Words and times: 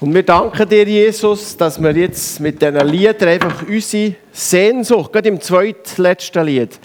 Und 0.00 0.14
wir 0.14 0.22
danken 0.22 0.68
dir, 0.68 0.84
Jesus, 0.84 1.56
dass 1.56 1.82
wir 1.82 1.90
jetzt 1.90 2.38
mit 2.38 2.62
diesen 2.62 2.86
Liedern 2.86 3.30
einfach 3.30 3.62
unsere 3.66 4.14
Sehnsucht, 4.30 5.12
gerade 5.12 5.28
im 5.28 5.40
zweitletzten 5.40 6.46
Lied, 6.46 6.78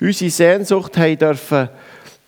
unsere 0.00 0.30
Sehnsucht 0.30 0.96
haben 0.96 1.18
dürfen, 1.18 1.68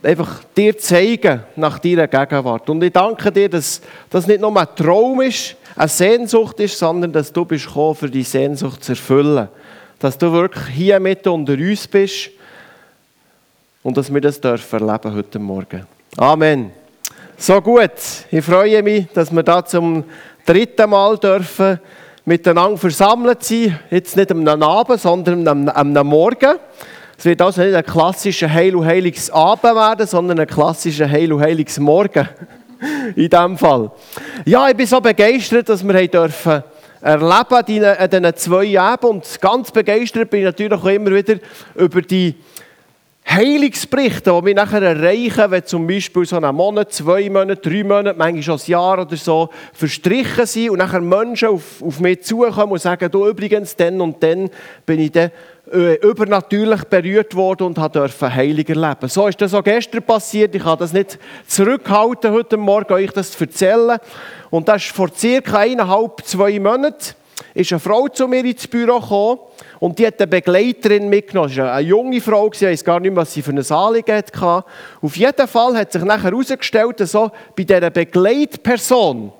einfach 0.03 0.43
dir 0.57 0.77
zeigen 0.77 1.45
nach 1.55 1.79
deiner 1.79 2.09
Gegenwart. 2.09 2.69
Und 2.69 2.83
ich 2.83 2.93
danke 2.93 3.31
dir, 3.31 3.49
dass 3.49 3.81
das 4.11 4.27
nicht 4.27 4.41
nur 4.41 4.57
ein 4.57 4.67
Traum 4.75 5.21
ist, 5.21 5.55
eine 5.77 5.89
Sehnsucht 5.89 6.59
ist, 6.59 6.77
sondern 6.77 7.13
dass 7.13 7.33
du 7.33 7.45
bist 7.45 7.67
gekommen, 7.67 7.95
für 7.95 8.11
die 8.11 8.25
Sehnsucht 8.25 8.83
zu 8.83 8.93
erfüllen. 8.93 9.47
Dass 10.01 10.19
du 10.19 10.33
wirklich 10.33 10.67
hier 10.75 10.99
mit 10.99 11.25
unter 11.29 11.53
uns 11.53 11.87
bist 11.87 12.31
und 13.85 13.97
dass 13.97 14.13
wir 14.13 14.21
das 14.21 14.41
dürfen 14.41 14.89
erleben 14.89 15.15
heute 15.15 15.39
Morgen. 15.39 15.87
Amen. 16.17 16.73
So 17.43 17.61
gut. 17.61 17.91
Ich 18.31 18.45
freue 18.45 18.85
mich, 18.85 19.07
dass 19.15 19.33
wir 19.33 19.43
da 19.43 19.65
zum 19.65 20.05
dritten 20.47 20.91
Mal 20.91 21.19
dürfen 21.19 21.81
miteinander 22.25 22.79
versammelt 22.79 23.43
sein. 23.43 23.79
Jetzt 23.91 24.17
nicht 24.17 24.31
am 24.31 24.47
Abend, 24.47 25.01
sondern 25.01 25.69
am, 25.69 26.07
Morgen. 26.07 26.59
Es 27.19 27.25
wird 27.25 27.41
also 27.41 27.63
nicht 27.63 27.75
ein 27.75 27.85
klassischer 27.85 28.53
Heil- 28.53 28.77
und 28.77 28.85
Heiliges 28.85 29.31
Abend 29.31 29.63
werden, 29.63 30.07
sondern 30.07 30.41
ein 30.41 30.47
klassischer 30.47 31.09
Heil- 31.09 31.33
und 31.33 31.41
Heiliges 31.41 31.79
Morgen. 31.79 32.29
In 33.15 33.29
diesem 33.29 33.57
Fall. 33.57 33.93
Ja, 34.45 34.69
ich 34.69 34.77
bin 34.77 34.87
so 34.87 35.01
begeistert, 35.01 35.69
dass 35.69 35.87
wir 35.87 36.09
dürfen 36.09 36.65
erleben 37.01 37.65
in 37.67 38.11
diesen 38.11 38.37
zwei 38.37 38.65
Jahren. 38.65 39.05
Und 39.05 39.41
ganz 39.41 39.71
begeistert 39.71 40.31
bin 40.31 40.41
ich 40.41 40.47
natürlich 40.47 40.73
auch 40.73 40.85
immer 40.87 41.13
wieder 41.13 41.37
über 41.75 42.03
die 42.03 42.35
Heilungsberichte, 43.29 44.31
die 44.31 44.47
wir 44.47 44.55
nachher 44.55 44.83
erreichen, 44.83 45.51
wenn 45.51 45.65
zum 45.65 45.87
Beispiel 45.87 46.27
so 46.27 46.37
einen 46.37 46.55
Monat, 46.55 46.93
zwei 46.93 47.31
Monate, 47.31 47.71
drei 47.71 47.85
Monate, 47.85 48.19
manchmal 48.19 48.43
schon 48.43 48.59
ein 48.59 48.71
Jahr 48.71 49.01
oder 49.01 49.17
so 49.17 49.49
verstrichen 49.73 50.45
sind 50.45 50.71
und 50.71 50.79
nachher 50.79 51.01
Menschen 51.01 51.49
auf, 51.49 51.81
auf 51.83 52.01
mich 52.01 52.23
zukommen 52.23 52.73
und 52.73 52.83
sagen, 52.83 53.11
du 53.11 53.27
übrigens, 53.27 53.77
dann 53.77 54.01
und 54.01 54.23
dann 54.23 54.51
bin 54.85 55.01
ich 55.01 55.13
dann 55.13 55.31
äh, 55.73 55.95
übernatürlich 56.07 56.85
berührt 56.85 57.35
worden 57.35 57.69
und 57.69 57.79
durfte 57.79 58.35
Heilung 58.35 58.67
erleben. 58.67 59.09
So 59.09 59.29
ist 59.29 59.41
das 59.41 59.55
auch 59.55 59.65
gestern 59.65 60.03
passiert. 60.03 60.55
Ich 60.55 60.63
kann 60.63 60.79
das 60.79 60.93
nicht 60.93 61.19
zurückhalten, 61.47 62.33
heute 62.33 62.57
Morgen 62.57 62.93
euch 62.93 63.13
das 63.13 63.33
zu 63.33 63.45
erzählen. 63.45 63.99
Und 64.51 64.69
das 64.69 64.85
ist 64.85 64.95
vor 64.95 65.09
circa 65.15 65.59
eineinhalb, 65.59 66.23
zwei 66.25 66.59
Monaten 66.59 67.15
ist 67.55 67.73
eine 67.73 67.81
Frau 67.81 68.09
zu 68.09 68.27
mir 68.29 68.45
ins 68.45 68.67
Büro 68.67 69.01
gekommen 69.01 69.41
und 69.81 69.99
die 69.99 70.07
hat 70.07 70.21
eine 70.21 70.27
Begleiterin 70.27 71.09
mitgenommen. 71.09 71.49
Das 71.49 71.59
war 71.59 71.75
eine 71.75 71.87
junge 71.87 72.21
Frau, 72.21 72.51
ich 72.53 72.63
weiß 72.63 72.85
gar 72.85 73.01
nicht, 73.01 73.15
was 73.15 73.33
sie 73.33 73.43
für 73.43 73.53
ein 73.53 73.65
Anliegen 73.71 74.17
hatte. 74.17 74.65
Auf 75.01 75.17
jeden 75.17 75.49
Fall 75.49 75.77
hat 75.77 75.93
sich 75.93 76.03
nachher 76.03 76.31
herausgestellt, 76.31 77.01
dass 77.01 77.13
so 77.13 77.31
bei 77.57 77.65
dieser 77.65 77.91
Begleitperson, 77.91 79.33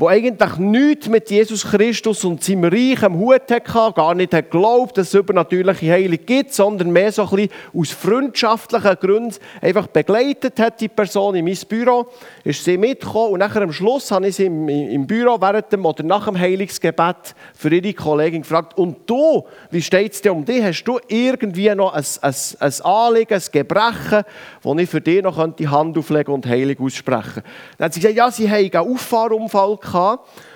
wo 0.00 0.08
eigentlich 0.08 0.56
nichts 0.56 1.08
mit 1.10 1.30
Jesus 1.30 1.62
Christus 1.62 2.24
und 2.24 2.42
seinem 2.42 2.64
Reich 2.64 3.02
am 3.02 3.18
Hut 3.18 3.50
hatte, 3.50 3.92
gar 3.94 4.14
nicht 4.14 4.32
hat 4.32 4.50
geglaubt, 4.50 4.96
dass 4.96 5.08
es 5.08 5.14
übernatürliche 5.14 5.92
Heilung 5.92 6.18
gibt, 6.24 6.54
sondern 6.54 6.90
mehr 6.90 7.12
so 7.12 7.24
ein 7.24 7.28
bisschen 7.28 7.50
aus 7.74 7.90
freundschaftlichen 7.90 8.96
Gründen 8.98 9.36
einfach 9.60 9.88
begleitet 9.88 10.58
hat, 10.58 10.80
die 10.80 10.88
Person 10.88 11.34
in 11.34 11.44
mein 11.44 11.58
Büro, 11.68 12.06
ist 12.44 12.64
sie 12.64 12.78
mitgekommen 12.78 13.34
und 13.34 13.40
nachher 13.40 13.60
am 13.60 13.74
Schluss 13.74 14.10
habe 14.10 14.28
ich 14.28 14.36
sie 14.36 14.46
im, 14.46 14.70
im 14.70 15.06
Büro 15.06 15.38
während 15.38 15.70
dem 15.70 15.84
oder 15.84 16.02
nach 16.02 16.24
dem 16.24 16.38
Heilungsgebet 16.38 17.34
für 17.54 17.68
ihre 17.68 17.92
Kollegin 17.92 18.40
gefragt, 18.40 18.78
und 18.78 19.00
du, 19.04 19.44
wie 19.70 19.82
steht 19.82 20.14
es 20.14 20.22
dir 20.22 20.32
um 20.32 20.46
dich? 20.46 20.62
Hast 20.62 20.84
du 20.84 20.98
irgendwie 21.08 21.74
noch 21.74 21.92
ein, 21.92 22.04
ein, 22.22 22.34
ein 22.58 22.80
Anliegen, 22.82 23.34
ein 23.34 23.42
Gebrechen, 23.52 24.22
wo 24.62 24.74
ich 24.78 24.88
für 24.88 25.02
dich 25.02 25.22
noch 25.22 25.46
die 25.56 25.68
Hand 25.68 25.98
auflegen 25.98 26.32
und 26.32 26.46
Heilung 26.46 26.86
aussprechen 26.86 27.42
Dann 27.76 27.84
hat 27.84 27.92
sie 27.92 28.00
gesagt, 28.00 28.16
ja, 28.16 28.30
sie 28.30 28.50
haben 28.50 28.70
einen 28.72 28.94
Auffahrunfall 28.94 29.76
gehabt 29.76 29.89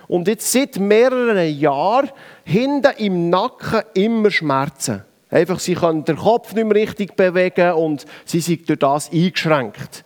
und 0.09 0.29
jetzt 0.29 0.51
seit 0.51 0.79
mehreren 0.79 1.59
Jahren 1.59 2.11
hinten 2.45 2.93
im 2.99 3.31
Nacken 3.31 3.83
immer 3.95 4.31
Schmerzen. 4.31 5.05
Einfach, 5.31 5.59
sie 5.59 5.75
können 5.75 6.05
den 6.05 6.17
Kopf 6.17 6.55
nicht 6.55 6.65
mehr 6.65 6.77
richtig 6.77 7.17
bewegen 7.17 7.73
und 7.73 8.05
sie 8.25 8.41
sind 8.41 8.69
durch 8.69 8.79
das 8.79 9.11
eingeschränkt. 9.11 10.05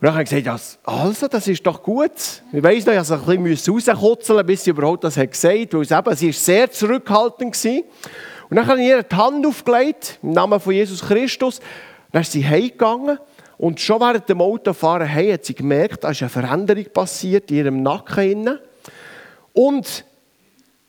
Und 0.00 0.08
dann 0.08 0.14
habe 0.14 0.24
ich 0.24 0.30
gesagt, 0.30 0.46
ja, 0.46 0.92
also, 0.92 1.28
das 1.28 1.46
ist 1.46 1.64
doch 1.64 1.82
gut. 1.82 2.10
Ich 2.52 2.62
weiss 2.62 2.84
noch, 2.84 2.92
ich 2.92 2.98
musste 2.98 3.30
ein 3.32 3.44
bisschen 3.44 3.94
rauskutzeln, 3.94 4.44
bis 4.44 4.64
sie 4.64 4.70
überhaupt 4.70 5.04
das 5.04 5.14
gesagt 5.14 5.72
hat, 5.72 5.74
weil 5.74 5.84
sie, 5.84 5.94
eben, 5.94 6.16
sie 6.16 6.28
ist 6.30 6.44
sehr 6.44 6.70
zurückhaltend 6.70 7.64
war. 7.64 7.82
Und 8.50 8.56
dann 8.56 8.66
habe 8.66 8.82
ich 8.82 8.88
ihr 8.88 9.02
die 9.02 9.16
Hand 9.16 9.46
aufgelegt, 9.46 10.18
im 10.22 10.32
Namen 10.32 10.60
von 10.60 10.72
Jesus 10.72 11.00
Christus. 11.06 11.60
Dann 12.12 12.22
ist 12.22 12.32
sie 12.32 12.46
heimgegangen 12.46 13.18
und 13.56 13.80
schon 13.80 14.00
während 14.00 14.28
dem 14.28 14.40
Autofahren 14.40 15.06
hey, 15.06 15.32
hat 15.32 15.44
sie 15.44 15.54
gemerkt, 15.54 16.04
da 16.04 16.10
ist 16.10 16.22
eine 16.22 16.28
Veränderung 16.28 16.86
passiert 16.92 17.50
in 17.50 17.56
ihrem 17.56 17.82
Nacken. 17.82 18.58
Und 19.52 20.04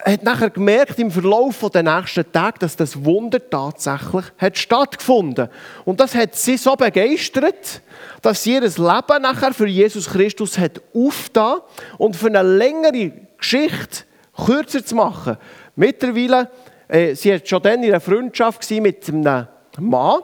hat 0.04 0.24
nachher 0.24 0.50
gemerkt 0.50 1.00
im 1.00 1.10
Verlauf 1.10 1.66
der 1.74 1.84
nächsten 1.84 2.32
Tage, 2.32 2.60
dass 2.60 2.76
das 2.76 3.04
Wunder 3.04 3.40
tatsächlich 3.50 4.26
hat 4.38 4.58
stattgefunden. 4.58 5.50
Und 5.84 6.00
das 6.00 6.14
hat 6.14 6.36
sie 6.36 6.58
so 6.58 6.76
begeistert, 6.76 7.82
dass 8.22 8.44
sie 8.44 8.54
ihr 8.54 8.62
Leben 8.62 9.22
nachher 9.22 9.54
für 9.54 9.68
Jesus 9.68 10.10
Christus 10.10 10.58
hat 10.58 10.82
aufgetan 10.94 11.60
und 11.98 12.16
für 12.16 12.28
eine 12.28 12.44
längere 12.44 13.14
Geschichte 13.38 14.04
kürzer 14.46 14.86
zu 14.86 14.96
machen. 14.96 15.38
Mittlerweile, 15.76 16.52
äh, 16.88 17.16
sie 17.16 17.34
hat 17.34 17.48
schon 17.48 17.64
dann 17.64 17.82
in 17.82 17.90
einer 17.90 18.00
Freundschaft 18.00 18.70
mit 18.72 19.08
einem 19.08 19.48
Mann, 19.80 20.22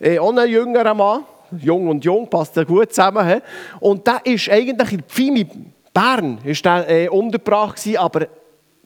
äh, 0.00 0.18
auch 0.18 0.30
einem 0.30 0.50
jüngeren 0.50 0.96
Mann, 0.96 1.24
jung 1.58 1.88
und 1.88 2.04
jung, 2.04 2.28
passt 2.28 2.56
ja 2.56 2.64
gut 2.64 2.92
zusammen. 2.92 3.26
He? 3.26 3.36
Und 3.80 4.06
der 4.06 4.20
ist 4.24 4.48
eigentlich 4.48 4.92
in 4.92 5.02
Pfimi 5.02 5.46
Bern 5.92 6.38
ist 6.44 6.64
der, 6.64 6.88
äh, 6.88 7.08
untergebracht 7.08 7.76
gewesen, 7.76 7.98
aber 7.98 8.28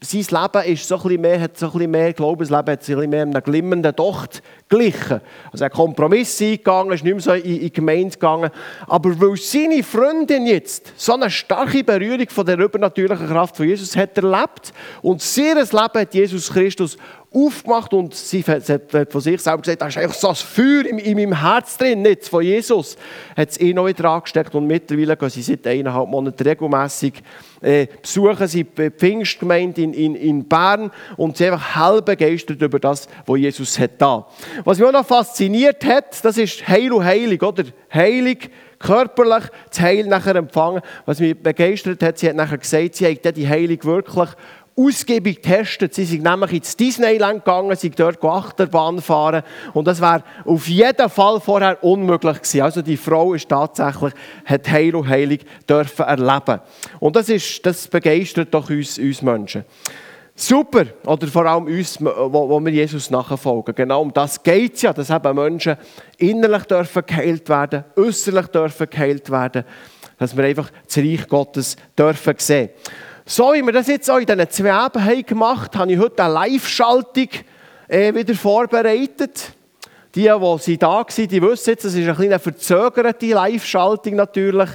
sein 0.01 0.21
Leben 0.21 0.73
ist 0.73 0.89
so 0.89 0.97
ein 0.97 1.03
bisschen 1.03 1.21
mehr, 1.21 1.41
hat 1.41 1.59
so 1.59 1.67
ein 1.67 1.73
bisschen 1.73 1.91
mehr, 1.91 2.13
Glaubensleben 2.13 2.73
hat 2.73 2.83
sich 2.83 2.95
ein 2.95 2.99
bisschen 2.99 3.11
mehr 3.11 3.23
einem 3.23 3.43
glimmenden 3.43 3.95
Docht 3.95 4.43
glichen. 4.75 5.21
Also 5.53 5.65
er 5.65 5.67
hat 5.67 5.73
Kompromisse 5.73 6.45
eingegangen, 6.45 6.93
ist 6.93 7.05
nicht 7.05 7.15
mehr 7.15 7.23
so 7.23 7.33
in, 7.33 7.45
in 7.45 7.61
die 7.61 7.73
Gemeinde 7.73 8.11
gegangen. 8.11 8.51
Aber 8.87 9.21
weil 9.21 9.37
seine 9.37 9.83
Freundin 9.83 10.47
jetzt 10.47 10.93
so 10.97 11.15
eine 11.15 11.31
starke 11.31 11.85
Berührung 11.85 12.29
von 12.29 12.47
der 12.47 12.59
übernatürlichen 12.59 13.29
Kraft 13.29 13.57
von 13.57 13.67
Jesus 13.67 13.97
hat 13.97 14.17
erlebt 14.17 14.73
und 15.03 15.23
ihr 15.37 15.55
Leben 15.55 15.73
hat 15.73 16.15
Jesus 16.15 16.53
Christus 16.53 16.97
aufgemacht 17.35 17.93
und 17.93 18.15
sie 18.15 18.43
hat 18.43 18.65
von 19.11 19.21
sich 19.21 19.41
selber 19.41 19.63
gesagt, 19.63 19.83
da 19.83 19.89
ist 19.89 19.99
eigentlich 19.99 20.13
so 20.13 20.29
ein 20.29 20.35
Feuer 20.37 20.87
in, 20.87 20.99
in 20.99 21.17
meinem 21.17 21.41
Herz 21.41 21.77
drin, 21.77 22.03
nicht 22.03 22.29
von 22.29 22.45
Jesus. 22.45 22.97
Hat 23.37 23.51
es 23.51 23.61
eh 23.61 23.75
noch 23.75 23.87
wieder 23.87 24.09
angesteckt 24.09 24.55
und 24.55 24.69
mittlerweile 24.69 25.17
gehen 25.17 25.31
sie 25.31 25.43
seit 25.43 25.67
eineinhalb 25.67 26.09
Monaten 26.09 26.43
regelmässig 26.43 27.23
äh, 27.65 27.87
besuchen 28.01 28.47
sie 28.47 28.65
die 28.65 28.91
Pfingstgemeinde 28.91 29.83
in, 29.83 29.95
in, 29.95 30.15
in 30.15 30.45
Bern 30.45 30.91
und 31.17 31.37
sind 31.37 31.53
einfach 31.53 31.75
hell 31.75 32.03
begeistert 32.03 32.61
über 32.61 32.79
das, 32.79 33.09
was 33.27 33.39
Jesus 33.39 33.79
hat 33.79 33.93
da. 33.99 34.27
Was 34.65 34.79
mich 34.79 34.89
auch 34.89 34.93
noch 34.93 35.07
fasziniert 35.07 35.85
hat, 35.85 36.25
das 36.25 36.39
ist 36.39 36.67
Heil 36.67 36.91
und 36.93 37.05
Heilig, 37.05 37.43
oder? 37.43 37.65
Heilig, 37.93 38.51
körperlich, 38.79 39.45
das 39.69 39.81
Heil 39.81 40.07
nachher 40.07 40.37
empfangen. 40.37 40.81
Was 41.05 41.21
mich 41.21 41.37
begeistert 41.37 42.03
hat, 42.03 42.19
sie 42.19 42.31
hat 42.31 42.37
nachher 42.37 42.57
gesagt, 42.57 42.95
sie 42.95 43.07
hat 43.07 43.37
die 43.37 43.49
Heilung 43.49 43.85
wirklich 43.85 44.31
ausgiebig 44.77 45.43
getestet. 45.43 45.95
Sie 45.95 46.05
sind 46.05 46.25
nämlich 46.25 46.53
ins 46.53 46.77
Disneyland 46.77 47.45
gegangen, 47.45 47.77
sind 47.77 47.99
dort 48.01 48.25
Achterbahn 48.25 49.01
fahren 49.01 49.43
und 49.73 49.87
das 49.87 50.01
wäre 50.01 50.25
auf 50.45 50.67
jeden 50.67 51.09
Fall 51.11 51.41
vorher 51.41 51.85
unmöglich 51.85 52.39
gewesen. 52.39 52.63
Also 52.63 52.83
die 52.83 52.97
Frau 52.97 53.35
ist 53.35 53.49
tatsächlich, 53.49 54.15
hat 54.45 54.71
Heil 54.71 54.97
und 54.97 55.09
Heilig 55.09 55.45
dürfen 55.69 56.07
erleben. 56.07 56.61
Und 57.01 57.17
das, 57.17 57.29
ist, 57.29 57.65
das 57.67 57.87
begeistert 57.87 58.53
doch 58.53 58.71
uns, 58.71 58.99
uns 58.99 59.23
Menschen. 59.23 59.65
Super, 60.37 60.87
oder 61.07 61.29
vor 61.29 61.47
allem 61.47 61.67
uns, 61.67 61.97
wo, 62.01 62.49
wo 62.49 62.59
wir 62.59 62.73
Jesus 62.73 63.09
nachfolgen. 63.09 63.73
Genau 63.73 64.03
um 64.03 64.13
das 64.13 64.43
geht 64.43 64.75
es 64.75 64.83
ja, 64.83 64.93
dass 64.93 65.09
eben 65.09 65.35
Menschen 65.37 65.77
innerlich 66.19 66.65
dürfen 66.65 67.05
geheilt 67.07 67.49
werden, 67.49 67.85
äußerlich 67.95 68.49
dürfen 68.49 68.89
geheilt 68.91 69.31
werden, 69.31 69.65
dass 70.19 70.37
wir 70.37 70.45
einfach 70.45 70.71
das 70.87 70.99
Reich 70.99 71.29
Gottes 71.29 71.77
dürfen 71.97 72.35
sehen. 72.39 72.71
So 73.25 73.53
wie 73.53 73.63
wir 73.63 73.73
das 73.73 73.87
jetzt 73.87 74.11
auch 74.11 74.19
in 74.19 74.27
diesen 74.27 74.51
zwei 74.51 74.73
Abenden 74.73 75.25
gemacht 75.25 75.73
haben, 75.75 75.83
habe 75.83 75.93
ich 75.93 75.99
heute 75.99 76.25
eine 76.25 76.35
Live-Schaltung 76.35 77.29
äh, 77.87 78.13
wieder 78.13 78.35
vorbereitet. 78.35 79.53
Die, 80.15 80.23
die 80.23 80.59
sie 80.61 80.79
da 80.79 80.89
waren, 80.89 81.29
die 81.29 81.43
wissen 81.43 81.71
jetzt, 81.71 81.85
das 81.85 81.95
ist 81.95 82.05
eine 82.05 82.15
kleine 82.15 82.39
verzögerte 82.39 83.27
Live-Schaltung 83.27 84.15
natürlich. 84.15 84.71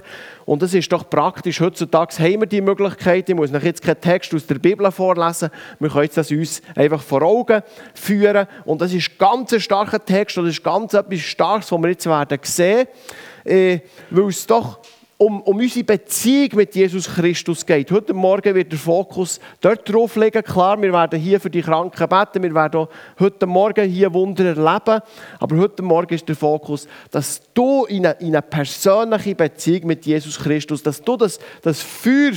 Und 0.49 0.63
es 0.63 0.73
ist 0.73 0.91
doch 0.91 1.07
praktisch. 1.07 1.61
Heutzutage 1.61 2.17
haben 2.17 2.39
wir 2.39 2.47
die 2.47 2.59
Möglichkeit. 2.59 3.29
Ich 3.29 3.35
muss 3.35 3.51
noch 3.51 3.61
jetzt 3.61 3.83
keinen 3.83 4.01
Text 4.01 4.33
aus 4.33 4.47
der 4.47 4.55
Bibel 4.55 4.91
vorlesen. 4.91 5.51
Wir 5.79 5.89
können 5.91 6.09
das 6.11 6.31
uns 6.31 6.63
einfach 6.75 7.03
vor 7.03 7.21
Augen 7.21 7.61
führen. 7.93 8.47
Und 8.65 8.81
das 8.81 8.91
ist 8.91 9.19
ganz 9.19 9.53
ein 9.53 9.59
starker 9.59 10.03
Text. 10.03 10.39
Und 10.39 10.45
das 10.45 10.55
ist 10.55 10.63
ganz 10.63 10.95
etwas 10.95 11.19
Starkes, 11.19 11.71
was 11.71 11.79
wir 11.79 11.89
jetzt 11.89 12.07
werden 12.07 12.39
sehen. 12.41 12.87
Äh, 13.45 13.81
weil 14.09 14.29
es 14.29 14.47
doch 14.47 14.79
um, 15.21 15.41
um 15.41 15.57
unsere 15.57 15.83
Beziehung 15.83 16.51
mit 16.53 16.73
Jesus 16.75 17.13
Christus 17.13 17.65
geht. 17.65 17.91
Heute 17.91 18.13
Morgen 18.13 18.55
wird 18.55 18.71
der 18.71 18.79
Fokus 18.79 19.41
dort 19.59 19.87
drauf 19.91 20.15
liegen. 20.15 20.41
Klar, 20.41 20.81
wir 20.81 20.93
werden 20.93 21.19
hier 21.19 21.41
für 21.41 21.49
die 21.49 21.61
Kranken 21.61 22.07
beten, 22.07 22.41
wir 22.41 22.55
werden 22.55 22.87
heute 23.19 23.45
Morgen 23.45 23.89
hier 23.89 24.13
Wunder 24.13 24.45
erleben. 24.45 25.01
Aber 25.39 25.57
heute 25.57 25.83
Morgen 25.83 26.13
ist 26.13 26.29
der 26.29 26.37
Fokus, 26.37 26.87
dass 27.11 27.41
du 27.53 27.83
in 27.87 28.05
eine, 28.05 28.15
in 28.21 28.27
eine 28.27 28.41
persönliche 28.41 29.35
Beziehung 29.35 29.87
mit 29.87 30.05
Jesus 30.05 30.39
Christus, 30.39 30.81
dass 30.83 31.01
du 31.01 31.17
das, 31.17 31.37
das 31.61 31.81
Feuer 31.81 32.31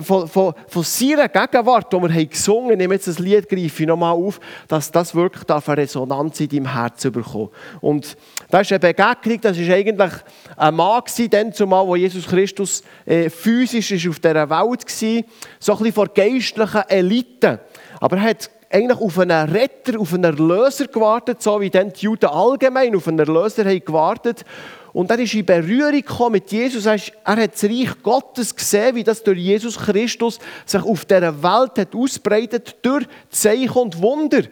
von, 0.00 0.28
von, 0.28 0.54
von 0.68 0.82
seiner 0.84 1.28
Gegenwart, 1.28 1.92
die 1.92 1.96
wir 1.96 2.14
haben 2.14 2.30
gesungen 2.30 2.70
haben, 2.70 2.78
nehme 2.78 2.94
jetzt 2.94 3.08
das 3.08 3.18
Lied, 3.18 3.48
greife 3.48 3.82
ich 3.82 3.88
nochmal 3.88 4.12
auf, 4.12 4.38
dass 4.68 4.92
das 4.92 5.16
wirklich 5.16 5.50
eine 5.50 5.76
Resonanz 5.76 6.38
in 6.38 6.48
deinem 6.48 6.72
Herzen 6.72 7.10
bekommt. 7.10 7.50
Und 7.80 8.16
das 8.50 8.62
ist 8.62 8.72
eine 8.72 8.80
Begegnung, 8.80 9.40
das 9.42 9.58
ist 9.58 9.70
eigentlich 9.70 10.12
ein 10.56 10.74
Mann 10.74 11.02
gewesen, 11.04 11.30
dann 11.30 11.52
zumal, 11.52 11.86
wo 11.86 11.96
Jesus 11.96 12.26
Christus 12.26 12.82
äh, 13.04 13.28
physisch 13.28 13.90
ist 13.90 14.08
auf 14.08 14.20
dieser 14.20 14.48
Welt 14.48 14.50
war, 14.50 15.22
so 15.58 15.72
ein 15.72 15.78
bisschen 15.78 15.92
vor 15.92 16.08
geistlichen 16.08 16.82
Eliten. 16.88 17.58
Aber 18.00 18.16
er 18.16 18.22
hat 18.22 18.50
eigentlich 18.70 19.00
auf 19.00 19.18
einen 19.18 19.50
Retter, 19.50 20.00
auf 20.00 20.14
einen 20.14 20.24
Erlöser 20.24 20.86
gewartet, 20.86 21.42
so 21.42 21.60
wie 21.60 21.70
dann 21.70 21.92
die 21.92 22.04
Juden 22.04 22.26
allgemein 22.26 22.94
auf 22.94 23.08
einen 23.08 23.18
Erlöser 23.18 23.64
haben 23.64 23.84
gewartet. 23.84 24.44
Und 24.92 25.10
er 25.10 25.18
ist 25.18 25.34
in 25.34 25.44
Berührung 25.44 25.92
gekommen 25.92 26.32
mit 26.32 26.50
Jesus. 26.50 26.86
Er, 26.86 26.96
hat 27.24 27.54
das 27.54 27.64
Reich 27.64 28.02
Gottes 28.02 28.54
gesehen, 28.54 28.96
wie 28.96 29.04
das 29.04 29.22
durch 29.22 29.38
Jesus 29.38 29.78
Christus 29.78 30.38
sich 30.64 30.82
auf 30.82 31.04
dieser 31.04 31.42
Welt 31.42 31.78
hat 31.78 31.94
ausbreitet 31.94 32.76
durch 32.82 33.06
Zeichen 33.30 33.70
und 33.70 34.00
Wunder. 34.00 34.42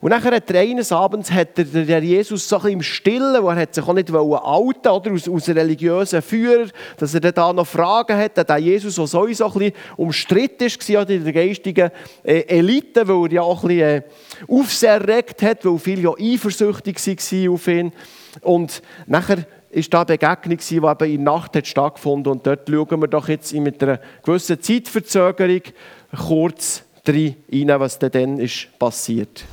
Und 0.00 0.10
nachher 0.10 0.32
hat 0.32 0.50
er 0.50 0.60
eines 0.60 0.92
Abends 0.92 1.30
hat 1.30 1.58
der, 1.58 2.02
Jesus 2.02 2.48
so 2.48 2.56
ein 2.56 2.62
bisschen 2.62 2.74
im 2.74 2.82
Stillen, 2.82 3.42
wo 3.42 3.48
er 3.48 3.56
hat 3.56 3.74
sich 3.74 3.84
auch 3.84 3.92
nicht 3.92 4.12
outen 4.12 4.88
oder 4.88 5.12
aus, 5.12 5.28
aus 5.28 5.48
religiösen 5.48 6.22
Führer, 6.22 6.68
dass 6.98 7.14
er 7.14 7.20
da 7.32 7.52
noch 7.52 7.66
Fragen 7.66 8.16
hat, 8.16 8.36
der 8.36 8.58
Jesus, 8.58 8.94
der 8.94 9.08
sowieso 9.08 9.46
ein 9.46 9.52
bisschen 9.52 9.72
umstritten 9.96 10.66
war 10.66 11.10
in 11.10 11.24
der 11.24 11.32
geistigen 11.32 11.90
äh, 12.22 12.40
Elite, 12.42 13.08
weil 13.08 13.26
er 13.26 13.32
ja 13.32 13.42
auch 13.42 13.64
ein 13.64 13.68
bisschen 13.68 13.88
äh, 13.88 14.02
Aufsehen 14.48 14.90
erregt 14.90 15.42
hat, 15.42 15.64
weil 15.64 15.78
viele 15.78 16.02
ja 16.02 16.12
eifersüchtig 16.16 16.96
waren 17.04 17.52
auf 17.52 17.66
ihn. 17.66 17.92
Und 18.42 18.82
nachher 19.06 19.46
ist 19.70 19.92
da 19.92 20.02
eine 20.02 20.16
Begegnung, 20.16 20.58
die 20.58 20.76
eben 20.76 21.10
in 21.10 21.24
der 21.24 21.34
Nacht 21.34 21.56
hat 21.56 21.66
stattgefunden 21.66 22.32
und 22.32 22.46
dort 22.46 22.68
schauen 22.68 23.00
wir 23.00 23.08
doch 23.08 23.28
jetzt 23.28 23.52
mit 23.52 23.82
einer 23.82 24.00
gewissen 24.22 24.60
Zeitverzögerung 24.60 25.62
kurz 26.16 26.84
rein, 27.06 27.34
was 27.50 27.98
dann 27.98 28.38
ist 28.38 28.68
passiert. 28.78 29.44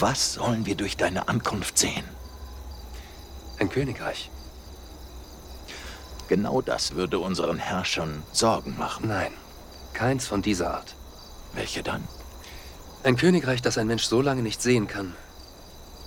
Was 0.00 0.34
sollen 0.34 0.64
wir 0.64 0.76
durch 0.76 0.96
deine 0.96 1.26
Ankunft 1.26 1.76
sehen? 1.76 2.04
Ein 3.58 3.68
Königreich. 3.68 4.30
Genau 6.28 6.60
das 6.60 6.94
würde 6.94 7.18
unseren 7.18 7.58
Herrschern 7.58 8.22
Sorgen 8.32 8.78
machen. 8.78 9.08
Nein, 9.08 9.32
keins 9.94 10.28
von 10.28 10.40
dieser 10.40 10.72
Art. 10.74 10.94
Welche 11.52 11.82
dann? 11.82 12.06
Ein 13.02 13.16
Königreich, 13.16 13.60
das 13.60 13.76
ein 13.76 13.88
Mensch 13.88 14.04
so 14.04 14.20
lange 14.20 14.42
nicht 14.42 14.62
sehen 14.62 14.86
kann, 14.86 15.16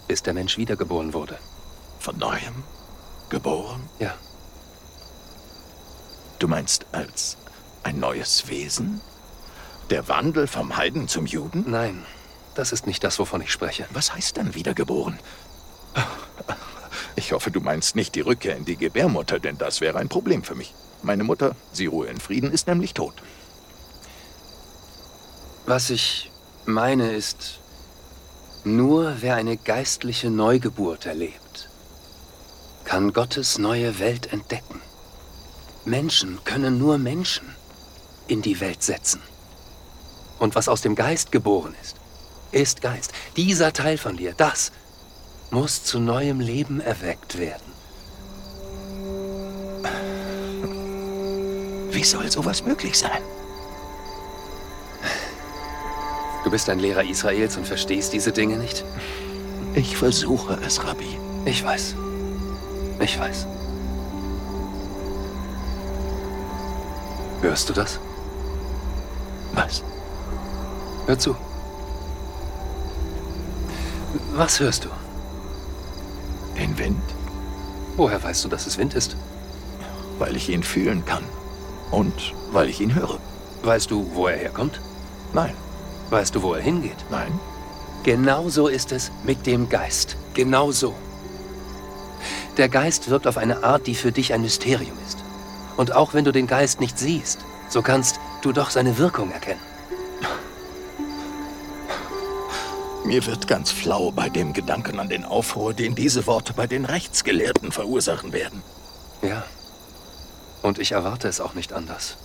bis 0.07 0.23
der 0.23 0.33
Mensch 0.33 0.57
wiedergeboren 0.57 1.13
wurde. 1.13 1.37
Von 1.99 2.17
neuem? 2.17 2.63
Geboren? 3.29 3.89
Ja. 3.99 4.13
Du 6.39 6.47
meinst 6.47 6.85
als 6.93 7.35
ein 7.83 7.99
neues 7.99 8.47
Wesen? 8.47 9.01
Der 9.89 10.07
Wandel 10.07 10.47
vom 10.47 10.77
Heiden 10.77 11.09
zum 11.09 11.25
Juden? 11.25 11.65
Nein, 11.69 12.05
das 12.55 12.71
ist 12.71 12.87
nicht 12.87 13.03
das, 13.03 13.19
wovon 13.19 13.41
ich 13.41 13.51
spreche. 13.51 13.85
Was 13.91 14.13
heißt 14.13 14.37
denn 14.37 14.55
wiedergeboren? 14.55 15.19
Ich 17.15 17.33
hoffe, 17.33 17.51
du 17.51 17.59
meinst 17.59 17.95
nicht 17.95 18.15
die 18.15 18.21
Rückkehr 18.21 18.55
in 18.55 18.65
die 18.65 18.77
Gebärmutter, 18.77 19.39
denn 19.39 19.57
das 19.57 19.81
wäre 19.81 19.99
ein 19.99 20.09
Problem 20.09 20.43
für 20.43 20.55
mich. 20.55 20.73
Meine 21.03 21.23
Mutter, 21.23 21.55
sie 21.71 21.87
ruhe 21.87 22.07
in 22.07 22.19
Frieden, 22.19 22.51
ist 22.51 22.67
nämlich 22.67 22.93
tot. 22.93 23.15
Was 25.65 25.89
ich 25.89 26.31
meine 26.65 27.11
ist, 27.11 27.59
nur 28.63 29.17
wer 29.21 29.35
eine 29.35 29.57
geistliche 29.57 30.29
Neugeburt 30.29 31.05
erlebt, 31.05 31.69
kann 32.83 33.13
Gottes 33.13 33.57
neue 33.57 33.99
Welt 33.99 34.31
entdecken. 34.31 34.81
Menschen 35.85 36.43
können 36.43 36.77
nur 36.77 36.97
Menschen 36.97 37.55
in 38.27 38.41
die 38.41 38.59
Welt 38.59 38.83
setzen. 38.83 39.21
Und 40.39 40.55
was 40.55 40.67
aus 40.67 40.81
dem 40.81 40.95
Geist 40.95 41.31
geboren 41.31 41.75
ist, 41.81 42.00
ist 42.51 42.81
Geist. 42.81 43.11
Dieser 43.35 43.73
Teil 43.73 43.97
von 43.97 44.17
dir, 44.17 44.33
das 44.35 44.71
muss 45.51 45.83
zu 45.83 45.99
neuem 45.99 46.39
Leben 46.39 46.79
erweckt 46.79 47.37
werden. 47.37 47.71
Wie 51.91 52.03
soll 52.03 52.31
sowas 52.31 52.63
möglich 52.63 52.97
sein? 52.97 53.21
Du 56.43 56.49
bist 56.49 56.69
ein 56.69 56.79
Lehrer 56.79 57.03
Israels 57.03 57.57
und 57.57 57.67
verstehst 57.67 58.13
diese 58.13 58.31
Dinge 58.31 58.57
nicht? 58.57 58.83
Ich 59.75 59.95
versuche 59.95 60.57
es, 60.65 60.83
Rabbi. 60.83 61.17
Ich 61.45 61.63
weiß. 61.63 61.95
Ich 62.99 63.19
weiß. 63.19 63.45
Hörst 67.41 67.69
du 67.69 67.73
das? 67.73 67.99
Was? 69.53 69.83
Hör 71.07 71.17
zu. 71.19 71.35
Was 74.33 74.59
hörst 74.59 74.85
du? 74.85 74.89
Den 76.57 76.77
Wind. 76.77 77.01
Woher 77.95 78.21
weißt 78.21 78.43
du, 78.43 78.49
dass 78.49 78.67
es 78.67 78.77
Wind 78.77 78.93
ist? 78.93 79.15
Weil 80.19 80.35
ich 80.35 80.49
ihn 80.49 80.63
fühlen 80.63 81.05
kann. 81.05 81.23
Und 81.91 82.33
weil 82.51 82.69
ich 82.69 82.81
ihn 82.81 82.95
höre. 82.95 83.19
Weißt 83.63 83.91
du, 83.91 84.09
wo 84.13 84.27
er 84.27 84.37
herkommt? 84.37 84.81
Nein. 85.33 85.53
Weißt 86.09 86.35
du, 86.35 86.41
wo 86.41 86.53
er 86.53 86.61
hingeht? 86.61 87.05
Nein. 87.09 87.31
Genauso 88.03 88.67
ist 88.67 88.91
es 88.91 89.11
mit 89.23 89.45
dem 89.45 89.69
Geist. 89.69 90.17
Genauso. 90.33 90.93
Der 92.57 92.67
Geist 92.67 93.09
wirkt 93.09 93.27
auf 93.27 93.37
eine 93.37 93.63
Art, 93.63 93.87
die 93.87 93.95
für 93.95 94.11
dich 94.11 94.33
ein 94.33 94.41
Mysterium 94.41 94.97
ist. 95.07 95.19
Und 95.77 95.93
auch 95.93 96.13
wenn 96.13 96.25
du 96.25 96.31
den 96.31 96.47
Geist 96.47 96.81
nicht 96.81 96.99
siehst, 96.99 97.39
so 97.69 97.81
kannst 97.81 98.19
du 98.41 98.51
doch 98.51 98.71
seine 98.71 98.97
Wirkung 98.97 99.31
erkennen. 99.31 99.70
Mir 103.11 103.25
wird 103.25 103.45
ganz 103.45 103.71
flau 103.71 104.09
bei 104.11 104.29
dem 104.29 104.53
Gedanken 104.53 104.97
an 104.97 105.09
den 105.09 105.25
Aufruhr, 105.25 105.73
den 105.73 105.95
diese 105.95 106.27
Worte 106.27 106.53
bei 106.53 106.65
den 106.65 106.85
Rechtsgelehrten 106.85 107.73
verursachen 107.73 108.31
werden. 108.31 108.63
Ja. 109.21 109.43
Und 110.61 110.79
ich 110.79 110.93
erwarte 110.93 111.27
es 111.27 111.41
auch 111.41 111.53
nicht 111.53 111.73
anders. 111.73 112.15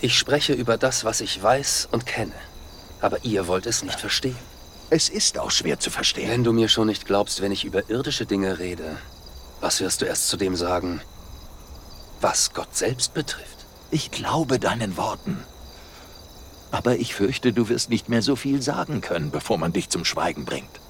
Ich 0.00 0.16
spreche 0.16 0.54
über 0.54 0.78
das, 0.78 1.04
was 1.04 1.20
ich 1.20 1.42
weiß 1.42 1.90
und 1.92 2.06
kenne. 2.06 2.32
Aber 3.02 3.26
ihr 3.26 3.46
wollt 3.46 3.66
es 3.66 3.82
nicht 3.82 4.00
verstehen. 4.00 4.38
Es 4.88 5.10
ist 5.10 5.38
auch 5.38 5.50
schwer 5.50 5.78
zu 5.78 5.90
verstehen. 5.90 6.30
Wenn 6.30 6.42
du 6.42 6.54
mir 6.54 6.70
schon 6.70 6.86
nicht 6.86 7.04
glaubst, 7.04 7.42
wenn 7.42 7.52
ich 7.52 7.66
über 7.66 7.90
irdische 7.90 8.24
Dinge 8.24 8.58
rede, 8.58 8.96
was 9.60 9.82
wirst 9.82 10.00
du 10.00 10.06
erst 10.06 10.28
zu 10.28 10.38
dem 10.38 10.56
sagen, 10.56 11.02
was 12.22 12.54
Gott 12.54 12.74
selbst 12.74 13.12
betrifft? 13.12 13.66
Ich 13.90 14.10
glaube 14.10 14.58
deinen 14.58 14.96
Worten. 14.96 15.44
Aber 16.70 16.96
ich 16.96 17.14
fürchte, 17.14 17.52
du 17.52 17.68
wirst 17.68 17.90
nicht 17.90 18.08
mehr 18.08 18.22
so 18.22 18.36
viel 18.36 18.60
sagen 18.62 19.00
können, 19.00 19.30
bevor 19.30 19.58
man 19.58 19.72
dich 19.72 19.88
zum 19.88 20.04
Schweigen 20.04 20.44
bringt. 20.44 20.80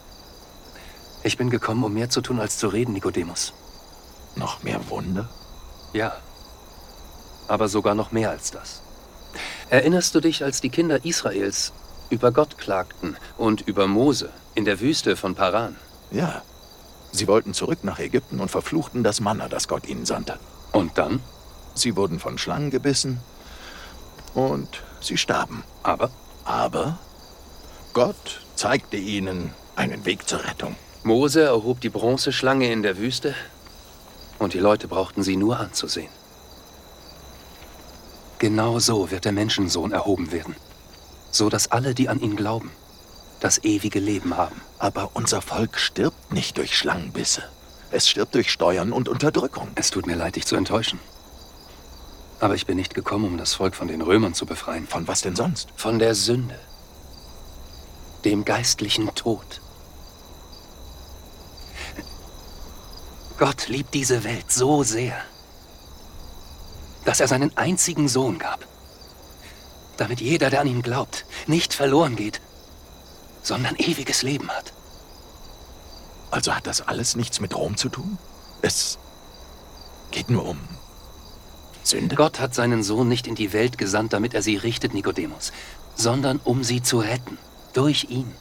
Ich 1.22 1.36
bin 1.36 1.50
gekommen, 1.50 1.84
um 1.84 1.92
mehr 1.92 2.08
zu 2.08 2.20
tun, 2.20 2.40
als 2.40 2.58
zu 2.58 2.68
reden, 2.68 2.92
Nikodemus. 2.92 3.52
Noch 4.36 4.62
mehr 4.62 4.88
Wunder? 4.88 5.28
Ja. 5.92 6.12
Aber 7.48 7.68
sogar 7.68 7.94
noch 7.94 8.12
mehr 8.12 8.30
als 8.30 8.50
das. 8.50 8.82
Erinnerst 9.70 10.14
du 10.14 10.20
dich, 10.20 10.44
als 10.44 10.60
die 10.60 10.70
Kinder 10.70 11.04
Israels 11.04 11.72
über 12.10 12.32
Gott 12.32 12.58
klagten 12.58 13.16
und 13.36 13.62
über 13.62 13.86
Mose 13.86 14.30
in 14.54 14.64
der 14.64 14.80
Wüste 14.80 15.16
von 15.16 15.34
Paran? 15.34 15.76
Ja. 16.10 16.42
Sie 17.12 17.26
wollten 17.28 17.54
zurück 17.54 17.82
nach 17.82 17.98
Ägypten 17.98 18.40
und 18.40 18.50
verfluchten 18.50 19.02
das 19.02 19.20
Manna, 19.20 19.48
das 19.48 19.68
Gott 19.68 19.88
ihnen 19.88 20.06
sandte. 20.06 20.38
Und 20.72 20.98
dann? 20.98 21.20
Sie 21.74 21.96
wurden 21.96 22.20
von 22.20 22.38
Schlangen 22.38 22.70
gebissen 22.70 23.20
und 24.34 24.82
sie 25.00 25.16
starben. 25.16 25.64
Aber? 25.82 26.10
Aber 26.44 26.98
Gott 27.92 28.40
zeigte 28.54 28.96
ihnen 28.96 29.52
einen 29.74 30.04
Weg 30.04 30.28
zur 30.28 30.44
Rettung. 30.44 30.76
Mose 31.02 31.42
erhob 31.42 31.80
die 31.80 31.88
Bronzeschlange 31.88 32.70
in 32.70 32.82
der 32.82 32.98
Wüste 32.98 33.34
und 34.38 34.54
die 34.54 34.58
Leute 34.58 34.88
brauchten 34.88 35.22
sie 35.22 35.36
nur 35.36 35.58
anzusehen. 35.58 36.10
Genau 38.38 38.78
so 38.78 39.10
wird 39.10 39.24
der 39.24 39.32
Menschensohn 39.32 39.92
erhoben 39.92 40.30
werden, 40.30 40.56
so 41.30 41.48
dass 41.48 41.70
alle, 41.70 41.94
die 41.94 42.08
an 42.08 42.20
ihn 42.20 42.36
glauben, 42.36 42.70
das 43.40 43.64
ewige 43.64 43.98
Leben 43.98 44.36
haben. 44.36 44.60
Aber 44.78 45.10
unser 45.14 45.40
Volk 45.40 45.78
stirbt 45.78 46.32
nicht 46.32 46.58
durch 46.58 46.76
Schlangenbisse. 46.76 47.44
Es 47.90 48.08
stirbt 48.08 48.34
durch 48.34 48.50
Steuern 48.50 48.92
und 48.92 49.08
Unterdrückung. 49.08 49.68
Es 49.74 49.90
tut 49.90 50.06
mir 50.06 50.16
leid, 50.16 50.36
dich 50.36 50.46
zu 50.46 50.56
enttäuschen. 50.56 51.00
Aber 52.38 52.54
ich 52.54 52.66
bin 52.66 52.76
nicht 52.76 52.94
gekommen, 52.94 53.24
um 53.24 53.38
das 53.38 53.54
Volk 53.54 53.74
von 53.74 53.88
den 53.88 54.02
Römern 54.02 54.34
zu 54.34 54.46
befreien. 54.46 54.86
Von 54.86 55.08
was 55.08 55.22
denn 55.22 55.36
sonst? 55.36 55.68
Von 55.76 55.98
der 55.98 56.14
Sünde. 56.14 56.58
Dem 58.24 58.44
geistlichen 58.44 59.14
Tod. 59.14 59.60
Gott 63.38 63.68
liebt 63.68 63.94
diese 63.94 64.24
Welt 64.24 64.50
so 64.50 64.82
sehr, 64.82 65.16
dass 67.04 67.20
er 67.20 67.28
seinen 67.28 67.56
einzigen 67.56 68.08
Sohn 68.08 68.38
gab, 68.38 68.66
damit 69.98 70.20
jeder, 70.20 70.48
der 70.48 70.62
an 70.62 70.66
ihn 70.66 70.82
glaubt, 70.82 71.26
nicht 71.46 71.74
verloren 71.74 72.16
geht, 72.16 72.40
sondern 73.42 73.76
ewiges 73.76 74.22
Leben 74.22 74.50
hat. 74.50 74.72
Also 76.30 76.54
hat 76.54 76.66
das 76.66 76.80
alles 76.80 77.14
nichts 77.14 77.40
mit 77.40 77.54
Rom 77.54 77.76
zu 77.76 77.90
tun? 77.90 78.18
Es 78.62 78.98
geht 80.10 80.30
nur 80.30 80.46
um 80.46 80.75
Sünde? 81.86 82.16
Gott 82.16 82.40
hat 82.40 82.54
seinen 82.54 82.82
Sohn 82.82 83.08
nicht 83.08 83.26
in 83.26 83.34
die 83.34 83.52
Welt 83.52 83.78
gesandt, 83.78 84.12
damit 84.12 84.34
er 84.34 84.42
sie 84.42 84.56
richtet, 84.56 84.94
Nikodemus, 84.94 85.52
sondern 85.94 86.40
um 86.42 86.64
sie 86.64 86.82
zu 86.82 86.98
retten, 86.98 87.38
durch 87.72 88.06
ihn. 88.10 88.32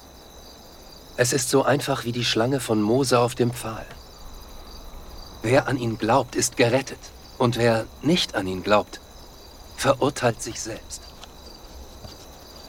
Es 1.18 1.32
ist 1.32 1.50
so 1.50 1.64
einfach 1.64 2.04
wie 2.04 2.12
die 2.12 2.26
Schlange 2.26 2.60
von 2.60 2.82
Mose 2.82 3.20
auf 3.20 3.36
dem 3.36 3.52
Pfahl. 3.52 3.86
Wer 5.42 5.68
an 5.68 5.78
ihn 5.78 5.98
glaubt, 5.98 6.36
ist 6.36 6.58
gerettet. 6.58 7.00
Und 7.38 7.58
wer 7.58 7.86
nicht 8.02 8.36
an 8.36 8.48
ihn 8.48 8.64
glaubt, 8.64 9.02
verurteilt 9.76 10.42
sich 10.42 10.60
selbst. 10.62 11.02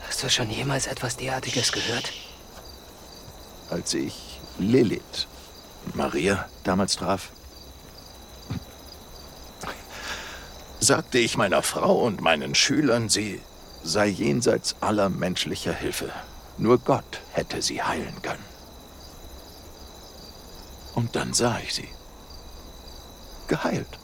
Hast 0.07 0.23
du 0.23 0.29
schon 0.29 0.49
jemals 0.49 0.87
etwas 0.87 1.17
derartiges 1.17 1.71
gehört? 1.71 2.11
Als 3.69 3.93
ich 3.93 4.39
Lilith, 4.57 5.27
Maria, 5.93 6.47
damals 6.63 6.95
traf, 6.95 7.31
sagte 10.87 11.19
ich 11.19 11.35
meiner 11.37 11.61
Frau 11.63 11.99
und 11.99 12.21
meinen 12.21 12.55
Schülern, 12.55 13.09
sie 13.09 13.41
sei 13.83 14.07
jenseits 14.07 14.77
aller 14.79 15.09
menschlicher 15.09 15.73
Hilfe. 15.73 16.09
Nur 16.57 16.77
Gott 16.77 17.19
hätte 17.33 17.61
sie 17.61 17.83
heilen 17.83 18.21
können. 18.21 18.45
Und 20.95 21.15
dann 21.17 21.33
sah 21.33 21.59
ich 21.59 21.73
sie. 21.73 21.89
Geheilt. 23.47 23.99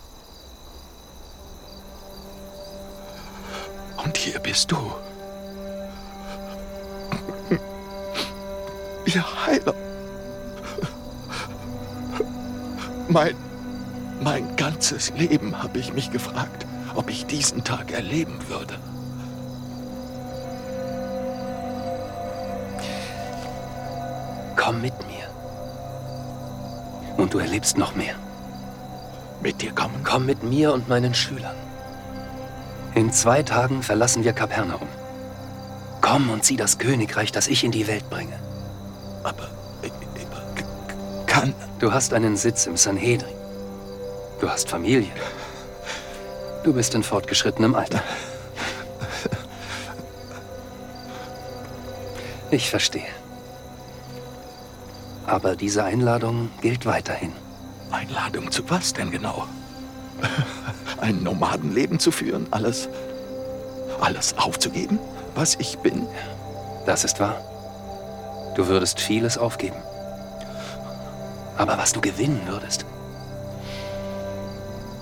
Und 4.03 4.17
hier 4.17 4.39
bist 4.39 4.69
du. 4.69 4.77
Ihr 9.05 9.45
Heiler. 9.45 9.73
Mein, 13.07 13.35
mein 14.21 14.55
ganzes 14.57 15.11
Leben 15.11 15.63
habe 15.63 15.79
ich 15.79 15.93
mich 15.93 16.11
gefragt, 16.11 16.65
ob 16.95 17.09
ich 17.09 17.25
diesen 17.25 17.63
Tag 17.63 17.91
erleben 17.91 18.39
würde. 18.47 18.75
Komm 24.55 24.81
mit 24.81 24.93
mir. 25.07 25.27
Und 27.17 27.33
du 27.33 27.39
erlebst 27.39 27.77
noch 27.77 27.95
mehr. 27.95 28.15
Mit 29.41 29.61
dir 29.61 29.71
kommen? 29.71 30.01
Komm 30.03 30.25
mit 30.25 30.43
mir 30.43 30.73
und 30.73 30.87
meinen 30.87 31.13
Schülern. 31.13 31.55
In 32.95 33.11
zwei 33.11 33.43
Tagen 33.43 33.83
verlassen 33.83 34.23
wir 34.23 34.33
Kapernaum. 34.33 34.87
Komm 36.01 36.29
und 36.29 36.45
sieh 36.45 36.57
das 36.57 36.77
Königreich, 36.77 37.31
das 37.31 37.47
ich 37.47 37.63
in 37.63 37.71
die 37.71 37.87
Welt 37.87 38.09
bringe. 38.09 38.39
Aber 39.23 39.47
ich, 39.81 39.91
ich, 40.15 41.25
kann... 41.25 41.53
Du 41.79 41.91
hast 41.91 42.13
einen 42.13 42.37
Sitz 42.37 42.67
im 42.67 42.77
Sanhedrin. 42.77 43.35
Du 44.39 44.49
hast 44.49 44.69
Familie. 44.69 45.11
Du 46.63 46.71
bist 46.71 46.95
in 46.95 47.03
fortgeschrittenem 47.03 47.75
Alter. 47.75 48.01
Ich 52.51 52.69
verstehe. 52.69 53.07
Aber 55.25 55.55
diese 55.55 55.83
Einladung 55.83 56.51
gilt 56.61 56.85
weiterhin. 56.85 57.33
Einladung 57.89 58.51
zu 58.51 58.69
was 58.69 58.93
denn 58.93 59.09
genau? 59.09 59.47
Ein 61.01 61.23
Nomadenleben 61.23 61.99
zu 61.99 62.11
führen? 62.11 62.45
Alles. 62.51 62.87
alles 63.99 64.37
aufzugeben, 64.37 64.99
was 65.33 65.55
ich 65.55 65.79
bin? 65.79 66.07
Das 66.85 67.03
ist 67.03 67.19
wahr. 67.19 67.41
Du 68.55 68.67
würdest 68.67 68.99
vieles 68.99 69.37
aufgeben. 69.37 69.81
Aber 71.57 71.77
was 71.77 71.91
du 71.91 72.01
gewinnen 72.01 72.41
würdest, 72.45 72.85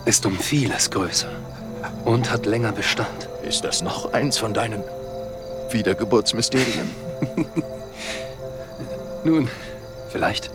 ist 0.05 0.25
um 0.25 0.39
vieles 0.39 0.89
größer 0.89 1.40
und 2.05 2.31
hat 2.31 2.45
länger 2.45 2.71
Bestand. 2.71 3.29
Ist 3.43 3.63
das 3.63 3.81
noch 3.81 4.13
eins 4.13 4.37
von 4.37 4.53
deinen 4.53 4.83
Wiedergeburtsmysterien? 5.71 6.89
Nun, 9.23 9.49
Vielleicht. 10.11 10.51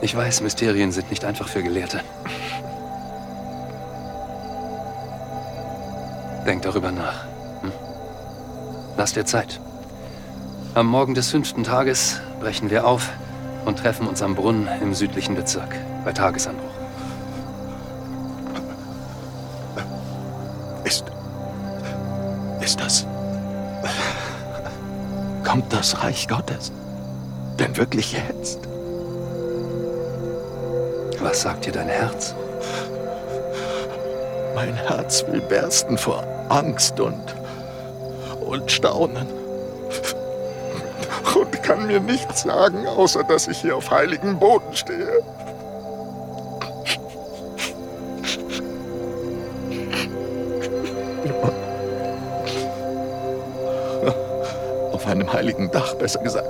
Ich 0.00 0.16
weiß, 0.16 0.40
Mysterien 0.40 0.90
sind 0.90 1.08
nicht 1.10 1.24
einfach 1.24 1.46
für 1.46 1.62
Gelehrte. 1.62 2.00
Denk 6.44 6.62
darüber 6.62 6.90
nach. 6.90 7.24
Hm? 7.62 7.70
Lass 8.96 9.12
dir 9.12 9.24
Zeit. 9.24 9.60
Am 10.74 10.88
Morgen 10.88 11.14
des 11.14 11.30
fünften 11.30 11.62
Tages 11.62 12.20
brechen 12.40 12.70
wir 12.70 12.86
auf 12.86 13.08
und 13.64 13.78
treffen 13.78 14.08
uns 14.08 14.20
am 14.20 14.34
Brunnen 14.34 14.68
im 14.80 14.92
südlichen 14.92 15.36
Bezirk 15.36 15.76
bei 16.04 16.12
Tagesanbruch. 16.12 16.81
Kommt 25.52 25.70
das 25.70 26.02
Reich 26.02 26.28
Gottes? 26.28 26.72
denn 27.58 27.76
wirklich 27.76 28.14
jetzt? 28.14 28.58
Was 31.20 31.42
sagt 31.42 31.66
dir 31.66 31.72
dein 31.72 31.88
Herz? 31.88 32.34
Mein 34.54 34.72
Herz 34.72 35.22
will 35.28 35.42
bersten 35.42 35.98
vor 35.98 36.24
Angst 36.48 36.98
und, 36.98 37.34
und 38.40 38.72
Staunen. 38.72 39.26
Und 41.34 41.62
kann 41.62 41.86
mir 41.86 42.00
nichts 42.00 42.44
sagen, 42.44 42.86
außer 42.86 43.22
dass 43.22 43.46
ich 43.46 43.58
hier 43.58 43.76
auf 43.76 43.90
heiligen 43.90 44.38
Boden 44.38 44.74
stehe. 44.74 45.22
Auf 55.02 55.08
einem 55.08 55.32
heiligen 55.32 55.68
Dach, 55.68 55.94
besser 55.94 56.20
gesagt. 56.20 56.48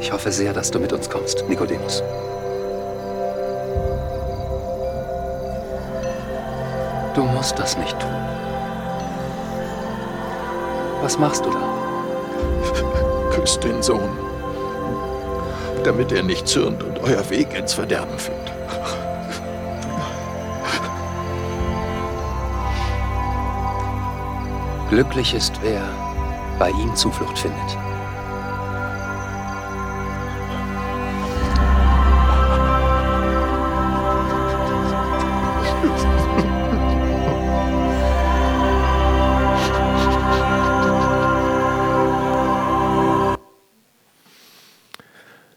Ich 0.00 0.12
hoffe 0.12 0.30
sehr, 0.30 0.52
dass 0.52 0.70
du 0.70 0.78
mit 0.78 0.92
uns 0.92 1.10
kommst, 1.10 1.44
Nikodemus. 1.48 2.04
Du 7.16 7.24
musst 7.24 7.58
das 7.58 7.76
nicht 7.76 7.98
tun. 7.98 8.14
Was 11.02 11.18
machst 11.18 11.44
du 11.44 11.50
da? 11.50 13.30
Küsst 13.32 13.64
den 13.64 13.82
Sohn, 13.82 14.16
damit 15.82 16.12
er 16.12 16.22
nicht 16.22 16.46
zürnt 16.46 16.84
und 16.84 17.00
euer 17.00 17.28
Weg 17.28 17.58
ins 17.58 17.74
Verderben 17.74 18.16
führt. 18.20 18.55
Glücklich 24.88 25.34
ist 25.34 25.60
wer 25.62 25.82
bei 26.60 26.70
ihm 26.70 26.94
Zuflucht 26.94 27.36
findet. 27.36 27.76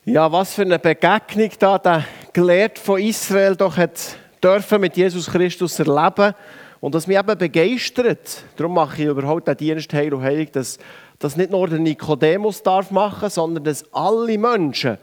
Ja, 0.06 0.32
was 0.32 0.56
für 0.56 0.64
eine 0.64 0.80
Begegnung 0.80 1.52
da 1.60 1.78
der 1.78 2.04
Gelehrte 2.34 2.82
von 2.82 3.00
Israel 3.00 3.56
doch 3.56 3.78
hat 3.78 4.18
dürfen 4.44 4.82
mit 4.82 4.98
Jesus 4.98 5.28
Christus 5.28 5.78
erleben 5.78 6.34
und 6.82 6.96
das 6.96 7.08
mich 7.08 7.18
eben 7.18 7.38
begeistert. 7.38 8.44
Darum 8.56 8.74
mache 8.74 9.02
ich 9.02 9.08
überhaupt 9.08 9.48
den 9.48 9.58
Dienst 9.58 9.94
Heil 9.94 10.14
und 10.14 10.22
Heilig, 10.22 10.52
dass 10.52 10.78
das 11.20 11.36
nicht 11.36 11.52
nur 11.52 11.68
der 11.68 11.80
Nikodemus 11.80 12.64
darf 12.64 12.92
machen, 12.92 13.30
sondern 13.30 13.64
dass 13.64 13.94
alle 13.94 14.38
Menschen 14.38 14.98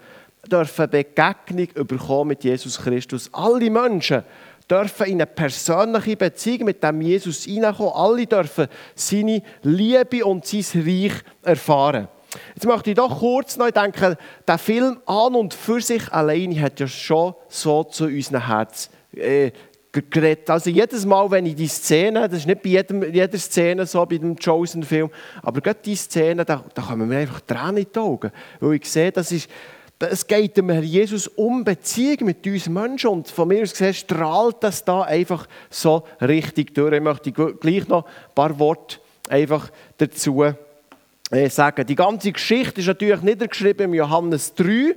dürfen 0.50 0.90
Begegnung 0.90 1.87
bekommen 1.87 2.28
mit 2.28 2.45
Jesus 2.45 2.78
Christus. 2.78 3.28
Alle 3.33 3.68
Menschen 3.68 4.23
dürfen 4.71 5.06
in 5.06 5.14
eine 5.14 5.26
persönliche 5.26 6.16
Beziehung 6.16 6.64
mit 6.64 6.83
dem 6.83 7.00
Jesus 7.00 7.45
hineinkommen. 7.45 7.92
Alle 7.95 8.26
dürfen 8.26 8.68
seine 8.95 9.42
Liebe 9.62 10.25
und 10.25 10.47
sein 10.47 10.83
Reich 10.83 11.12
erfahren. 11.42 12.09
Jetzt 12.54 12.66
möchte 12.66 12.90
ich 12.90 12.97
doch 12.97 13.18
kurz 13.18 13.56
noch 13.56 13.71
denken, 13.71 14.16
der 14.47 14.59
Film 14.59 14.99
an 15.06 15.35
und 15.35 15.54
für 15.54 15.80
sich 15.80 16.12
alleine 16.12 16.61
hat 16.61 16.80
ja 16.80 16.87
schon 16.87 17.35
so 17.49 17.85
zu 17.85 18.04
unserem 18.04 18.47
Herz 18.47 18.90
äh, 19.16 19.52
geredet. 20.02 20.50
Also 20.50 20.70
jedes 20.70 21.04
Mal, 21.04 21.30
wenn 21.30 21.46
ich 21.46 21.54
die 21.54 21.68
Szene, 21.68 22.28
das 22.28 22.40
ist 22.40 22.46
nicht 22.46 22.62
bei 22.62 22.70
jedem, 22.70 23.02
jeder 23.02 23.38
Szene 23.38 23.86
so, 23.86 24.04
bei 24.06 24.18
dem 24.18 24.36
Chosen-Film, 24.36 25.10
aber 25.42 25.60
gerade 25.60 25.78
die 25.84 25.96
Szene, 25.96 26.44
da, 26.44 26.64
da 26.74 26.82
kommen 26.82 27.08
mir 27.08 27.18
einfach 27.18 27.40
Tränen 27.40 27.78
in 27.78 27.86
die 27.92 27.98
Augen. 27.98 28.30
Weil 28.60 28.74
ich 28.74 28.90
sehe, 28.90 29.12
das 29.12 29.32
ist, 29.32 29.48
es 29.98 30.26
geht 30.26 30.56
dem 30.56 30.68
Herrn 30.68 30.84
Jesus 30.84 31.26
um 31.26 31.64
Beziehung 31.64 32.26
mit 32.26 32.46
uns 32.46 32.68
Menschen 32.68 33.08
und 33.08 33.28
von 33.28 33.48
mir 33.48 33.62
aus 33.62 33.72
gesehen 33.72 33.94
strahlt 33.94 34.56
das 34.60 34.84
da 34.84 35.02
einfach 35.02 35.46
so 35.70 36.04
richtig 36.20 36.74
durch. 36.74 36.94
Ich 36.94 37.00
möchte 37.00 37.32
gleich 37.32 37.88
noch 37.88 38.04
ein 38.04 38.34
paar 38.34 38.58
Worte 38.58 38.98
einfach 39.28 39.70
dazu 39.96 40.44
äh, 41.30 41.48
sagen. 41.48 41.86
Die 41.86 41.94
ganze 41.94 42.32
Geschichte 42.32 42.80
ist 42.80 42.86
natürlich 42.86 43.22
niedergeschrieben 43.22 43.86
im 43.86 43.94
Johannes 43.94 44.54
3 44.54 44.94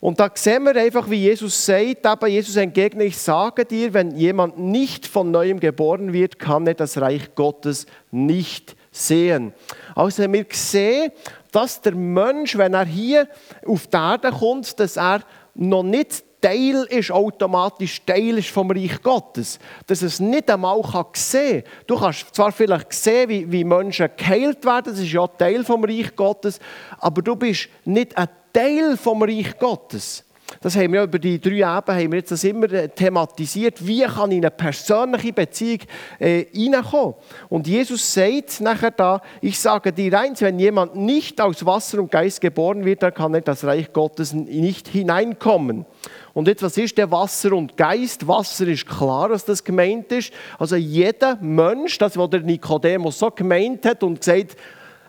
und 0.00 0.18
da 0.18 0.30
sehen 0.34 0.64
wir 0.64 0.74
einfach, 0.76 1.10
wie 1.10 1.16
Jesus 1.16 1.66
sagt, 1.66 2.06
aber 2.06 2.26
Jesus 2.26 2.56
entgegnet, 2.56 3.08
ich 3.08 3.18
sage 3.18 3.66
dir, 3.66 3.92
wenn 3.92 4.16
jemand 4.16 4.58
nicht 4.58 5.06
von 5.06 5.30
neuem 5.30 5.60
geboren 5.60 6.14
wird, 6.14 6.38
kann 6.38 6.66
er 6.66 6.74
das 6.74 6.98
Reich 6.98 7.34
Gottes 7.34 7.84
nicht 8.10 8.76
sehen. 8.90 9.52
Also 9.94 10.22
wir 10.32 10.46
sehen, 10.52 11.12
dass 11.52 11.82
der 11.82 11.94
Mensch, 11.94 12.56
wenn 12.56 12.72
er 12.72 12.86
hier 12.86 13.28
auf 13.66 13.86
die 13.88 13.96
Erde 13.96 14.30
kommt, 14.30 14.80
dass 14.80 14.96
er 14.96 15.22
noch 15.54 15.82
nicht 15.82 16.24
Teil 16.40 16.86
ist, 16.88 17.10
automatisch 17.10 18.04
Teil 18.04 18.38
ist 18.38 18.50
vom 18.50 18.70
Reich 18.70 19.02
Gottes. 19.02 19.58
Dass 19.86 20.02
es 20.02 20.20
nicht 20.20 20.50
einmal 20.50 20.80
kann 20.82 21.06
sehen 21.14 21.62
kann. 21.62 21.72
Du 21.86 21.98
kannst 21.98 22.34
zwar 22.34 22.52
vielleicht 22.52 22.92
sehen, 22.92 23.28
wie, 23.28 23.50
wie 23.50 23.64
Menschen 23.64 24.08
geheilt 24.16 24.64
werden, 24.64 24.92
das 24.92 25.00
ist 25.00 25.12
ja 25.12 25.26
Teil 25.26 25.64
vom 25.64 25.84
Reich 25.84 26.14
Gottes, 26.16 26.58
aber 26.98 27.22
du 27.22 27.36
bist 27.36 27.68
nicht 27.84 28.16
ein 28.16 28.28
Teil 28.52 28.96
vom 28.96 29.22
Reich 29.22 29.58
Gottes. 29.58 30.24
Das 30.60 30.76
haben 30.76 30.92
wir 30.92 31.04
über 31.04 31.18
die 31.18 31.40
drei 31.40 31.78
Ebenen 31.78 32.02
haben 32.02 32.12
wir 32.12 32.18
jetzt 32.18 32.32
das 32.32 32.44
immer 32.44 32.70
äh, 32.72 32.88
thematisiert. 32.88 33.86
Wie 33.86 34.02
kann 34.02 34.30
ich 34.30 34.38
in 34.38 34.44
eine 34.44 34.50
persönliche 34.50 35.32
Beziehung 35.32 35.80
äh, 36.18 36.44
hineinkommen? 36.52 37.14
Und 37.48 37.66
Jesus 37.66 38.12
sagt 38.12 38.60
nachher 38.60 38.90
da, 38.90 39.22
ich 39.40 39.58
sage 39.58 39.92
dir 39.92 40.18
eins, 40.18 40.40
wenn 40.40 40.58
jemand 40.58 40.96
nicht 40.96 41.40
aus 41.40 41.64
Wasser 41.64 42.00
und 42.00 42.10
Geist 42.10 42.40
geboren 42.40 42.84
wird, 42.84 43.02
dann 43.02 43.14
kann 43.14 43.34
er 43.34 43.40
das 43.42 43.64
Reich 43.64 43.92
Gottes 43.92 44.32
nicht 44.32 44.88
hineinkommen. 44.88 45.86
Und 46.32 46.48
jetzt, 46.48 46.62
was 46.62 46.76
ist 46.76 46.96
der 46.96 47.10
Wasser 47.10 47.52
und 47.52 47.76
Geist? 47.76 48.26
Wasser 48.26 48.66
ist 48.68 48.86
klar, 48.86 49.30
was 49.30 49.44
das 49.44 49.64
gemeint 49.64 50.12
ist. 50.12 50.32
Also 50.58 50.76
jeder 50.76 51.36
Mensch, 51.40 51.98
das, 51.98 52.16
was 52.16 52.30
der 52.30 52.40
Nikodemus 52.40 53.18
so 53.18 53.30
gemeint 53.30 53.84
hat 53.84 54.02
und 54.02 54.20
gesagt 54.20 54.56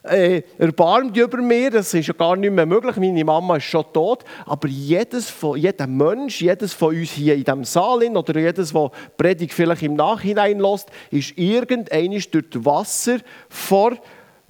äh, 0.03 0.41
erbarmt 0.57 1.15
über 1.15 1.37
mir, 1.37 1.69
das 1.69 1.93
ist 1.93 2.07
ja 2.07 2.13
gar 2.13 2.35
nicht 2.35 2.51
mehr 2.51 2.65
möglich, 2.65 2.95
meine 2.95 3.23
Mama 3.23 3.57
ist 3.57 3.65
schon 3.65 3.85
tot, 3.93 4.23
aber 4.45 4.67
jedes 4.67 5.29
von, 5.29 5.57
jeder 5.57 5.87
Mensch, 5.87 6.41
jedes 6.41 6.73
von 6.73 6.95
uns 6.95 7.11
hier 7.11 7.35
in 7.35 7.43
diesem 7.43 7.63
Saal 7.63 8.03
oder 8.17 8.39
jedes, 8.39 8.73
der 8.73 8.91
Predigt 9.17 9.53
vielleicht 9.53 9.83
im 9.83 9.95
Nachhinein 9.95 10.59
lässt, 10.59 10.89
ist 11.11 11.37
irgendeines 11.37 12.29
durch 12.31 12.45
Wasser 12.53 13.19
vor 13.47 13.91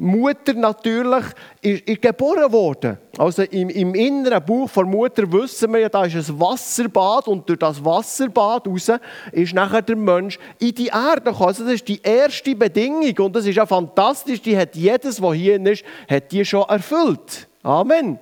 Mutter 0.02 0.54
natürlich 0.54 1.26
ist, 1.62 1.88
ist 1.88 2.02
geboren 2.02 2.52
worden. 2.52 2.98
Also 3.20 3.44
im, 3.44 3.70
im 3.70 3.94
inneren 3.94 4.44
Buch 4.44 4.72
der 4.72 4.86
Mutter 4.86 5.32
wissen 5.32 5.72
wir 5.72 5.82
ja, 5.82 5.90
da 5.90 6.06
ist 6.06 6.16
ein 6.16 6.40
Wasserbad 6.40 7.28
und 7.28 7.48
durch 7.48 7.60
das 7.60 7.84
Wasserbad 7.86 8.68
raus 8.68 8.92
ist 9.32 9.54
nachher 9.54 9.84
der 9.84 9.96
Mensch 9.96 10.40
in 10.58 10.74
die 10.74 10.88
Erde 10.88 11.22
gekommen. 11.22 11.48
Also 11.50 11.64
das 11.66 11.74
ist 11.74 11.88
die 11.88 12.02
erste 12.02 12.56
Bedingung 12.56 13.14
und 13.20 13.36
das 13.36 13.46
ist 13.46 13.56
ja 13.56 13.66
fantastisch, 13.68 14.42
die 14.42 14.58
hat 14.58 14.76
jedes, 14.76 15.22
was 15.22 15.36
hier 15.36 15.64
ist, 15.68 15.84
hat 16.10 16.32
die 16.32 16.44
schon 16.44 16.68
erfüllt. 16.68 17.48
Amen. 17.62 18.18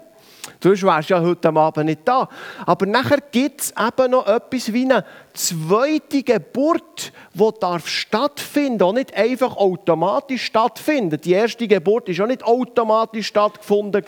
Sonst 0.61 0.83
wärst 0.83 1.09
du 1.09 1.13
ja 1.13 1.21
heute 1.21 1.49
Abend 1.49 1.85
nicht 1.85 2.01
da. 2.05 2.27
Aber 2.65 2.85
nachher 2.85 3.19
gibt 3.31 3.61
es 3.61 3.71
eben 3.71 4.11
noch 4.11 4.27
etwas 4.27 4.73
wie 4.73 4.85
eine 4.85 5.05
zweite 5.33 6.23
Geburt, 6.23 7.11
die 7.33 7.49
darf 7.59 7.87
stattfinden 7.87 8.83
und 8.83 8.95
nicht 8.95 9.15
einfach 9.15 9.55
automatisch 9.55 10.43
stattfinden. 10.43 11.19
Die 11.21 11.31
erste 11.31 11.67
Geburt 11.67 12.09
ist 12.09 12.19
auch 12.19 12.27
nicht 12.27 12.43
automatisch 12.43 13.27
stattgefunden. 13.27 14.03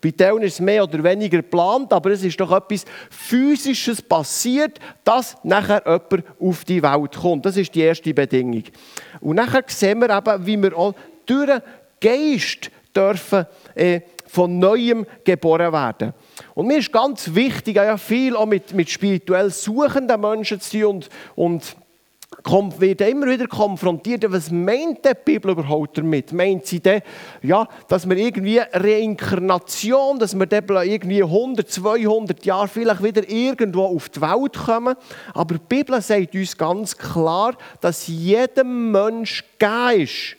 Bei 0.00 0.10
denen 0.10 0.42
ist 0.42 0.54
es 0.54 0.60
mehr 0.60 0.84
oder 0.84 1.02
weniger 1.02 1.38
geplant, 1.38 1.92
aber 1.92 2.10
es 2.10 2.22
ist 2.22 2.40
doch 2.40 2.52
etwas 2.52 2.84
Physisches 3.10 4.02
passiert, 4.02 4.78
dass 5.04 5.36
nachher 5.42 5.82
jemand 5.84 6.24
auf 6.40 6.64
die 6.64 6.82
Welt 6.82 7.16
kommt. 7.16 7.46
Das 7.46 7.56
ist 7.56 7.74
die 7.74 7.80
erste 7.80 8.12
Bedingung. 8.12 8.64
Und 9.20 9.36
nachher 9.36 9.64
sehen 9.66 10.00
wir 10.00 10.10
eben, 10.10 10.46
wie 10.46 10.62
wir 10.62 10.76
auch 10.76 10.94
durch 11.24 11.46
den 11.46 11.62
Geist 12.00 12.70
dürfen 12.94 13.46
äh, 13.74 14.00
von 14.36 14.58
Neuem 14.58 15.06
geboren 15.24 15.72
werden. 15.72 16.12
Und 16.54 16.66
mir 16.66 16.76
ist 16.76 16.92
ganz 16.92 17.34
wichtig, 17.34 17.76
ja 17.76 17.96
viel 17.96 18.36
auch 18.36 18.44
mit, 18.44 18.74
mit 18.74 18.90
spirituell 18.90 19.48
suchenden 19.48 20.20
Menschen 20.20 20.60
zu 20.60 20.78
tun 20.78 21.04
und, 21.36 21.74
und 22.44 22.78
wird 22.78 23.00
immer 23.00 23.28
wieder 23.28 23.46
konfrontiert, 23.46 24.30
was 24.30 24.50
meint 24.50 25.06
die 25.06 25.12
Bibel 25.24 25.52
überhaupt 25.52 25.96
damit? 25.96 26.34
Meint 26.34 26.66
sie 26.66 26.80
denn, 26.80 27.00
ja, 27.42 27.66
dass 27.88 28.06
wir 28.06 28.18
irgendwie 28.18 28.58
Reinkarnation, 28.58 30.18
dass 30.18 30.38
wir 30.38 30.46
irgendwie 30.82 31.22
100, 31.22 31.70
200 31.70 32.44
Jahre 32.44 32.68
vielleicht 32.68 33.02
wieder 33.02 33.26
irgendwo 33.26 33.84
auf 33.84 34.10
die 34.10 34.20
Welt 34.20 34.52
kommen? 34.52 34.96
Aber 35.32 35.54
die 35.54 35.64
Bibel 35.66 35.98
sagt 36.02 36.34
uns 36.34 36.58
ganz 36.58 36.94
klar, 36.94 37.56
dass 37.80 38.06
jedem 38.06 38.92
Mensch 38.92 39.42
gegeben 39.58 40.02
ist, 40.02 40.36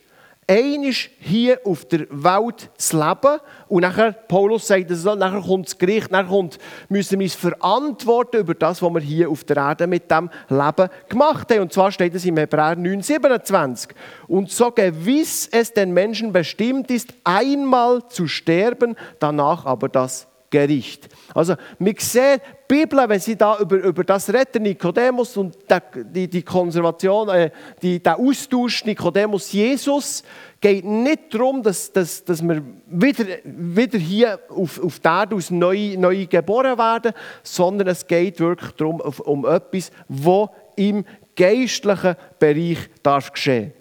einisch 0.48 1.12
hier 1.20 1.60
auf 1.66 1.86
der 1.86 2.08
Welt 2.10 2.70
zu 2.78 2.98
leben. 2.98 3.40
Und 3.68 3.82
nachher, 3.82 4.14
Paulus 4.14 4.68
sagt 4.68 4.90
es 4.90 5.02
so, 5.02 5.14
nachher 5.14 5.42
kommt 5.42 5.68
das 5.68 5.78
Gericht, 5.78 6.10
nachher 6.10 6.30
kommt, 6.30 6.58
müssen 6.88 7.20
wir 7.20 7.26
uns 7.26 7.36
verantworten 7.36 8.38
über 8.38 8.56
das, 8.56 8.82
was 8.82 8.94
wir 8.94 9.02
hier 9.02 9.30
auf 9.30 9.44
der 9.44 9.58
Erde 9.58 9.88
mit 9.88 10.10
dem 10.10 10.30
Leben 10.48 10.90
gemacht 11.10 11.52
haben. 11.52 11.62
Und 11.62 11.74
zwar 11.74 11.92
steht 11.92 12.16
es 12.16 12.26
im 12.26 12.38
Hebräer 12.38 12.78
9, 12.78 13.02
27. 13.02 13.92
Und 14.28 14.50
so 14.50 14.72
gewiss 14.72 15.50
es 15.52 15.74
den 15.74 15.94
Menschen 15.94 16.32
bestimmt 16.32 16.90
ist, 16.92 17.14
einmal 17.24 18.08
zu 18.08 18.28
sterben, 18.28 18.96
danach 19.20 19.66
aber 19.66 19.90
das 19.90 20.28
Gericht. 20.50 21.10
Also, 21.34 21.56
wir 21.78 21.94
sehen, 21.98 22.40
die 22.70 22.76
Bibel, 22.76 23.04
wenn 23.08 23.20
sie 23.20 23.36
da 23.36 23.58
über, 23.60 23.78
über 23.78 24.04
das 24.04 24.32
redet, 24.32 24.62
Nikodemus 24.62 25.36
und 25.36 25.58
die, 25.94 26.28
die 26.28 26.42
Konservation, 26.42 27.30
äh, 27.30 27.52
die, 27.82 28.02
der 28.02 28.18
Austausch 28.18 28.86
Nikodemus-Jesus, 28.86 30.24
geht 30.62 30.86
nicht 30.86 31.34
darum, 31.34 31.62
dass, 31.62 31.92
dass, 31.92 32.24
dass 32.24 32.42
wir 32.42 32.64
wieder, 32.88 33.26
wieder 33.44 34.00
hier 34.00 34.40
auf, 34.50 34.82
auf 34.82 35.00
der 35.00 35.12
Erde 35.12 35.36
aus 35.36 35.52
neu, 35.52 35.96
neu 35.98 36.26
geboren 36.26 36.78
werden, 36.78 37.14
sondern 37.44 37.90
es 37.90 38.08
geht 38.08 38.40
wirklich 38.40 38.72
darum, 38.72 39.02
um 39.02 39.46
etwas, 39.46 39.92
was 40.08 40.50
im 40.76 41.06
geistlichen 41.36 42.16
Bereich 42.40 42.78
darf 43.04 43.32
geschehen. 43.32 43.74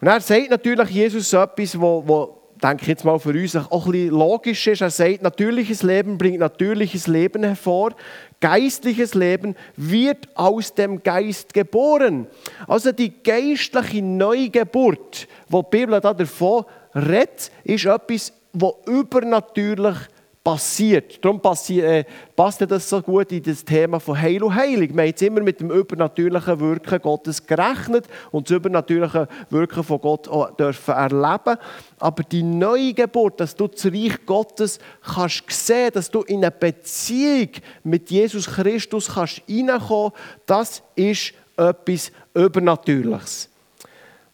Und 0.00 0.08
er 0.08 0.20
sagt 0.20 0.50
natürlich 0.50 0.90
Jesus 0.90 1.32
etwas, 1.32 1.80
wo, 1.80 2.02
wo 2.06 2.37
denke 2.62 2.82
ich 2.82 2.88
jetzt 2.88 3.04
mal 3.04 3.18
für 3.18 3.30
uns 3.30 3.56
auch 3.56 3.86
ein 3.86 3.92
bisschen 3.92 4.10
logisch 4.10 4.66
ist. 4.66 4.80
Er 4.80 4.90
sagt, 4.90 5.22
natürliches 5.22 5.82
Leben 5.82 6.18
bringt 6.18 6.40
natürliches 6.40 7.06
Leben 7.06 7.42
hervor. 7.44 7.94
Geistliches 8.40 9.14
Leben 9.14 9.54
wird 9.76 10.28
aus 10.34 10.74
dem 10.74 11.02
Geist 11.02 11.54
geboren. 11.54 12.26
Also 12.66 12.92
die 12.92 13.12
geistliche 13.22 14.02
Neugeburt, 14.02 15.28
wo 15.48 15.62
die 15.62 15.78
Bibel 15.78 16.00
da 16.00 16.14
davon 16.14 16.64
redet, 16.94 17.50
ist 17.64 17.86
etwas, 17.86 18.32
was 18.52 18.72
übernatürlich 18.86 19.96
ist 19.96 20.17
passiert. 20.42 21.22
Darum 21.24 21.40
passi 21.40 21.80
äh, 21.80 22.04
passt 22.34 22.60
das 22.62 22.88
so 22.88 23.02
gut 23.02 23.30
in 23.32 23.42
das 23.42 23.64
Thema 23.64 24.00
von 24.00 24.20
Heil 24.20 24.42
und 24.42 24.54
Heilig. 24.54 24.94
Wir 24.94 25.02
haben 25.02 25.08
jetzt 25.08 25.22
immer 25.22 25.40
mit 25.40 25.60
dem 25.60 25.70
übernatürlichen 25.70 26.60
Wirken 26.60 27.02
Gottes 27.02 27.46
gerechnet 27.46 28.06
und 28.30 28.48
das 28.48 28.56
übernatürliche 28.56 29.28
Wirken 29.50 29.84
von 29.84 30.00
Gott 30.00 30.28
auch 30.28 30.50
dürfen 30.56 30.94
erleben. 30.94 31.58
Aber 31.98 32.22
die 32.22 32.42
neue 32.42 32.94
Geburt, 32.94 33.40
dass 33.40 33.54
du 33.54 33.66
das 33.66 33.86
Reich 33.86 34.24
Gottes 34.24 34.78
kannst 35.02 35.50
sehen, 35.50 35.90
dass 35.92 36.10
du 36.10 36.22
in 36.22 36.38
eine 36.38 36.50
Beziehung 36.50 37.50
mit 37.84 38.10
Jesus 38.10 38.46
Christus 38.46 39.14
kannst 39.14 39.42
reinkommen, 39.48 40.12
das 40.46 40.82
ist 40.94 41.34
etwas 41.56 42.12
Übernatürliches 42.34 43.50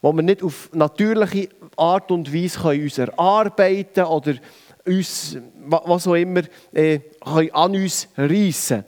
wo 0.05 0.12
wir 0.12 0.23
nicht 0.23 0.43
auf 0.43 0.69
natürliche 0.75 1.49
Art 1.79 2.11
und 2.11 2.31
Weise 2.31 2.61
uns 2.69 2.99
erarbeiten 2.99 4.05
können 4.05 4.38
uns, 4.87 5.37
was 5.66 6.07
auch 6.07 6.14
immer, 6.14 6.42
äh, 6.73 7.01
an 7.20 7.75
uns 7.75 8.09
reissen 8.16 8.85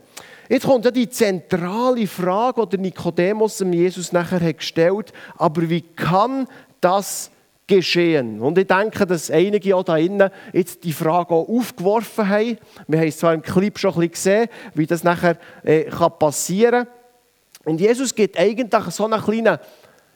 Jetzt 0.49 0.65
kommt 0.65 0.85
ja 0.85 0.91
die 0.91 1.09
zentrale 1.09 2.07
Frage, 2.07 2.65
die 2.67 2.77
Nikodemus 2.77 3.59
Jesus 3.59 4.13
nachher 4.13 4.39
hat 4.39 4.59
gestellt 4.59 5.11
aber 5.37 5.69
wie 5.69 5.81
kann 5.81 6.47
das 6.79 7.31
geschehen? 7.67 8.39
Und 8.39 8.57
ich 8.57 8.67
denke, 8.67 9.05
dass 9.05 9.29
einige 9.29 9.75
auch 9.75 9.83
da 9.83 9.97
innen 9.97 10.29
jetzt 10.53 10.85
die 10.85 10.93
Frage 10.93 11.31
auch 11.31 11.49
aufgeworfen 11.49 12.29
haben. 12.29 12.57
Wir 12.87 12.99
haben 12.99 13.07
es 13.07 13.17
zwar 13.17 13.33
im 13.33 13.41
Clip 13.41 13.77
schon 13.77 13.91
ein 13.91 14.09
bisschen 14.09 14.11
gesehen, 14.11 14.49
wie 14.73 14.85
das 14.85 15.03
nachher 15.03 15.37
äh, 15.63 15.83
kann 15.83 16.17
passieren 16.17 16.85
kann. 16.85 16.93
Und 17.65 17.81
Jesus 17.81 18.15
gibt 18.15 18.39
eigentlich 18.39 18.85
so 18.91 19.03
eine 19.03 19.19
kleine 19.21 19.59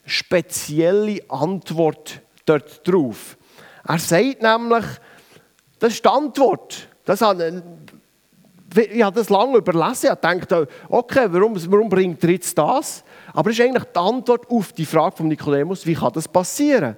spezielle 0.06 1.20
Antwort 1.28 2.22
dort 2.46 2.88
drauf. 2.88 3.38
Er 3.86 4.00
sagt 4.00 4.42
nämlich, 4.42 4.86
das 5.82 5.94
ist 5.94 6.06
die 6.06 6.10
Antwort. 6.10 6.88
Das 7.06 7.22
hat, 7.22 7.38
ich 7.40 9.02
habe 9.02 9.16
das 9.16 9.30
lange 9.30 9.58
überlesen. 9.58 10.12
Ich 10.14 10.20
dachte, 10.20 10.68
okay, 10.88 11.26
warum, 11.30 11.56
warum 11.72 11.90
bringt 11.90 12.24
er 12.24 12.30
jetzt 12.30 12.56
das? 12.56 13.04
Aber 13.34 13.50
es 13.50 13.58
ist 13.58 13.66
eigentlich 13.66 13.86
die 13.86 14.00
Antwort 14.00 14.48
auf 14.50 14.72
die 14.74 14.86
Frage 14.86 15.18
von 15.18 15.28
Nikodemus, 15.28 15.86
wie 15.88 15.96
kann 15.96 16.14
das 16.14 16.28
passieren? 16.28 16.96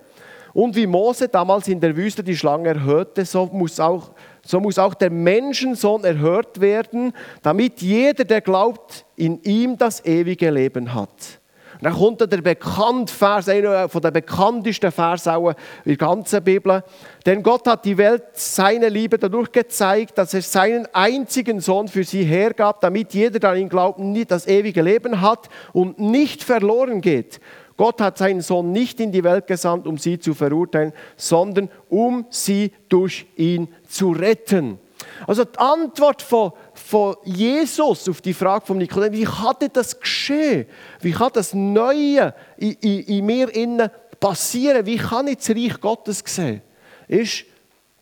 Und 0.52 0.76
wie 0.76 0.86
Mose 0.86 1.30
damals 1.30 1.69
in 1.69 1.80
der 1.80 1.96
Wüste 1.96 2.24
die 2.24 2.36
Schlange 2.36 2.69
erhörte, 2.69 3.24
so 3.24 3.46
muss 3.46 3.80
auch, 3.80 4.12
so 4.46 4.60
muss 4.60 4.78
auch 4.78 4.93
der 4.93 5.10
Menschensohn 5.10 6.04
erhört 6.04 6.60
werden, 6.60 7.13
damit 7.41 7.82
jeder, 7.82 8.26
der 8.26 8.41
glaubt, 8.41 9.06
in 9.15 9.41
ihm 9.43 9.78
das 9.78 10.06
ewige 10.06 10.52
Leben 10.52 10.93
hat. 10.93 11.39
Dann 11.84 11.93
kommt 11.93 12.22
der 12.22 12.41
bekannte 12.41 13.13
Vers, 13.13 13.50
einer 13.50 13.89
von 13.89 14.02
den 14.02 14.13
bekanntesten 14.13 14.91
Vers 14.91 15.28
auch 15.28 15.50
in 15.50 15.56
der 15.86 15.98
ganzen 15.98 16.41
Bibel. 16.41 16.82
Denn 17.26 17.43
Gott 17.43 17.67
hat 17.67 17.84
die 17.84 17.98
Welt 17.98 18.24
seine 18.32 18.88
Liebe 18.88 19.17
dadurch 19.17 19.52
gezeigt, 19.52 20.17
dass 20.17 20.34
er 20.34 20.41
seinen 20.41 20.88
einzigen 20.93 21.60
Sohn 21.60 21.89
für 21.89 22.06
sie 22.06 22.24
hergab, 22.24 22.80
damit 22.80 23.13
jeder, 23.13 23.38
der 23.38 23.50
an 23.52 23.58
ihn 23.58 23.69
glaubt, 23.69 24.00
das 24.30 24.48
ewige 24.48 24.82
Leben 24.82 25.19
hat 25.19 25.50
und 25.74 26.00
nicht 26.00 26.43
verloren 26.43 27.02
geht. 27.02 27.41
Gott 27.76 28.00
hat 28.00 28.17
seinen 28.17 28.41
Sohn 28.41 28.72
nicht 28.72 29.02
in 29.02 29.12
die 29.12 29.24
Welt 29.26 29.48
gesandt, 29.48 29.86
um 29.86 29.98
sie 29.98 30.19
zu 30.19 30.34
verurteilen, 30.34 30.93
sondern 31.17 31.69
um 31.89 32.26
sie 32.30 32.72
durch 32.88 33.26
ihn 33.36 33.67
zu 33.88 34.12
retten. 34.12 34.80
Also 35.28 35.43
die 35.43 35.58
Antwort 35.58 36.22
von, 36.22 36.54
von 36.86 37.15
Jesus 37.24 38.10
auf 38.10 38.22
die 38.22 38.34
Frage 38.34 38.65
von 38.65 38.78
Nikodemus, 38.78 39.19
wie 39.19 39.24
kann 39.24 39.56
das 39.74 40.00
geschehen? 40.00 40.65
Wie 41.00 41.12
kann 41.12 41.32
das 41.34 41.54
Neue 41.54 42.34
in, 42.58 42.74
in, 42.82 43.00
in 43.00 43.26
mir 43.26 43.56
innen 43.56 43.89
passieren? 44.19 44.86
Wie 44.86 44.98
kann 44.98 45.28
ich 45.28 45.38
das 45.38 45.50
Reich 45.50 45.80
Gottes 45.80 46.24
sehen? 46.26 46.62
Ist 47.08 47.46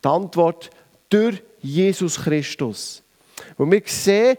die 0.04 0.08
Antwort 0.08 0.70
durch 1.10 1.42
Jesus 1.60 2.20
Christus. 2.20 3.04
Und 3.58 3.72
wir 3.72 3.82
sehen, 3.86 4.38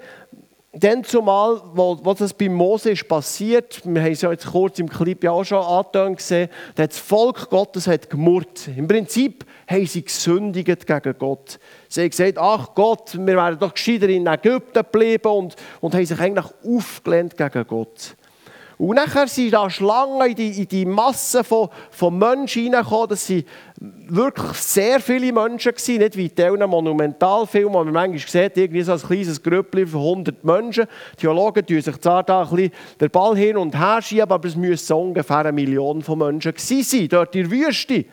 dann 0.74 1.04
zumal, 1.04 1.60
wo 1.74 2.14
das 2.14 2.32
bei 2.32 2.48
Mose 2.48 2.92
ist 2.92 3.06
passiert, 3.06 3.82
wir 3.84 4.00
haben 4.00 4.12
es 4.12 4.22
ja 4.22 4.30
jetzt 4.30 4.46
kurz 4.46 4.78
im 4.78 4.88
Clip 4.88 5.22
ja 5.22 5.30
auch 5.30 5.44
schon 5.44 5.62
angetönt 5.62 6.16
gesehen, 6.16 6.48
das 6.74 6.98
Volk 6.98 7.50
Gottes 7.50 7.86
hat 7.86 8.08
gemurrt. 8.08 8.68
Im 8.74 8.88
Prinzip 8.88 9.44
haben 9.68 9.86
sie 9.86 10.02
gesündigt 10.02 10.86
gegen 10.86 11.18
Gott. 11.18 11.58
Sie 11.92 12.00
haben 12.00 12.08
gesagt, 12.10 12.38
ach 12.38 12.74
Gott, 12.74 13.18
wir 13.18 13.36
wären 13.36 13.58
doch 13.58 13.74
gescheiter 13.74 14.08
in 14.08 14.26
Ägypten 14.26 14.72
geblieben 14.72 15.28
und, 15.28 15.56
und 15.78 15.94
haben 15.94 16.06
sich 16.06 16.18
eigentlich 16.18 16.46
aufgelehnt 16.64 17.36
gegen 17.36 17.66
Gott. 17.66 18.16
Und 18.82 18.96
nachher 18.96 19.28
sind 19.28 19.52
da 19.52 19.70
Schlangen 19.70 20.28
in 20.28 20.34
die, 20.34 20.60
in 20.62 20.66
die 20.66 20.84
Masse 20.84 21.44
von, 21.44 21.68
von 21.92 22.18
Menschen 22.18 22.64
hineingekommen. 22.64 23.10
Das 23.10 23.30
waren 23.30 23.44
wirklich 24.08 24.54
sehr 24.54 24.98
viele 24.98 25.32
Menschen, 25.32 25.70
gewesen, 25.70 25.98
nicht 25.98 26.16
wie 26.16 26.26
in 26.26 26.44
einem 26.44 26.70
Monumentalfilm, 26.70 27.72
wo 27.72 27.84
man 27.84 27.92
manchmal 27.92 28.18
sieht, 28.18 28.56
irgendwie 28.56 28.82
so 28.82 28.94
ein 28.94 29.00
kleines 29.00 29.40
Grüppchen 29.40 29.86
von 29.86 30.00
100 30.00 30.42
Menschen. 30.42 30.86
Die 31.12 31.20
Theologen 31.20 31.64
tun 31.64 31.80
sich 31.80 31.96
zwar 32.00 32.24
da 32.24 32.42
ein 32.42 32.48
bisschen 32.48 32.72
den 33.00 33.10
Ball 33.10 33.36
hin 33.36 33.56
und 33.56 33.78
her 33.78 34.02
schieben, 34.02 34.32
aber 34.32 34.48
es 34.48 34.56
müssen 34.56 34.92
ungefähr 34.94 35.38
eine 35.38 35.52
Million 35.52 36.02
von 36.02 36.18
Menschen 36.18 36.52
gewesen 36.52 36.82
sein, 36.82 37.08
dort 37.08 37.36
in 37.36 37.48
der 37.48 37.52
Wüste. 37.52 38.06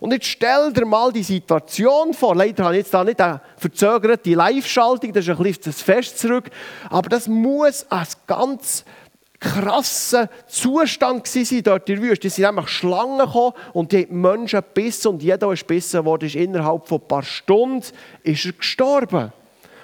Und 0.00 0.12
jetzt 0.12 0.26
stell 0.26 0.70
dir 0.74 0.84
mal 0.84 1.12
die 1.12 1.22
Situation 1.22 2.12
vor. 2.12 2.36
Leider 2.36 2.64
habe 2.64 2.74
ich 2.74 2.80
jetzt 2.80 2.92
da 2.92 3.04
nicht 3.04 3.22
eine 3.22 3.40
verzögerte 3.56 4.34
Live-Schaltung, 4.34 5.14
das 5.14 5.26
ist 5.26 5.30
ein 5.30 5.42
bisschen 5.42 5.62
das 5.64 5.80
Fest 5.80 6.18
zurück. 6.18 6.50
Aber 6.90 7.08
das 7.08 7.26
muss 7.26 7.86
ein 7.88 8.06
ganz 8.26 8.84
krasser 9.40 10.28
Zustand 10.46 11.24
gewesen 11.24 11.62
dort 11.62 11.88
in 11.88 11.96
der 12.00 12.04
Wüste. 12.04 12.28
Es 12.28 12.36
sind 12.36 12.44
einfach 12.44 12.68
Schlangen 12.68 13.18
gekommen 13.18 13.54
und 13.72 13.90
die 13.92 14.02
haben 14.02 14.20
Menschen 14.20 14.60
gebissen 14.60 15.08
und 15.08 15.22
jeder, 15.22 15.38
der 15.38 15.56
gebissen 15.56 16.04
wurde, 16.04 16.26
ist 16.26 16.36
innerhalb 16.36 16.86
von 16.86 17.00
ein 17.00 17.08
paar 17.08 17.22
Stunden 17.22 17.86
ist 18.22 18.44
er 18.44 18.52
gestorben. 18.52 19.32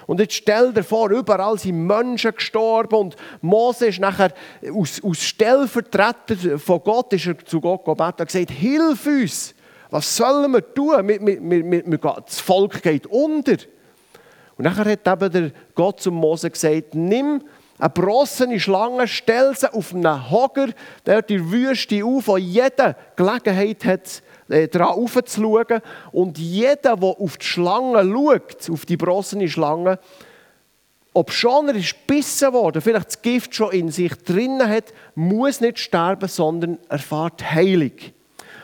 Und 0.05 0.21
jetzt 0.21 0.35
stell 0.35 0.71
dir 0.71 0.83
vor, 0.83 1.09
überall 1.09 1.59
sind 1.59 1.85
Menschen 1.85 2.33
gestorben 2.33 2.95
und 2.95 3.15
Mose 3.41 3.87
ist 3.87 3.99
nachher 3.99 4.31
aus, 4.73 5.03
aus 5.03 5.21
Stellvertreter 5.21 6.57
von 6.57 6.81
Gott 6.81 7.11
ist 7.11 7.27
er 7.27 7.37
zu 7.39 7.59
Gott 7.59 7.83
gebeten 7.83 8.21
und 8.21 8.25
gesagt, 8.27 8.51
hilf 8.51 9.05
uns, 9.05 9.53
was 9.89 10.15
sollen 10.15 10.51
wir 10.53 10.73
tun? 10.73 11.07
Wir, 11.07 11.19
wir, 11.19 11.85
wir, 11.85 11.97
das 11.97 12.39
Volk 12.39 12.81
geht 12.81 13.05
unter. 13.07 13.57
Und 14.57 14.63
nachher 14.63 14.91
hat 14.91 15.07
eben 15.07 15.31
der 15.31 15.51
Gott 15.75 15.99
zum 15.99 16.15
Mose 16.15 16.49
gesagt, 16.49 16.95
nimm 16.95 17.41
eine 17.79 17.89
brossene 17.89 18.59
Schlange, 18.59 19.07
stell 19.07 19.55
sie 19.55 19.71
auf 19.71 19.93
einen 19.93 20.31
Hocker, 20.31 20.69
der 21.05 21.21
die 21.21 21.51
Wüste 21.51 22.03
auf, 22.03 22.27
wo 22.27 22.37
jeder 22.37 22.95
Gelegenheit 23.15 23.85
hat, 23.85 24.23
äh, 24.49 24.67
daran 24.67 24.95
aufzuschauen. 24.95 25.81
Und 26.11 26.39
jeder, 26.39 26.97
der 26.97 27.03
auf 27.03 27.37
die 27.37 27.45
Schlange 27.45 28.03
schaut, 28.03 28.69
auf 28.71 28.85
die 28.85 28.97
brossene 28.97 29.47
Schlange, 29.47 29.99
ob 31.13 31.31
schon 31.31 31.69
er 31.69 31.75
ist 31.75 31.95
gebissen 32.07 32.53
worden, 32.53 32.81
vielleicht 32.81 33.07
das 33.07 33.21
Gift 33.21 33.55
schon 33.55 33.71
in 33.71 33.91
sich 33.91 34.13
drinnen 34.23 34.69
hat, 34.69 34.93
muss 35.15 35.61
nicht 35.61 35.79
sterben, 35.79 36.27
sondern 36.27 36.77
erfahrt 36.89 37.43
Heilung. 37.43 37.93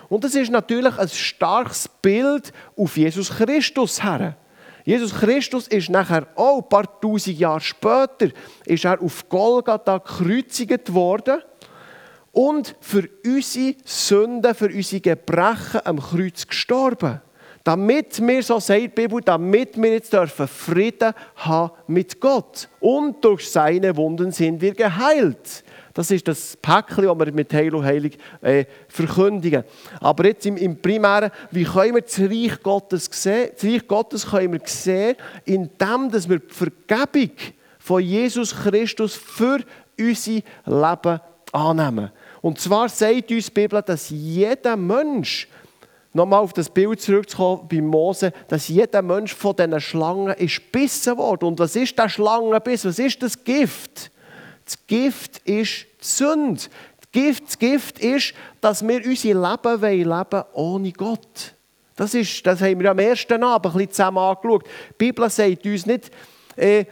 Und 0.10 0.24
das 0.24 0.36
ist 0.36 0.52
natürlich 0.52 0.98
ein 0.98 1.10
starkes 1.10 1.88
Bild 1.88 2.54
auf 2.78 2.98
Jesus 2.98 3.32
Christus 3.32 4.04
her. 4.04 4.38
Jesus 4.86 5.14
Christus 5.14 5.68
ist 5.68 5.90
nachher 5.90 6.28
auch 6.36 6.62
ein 6.62 6.70
paar 6.70 7.00
tausend 7.00 7.40
Jahre 7.40 7.62
später 7.62 8.30
ist 8.66 8.86
er 8.86 9.02
auf 9.02 9.28
Golgatha 9.30 9.98
gekreuzigt 9.98 10.94
worden 10.94 11.42
und 12.34 12.76
für 12.82 13.08
unsere 13.26 13.76
Sünden, 13.86 14.56
für 14.56 14.68
unsere 14.68 15.02
Gebrechen 15.02 15.82
am 15.86 16.00
Kreuz 16.00 16.48
gestorben. 16.48 17.22
Damit 17.64 18.20
wir, 18.20 18.44
so 18.44 18.60
sagt 18.60 18.82
die 18.82 18.88
Bibel, 18.90 19.22
damit 19.22 19.82
wir 19.82 19.94
jetzt 19.94 20.12
dürfen 20.12 20.50
Frieden 20.50 21.14
haben 21.38 21.72
mit 21.88 22.20
Gott. 22.20 22.68
Und 22.82 23.24
durch 23.24 23.50
seine 23.50 23.96
Wunden 23.96 24.34
sind 24.34 24.60
wir 24.60 24.74
geheilt. 24.74 25.64
Das 25.94 26.10
ist 26.10 26.28
das 26.28 26.58
Päckchen, 26.58 27.06
das 27.06 27.20
wir 27.20 27.32
mit 27.32 27.54
Heil 27.54 27.76
und 27.76 27.86
Heilig 27.86 28.18
äh, 28.42 28.66
verkündigen. 28.88 29.64
Aber 30.00 30.26
jetzt 30.26 30.46
im, 30.46 30.58
im 30.58 30.82
Primären, 30.82 31.30
wie 31.52 31.64
können 31.64 31.96
wir 31.96 32.02
das 32.02 32.20
Reich 32.20 32.64
Gottes 32.64 33.10
sehen? 33.12 33.50
Das 33.54 33.64
Reich 33.64 33.88
Gottes 33.88 34.26
können 34.26 34.54
wir 34.54 34.62
sehen, 34.66 35.16
indem 35.46 36.10
dass 36.10 36.28
wir 36.28 36.40
die 36.40 36.54
Vergebung 36.54 37.38
von 37.78 38.02
Jesus 38.02 38.56
Christus 38.56 39.14
für 39.14 39.60
unser 40.00 40.42
Leben 40.66 41.20
annehmen. 41.52 42.12
Und 42.42 42.60
zwar 42.60 42.90
sagt 42.90 43.30
uns 43.32 43.46
die 43.46 43.52
Bibel, 43.52 43.82
dass 43.82 44.10
jeder 44.10 44.76
Mensch, 44.76 45.48
nochmal 46.12 46.40
auf 46.40 46.54
das 46.54 46.70
Bild 46.70 47.02
zurückzukommen 47.02 47.68
bei 47.70 47.82
Mose, 47.82 48.34
dass 48.48 48.68
jeder 48.68 49.02
Mensch 49.04 49.34
von 49.36 49.56
diesen 49.56 49.80
Schlangen 49.80 50.34
ist 50.34 50.72
gebissen 50.72 51.18
worden. 51.18 51.46
Und 51.46 51.60
was 51.60 51.76
ist 51.76 51.98
der 51.98 52.10
Schlangenbiss? 52.10 52.86
Was 52.86 52.98
ist 52.98 53.22
das 53.22 53.44
Gift? 53.44 54.12
Das 54.66 54.78
Gift 54.88 55.38
ist 55.40 55.86
die 56.02 56.06
Sünde. 56.06 56.62
Das 57.00 57.12
Gift, 57.12 57.44
das 57.48 57.60
Gift 57.60 58.00
ist, 58.00 58.34
dass 58.62 58.88
wir 58.88 59.06
unser 59.06 59.28
Leben 59.28 59.82
leben 59.82 60.44
ohne 60.54 60.92
Gott. 60.92 61.54
Das, 61.96 62.14
ist, 62.14 62.46
das 62.46 62.62
haben 62.62 62.80
wir 62.80 62.92
am 62.92 63.00
ersten 63.00 63.44
Abend 63.44 63.68
ein 63.68 63.74
bisschen 63.74 63.92
zusammen 63.92 64.18
angeschaut. 64.18 64.66
Die 64.66 64.94
Bibel 64.98 65.30
sagt 65.30 65.66
uns 65.66 65.86
nicht, 65.86 66.12
äh, 66.56 66.80
äh 66.80 66.86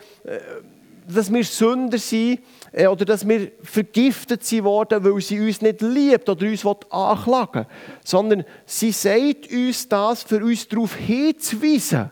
dass 1.07 1.31
wir 1.34 1.43
Sünder 1.43 1.97
sind 1.97 2.39
äh, 2.71 2.88
oder 2.88 3.05
dass 3.05 3.27
wir 3.27 3.51
vergiftet 3.63 4.45
sind 4.45 4.63
worden, 4.63 5.03
weil 5.03 5.19
sie 5.21 5.39
uns 5.39 5.62
nicht 5.62 5.81
liebt 5.81 6.29
oder 6.29 6.45
uns 6.45 6.65
anklagen 6.65 7.65
will, 7.65 7.67
sondern 8.03 8.45
sie 8.65 8.91
sagt 8.91 9.51
uns 9.51 9.88
das, 9.88 10.23
für 10.23 10.43
uns 10.43 10.67
darauf 10.67 10.95
hinzuweisen, 10.95 12.10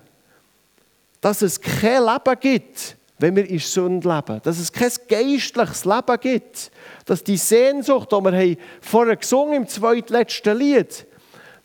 dass 1.22 1.42
es 1.42 1.60
kein 1.60 2.04
Leben 2.04 2.40
gibt, 2.40 2.98
wenn 3.20 3.36
wir 3.36 3.48
in 3.48 3.60
Sünde 3.60 4.08
leben. 4.08 4.42
Dass 4.44 4.60
es 4.60 4.72
kein 4.72 4.92
geistliches 5.08 5.86
Leben 5.86 6.20
gibt. 6.20 6.72
Dass 7.06 7.24
die 7.24 7.38
Sehnsucht, 7.38 8.12
die 8.12 8.16
wir 8.16 8.58
vorher 8.82 9.18
gesungen 9.18 9.54
im 9.54 9.68
zweitletzten 9.68 10.58
Lied, 10.58 11.06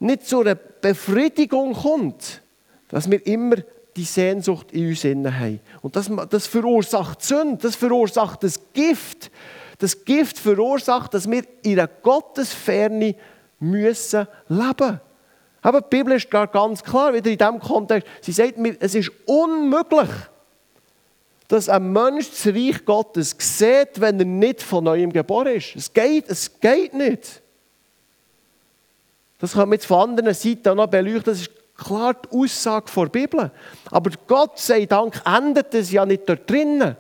nicht 0.01 0.27
zu 0.27 0.41
einer 0.41 0.57
Befriedigung 0.57 1.73
kommt. 1.73 2.43
Dass 2.89 3.11
wir 3.11 3.25
immer 3.27 3.57
die 3.97 4.05
Sehnsucht 4.05 4.73
in 4.73 4.89
uns 4.89 5.05
haben. 5.05 5.61
Und 5.81 5.97
das, 5.97 6.11
das 6.29 6.47
verursacht 6.47 7.23
Sünde, 7.23 7.59
das 7.63 7.77
verursacht 7.77 8.43
das 8.43 8.61
Gift. 8.73 9.31
Das 9.79 10.05
Gift 10.05 10.39
verursacht, 10.39 11.15
dass 11.15 11.31
wir 11.31 11.45
in 11.63 11.79
einer 11.79 11.89
Gottesferne 11.89 13.15
müssen 13.61 14.27
leben 14.49 15.01
Aber 15.63 15.81
die 15.81 15.97
Bibel 15.97 16.15
ist 16.15 16.31
gar 16.31 16.47
ganz 16.47 16.83
klar, 16.83 17.15
wieder 17.15 17.31
in 17.31 17.39
diesem 17.39 17.61
Kontext. 17.61 18.09
Sie 18.21 18.33
sagt 18.33 18.59
mir, 18.59 18.77
es 18.81 18.95
ist 18.95 19.11
unmöglich, 19.27 20.11
dass 21.49 21.69
ein 21.69 21.93
Mensch 21.93 22.31
das 22.31 22.47
Reich 22.47 22.85
Gottes 22.85 23.37
sieht, 23.39 24.01
wenn 24.01 24.19
er 24.19 24.25
nicht 24.25 24.63
von 24.63 24.85
neuem 24.85 25.13
geboren 25.13 25.57
ist. 25.57 25.77
Es 25.77 25.93
geht, 25.93 26.29
es 26.29 26.61
geht 26.61 26.95
nicht. 26.95 27.43
Das 29.39 29.53
kann 29.53 29.69
man 29.69 29.75
jetzt 29.75 29.87
von 29.87 30.11
anderen 30.11 30.33
Seiten 30.33 30.77
noch 30.77 30.87
beleuchten. 30.87 31.25
Das 31.25 31.43
ist 31.43 31.51
klar 31.77 32.15
die 32.15 32.37
Aussage 32.37 32.91
der 32.97 33.07
Bibel. 33.07 33.51
Aber 33.91 34.11
Gott 34.27 34.59
sei 34.59 34.87
Dank 34.87 35.21
endet 35.27 35.75
es 35.75 35.91
ja 35.91 36.07
nicht 36.07 36.27
dort 36.27 36.49
drinnen, 36.49 36.97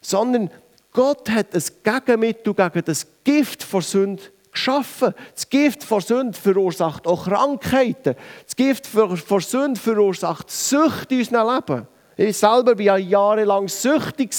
sondern 0.00 0.50
Gott 0.92 1.30
hat 1.30 1.54
ein 1.54 1.62
Gegenmittel 1.84 2.54
gegen 2.54 2.84
das 2.84 3.06
Gift 3.22 3.62
vor 3.62 3.82
Sünde 3.82 4.22
geschaffen. 4.50 5.14
Das 5.34 5.48
Gift 5.48 5.84
vor 5.84 6.00
Sünde 6.00 6.36
verursacht 6.36 7.06
auch 7.06 7.24
Krankheiten. 7.26 8.16
Das 8.44 8.56
Gift 8.56 8.86
vor 8.86 9.40
Sünde 9.40 9.78
verursacht 9.78 10.50
Sucht 10.50 11.12
in 11.12 11.18
unserem 11.20 11.54
Leben. 11.54 11.88
Ich 12.18 12.36
selber 12.36 12.76
war 12.76 12.80
ja 12.80 12.96
jahrelang 12.96 13.68
süchtig. 13.68 14.34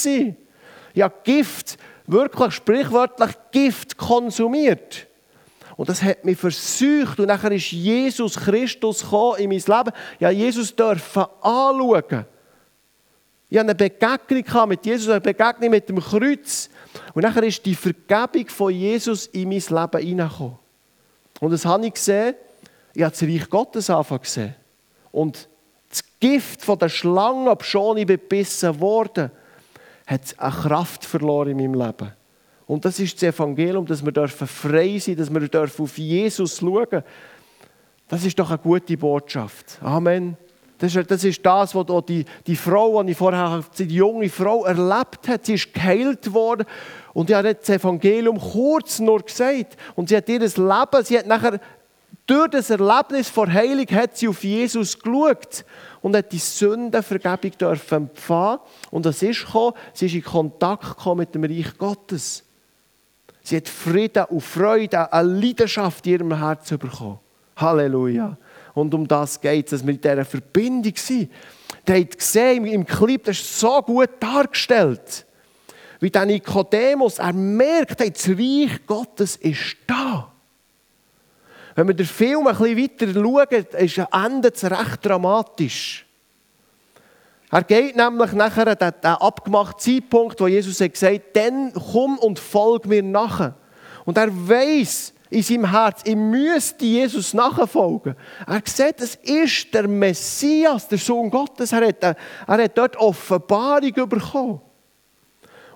Ich 0.93 1.01
habe 1.01 1.15
Gift, 1.23 1.77
wirklich 2.07 2.53
sprichwörtlich 2.53 3.31
Gift 3.51 3.97
konsumiert. 3.97 5.07
Und 5.77 5.87
das 5.87 6.03
hat 6.03 6.25
mich 6.25 6.37
versucht. 6.37 7.21
Und 7.21 7.27
nachher 7.27 7.53
ist 7.53 7.71
Jesus 7.71 8.35
Christus 8.35 9.01
gekommen 9.01 9.39
in 9.39 9.49
mein 9.49 9.59
Leben. 9.59 9.95
Ja, 10.19 10.29
Jesus 10.29 10.75
dürfen 10.75 11.23
anschauen. 11.41 12.25
Ich 13.49 13.57
hatte 13.57 13.69
eine 13.69 13.75
Begegnung 13.75 14.67
mit 14.67 14.85
Jesus, 14.85 15.07
eine 15.07 15.21
Begegnung 15.21 15.69
mit 15.69 15.87
dem 15.87 16.01
Kreuz. 16.01 16.69
Und 17.13 17.23
nachher 17.23 17.43
ist 17.43 17.65
die 17.65 17.75
Vergebung 17.75 18.49
von 18.49 18.73
Jesus 18.73 19.27
in 19.27 19.47
mein 19.47 19.59
Leben 19.59 20.05
hineingekommen. 20.05 20.59
Und 21.39 21.51
das 21.51 21.65
habe 21.65 21.85
ich 21.85 21.93
gesehen. 21.93 22.35
Ich 22.93 23.03
habe 23.03 23.11
das 23.11 23.23
Reich 23.23 23.49
Gottes 23.49 23.89
anfangen 23.89 24.21
gesehen. 24.21 24.55
Und 25.13 25.47
das 25.89 26.03
Gift 26.19 26.63
von 26.63 26.77
der 26.77 26.89
Schlange, 26.89 27.49
ob 27.49 27.63
schon 27.63 27.97
ich 27.97 28.05
bebissen 28.05 28.79
wurde, 28.79 29.31
hat 30.05 30.21
eine 30.37 30.51
Kraft 30.51 31.05
verloren 31.05 31.49
in 31.49 31.57
meinem 31.57 31.73
Leben. 31.73 32.13
Und 32.67 32.85
das 32.85 32.99
ist 32.99 33.15
das 33.15 33.33
Evangelium, 33.33 33.85
dass 33.85 34.05
wir 34.05 34.27
frei 34.27 34.99
sein 34.99 35.15
dürfen, 35.15 35.49
dass 35.49 35.51
wir 35.51 35.83
auf 35.83 35.97
Jesus 35.97 36.57
schauen 36.57 36.85
dürfen. 36.89 37.03
Das 38.07 38.25
ist 38.25 38.37
doch 38.37 38.49
eine 38.49 38.59
gute 38.59 38.97
Botschaft. 38.97 39.79
Amen. 39.81 40.37
Das 40.79 40.95
ist, 40.95 41.11
das 41.11 41.23
ist 41.23 41.45
das, 41.45 41.75
was 41.75 41.85
die, 42.05 42.25
die 42.47 42.55
Frau, 42.55 43.03
die 43.03 43.11
ich 43.11 43.17
vorher, 43.17 43.63
die 43.77 43.83
junge 43.83 44.29
Frau 44.29 44.65
erlebt 44.65 45.27
hat. 45.27 45.45
Sie 45.45 45.55
ist 45.55 45.73
geheilt 45.73 46.33
worden. 46.33 46.65
Und 47.13 47.29
ich 47.29 47.35
habe 47.35 47.53
das 47.53 47.69
Evangelium 47.69 48.39
kurz 48.39 48.99
nur 48.99 49.21
gesagt. 49.21 49.75
Und 49.95 50.09
sie 50.09 50.17
hat 50.17 50.29
ihr 50.29 50.39
Leben, 50.39 51.03
sie 51.03 51.19
hat 51.19 51.27
nachher, 51.27 51.59
durch 52.29 52.49
das 52.49 52.69
Erlebnis 52.69 53.27
vor 53.27 53.51
Heilung, 53.51 53.87
hat 53.91 54.15
sie 54.15 54.27
auf 54.27 54.43
Jesus 54.43 54.99
geschaut 54.99 55.65
und 56.01 56.15
hat 56.15 56.31
die 56.31 56.37
Sündenvergebung 56.37 57.57
dürfen 57.57 58.09
empfangen. 58.09 58.59
Und 58.91 59.05
das 59.05 59.23
ist 59.23 59.45
gekommen, 59.45 59.73
sie 59.93 60.05
ist 60.05 60.13
in 60.13 60.23
Kontakt 60.23 60.97
gekommen 60.97 61.19
mit 61.19 61.33
dem 61.33 61.43
Reich 61.43 61.75
Gottes. 61.77 62.43
Sie 63.41 63.57
hat 63.57 63.67
Frieden 63.67 64.25
und 64.25 64.41
Freude, 64.41 65.11
eine 65.11 65.27
Leidenschaft 65.27 66.05
in 66.05 66.13
ihrem 66.13 66.37
Herzen 66.37 66.77
bekommen. 66.77 67.19
Halleluja. 67.55 68.37
Und 68.75 68.93
um 68.93 69.07
das 69.07 69.41
geht 69.41 69.65
es, 69.65 69.71
dass 69.71 69.87
wir 69.87 69.93
in 69.93 70.01
dieser 70.01 70.23
Verbindung 70.23 70.93
sind. 70.95 71.31
Ihr 71.87 71.95
habt 71.95 72.17
gesehen 72.19 72.65
im 72.65 72.85
Clip, 72.85 73.23
das 73.23 73.39
ist 73.39 73.59
so 73.59 73.81
gut 73.81 74.09
dargestellt. 74.19 75.25
Wie 75.99 76.11
der 76.11 76.25
Nikodemus, 76.27 77.17
er 77.17 77.33
merkt, 77.33 77.99
das 77.99 78.29
Reich 78.29 78.85
Gottes 78.85 79.35
ist 79.37 79.77
da. 79.87 80.31
Wenn 81.79 81.87
wir 81.87 81.95
den 81.95 82.07
Film 82.07 82.45
ein 82.45 82.57
bisschen 82.57 82.77
weiter 82.77 83.13
schauen, 83.13 83.85
ist 83.85 84.01
endet 84.11 84.63
recht 84.65 85.05
dramatisch. 85.05 86.05
Er 87.49 87.63
geht 87.63 87.95
nämlich 87.95 88.33
nachher 88.33 88.67
an 88.67 88.75
den, 88.77 89.05
abgemachten 89.05 89.79
Zeitpunkt, 89.79 90.41
wo 90.41 90.47
Jesus 90.47 90.81
hat 90.81 90.91
gesagt 90.91 91.21
dann 91.31 91.71
komm 91.71 92.17
und 92.17 92.37
folg 92.37 92.85
mir 92.85 93.01
nach. 93.01 93.53
Und 94.03 94.17
er 94.17 94.27
weiß 94.27 95.13
in 95.29 95.41
seinem 95.41 95.71
Herz, 95.71 96.01
ich 96.03 96.17
müsste 96.17 96.83
Jesus 96.83 97.33
nachfolgen. 97.33 98.13
Er 98.45 98.61
sieht, 98.65 98.99
es 98.99 99.15
ist 99.15 99.73
der 99.73 99.87
Messias, 99.87 100.85
der 100.85 100.97
Sohn 100.97 101.29
Gottes. 101.29 101.71
Er 101.71 101.87
hat, 101.87 102.03
er 102.03 102.17
hat 102.45 102.77
dort 102.77 102.97
Offenbarung 102.97 103.93
bekommen. 103.93 104.59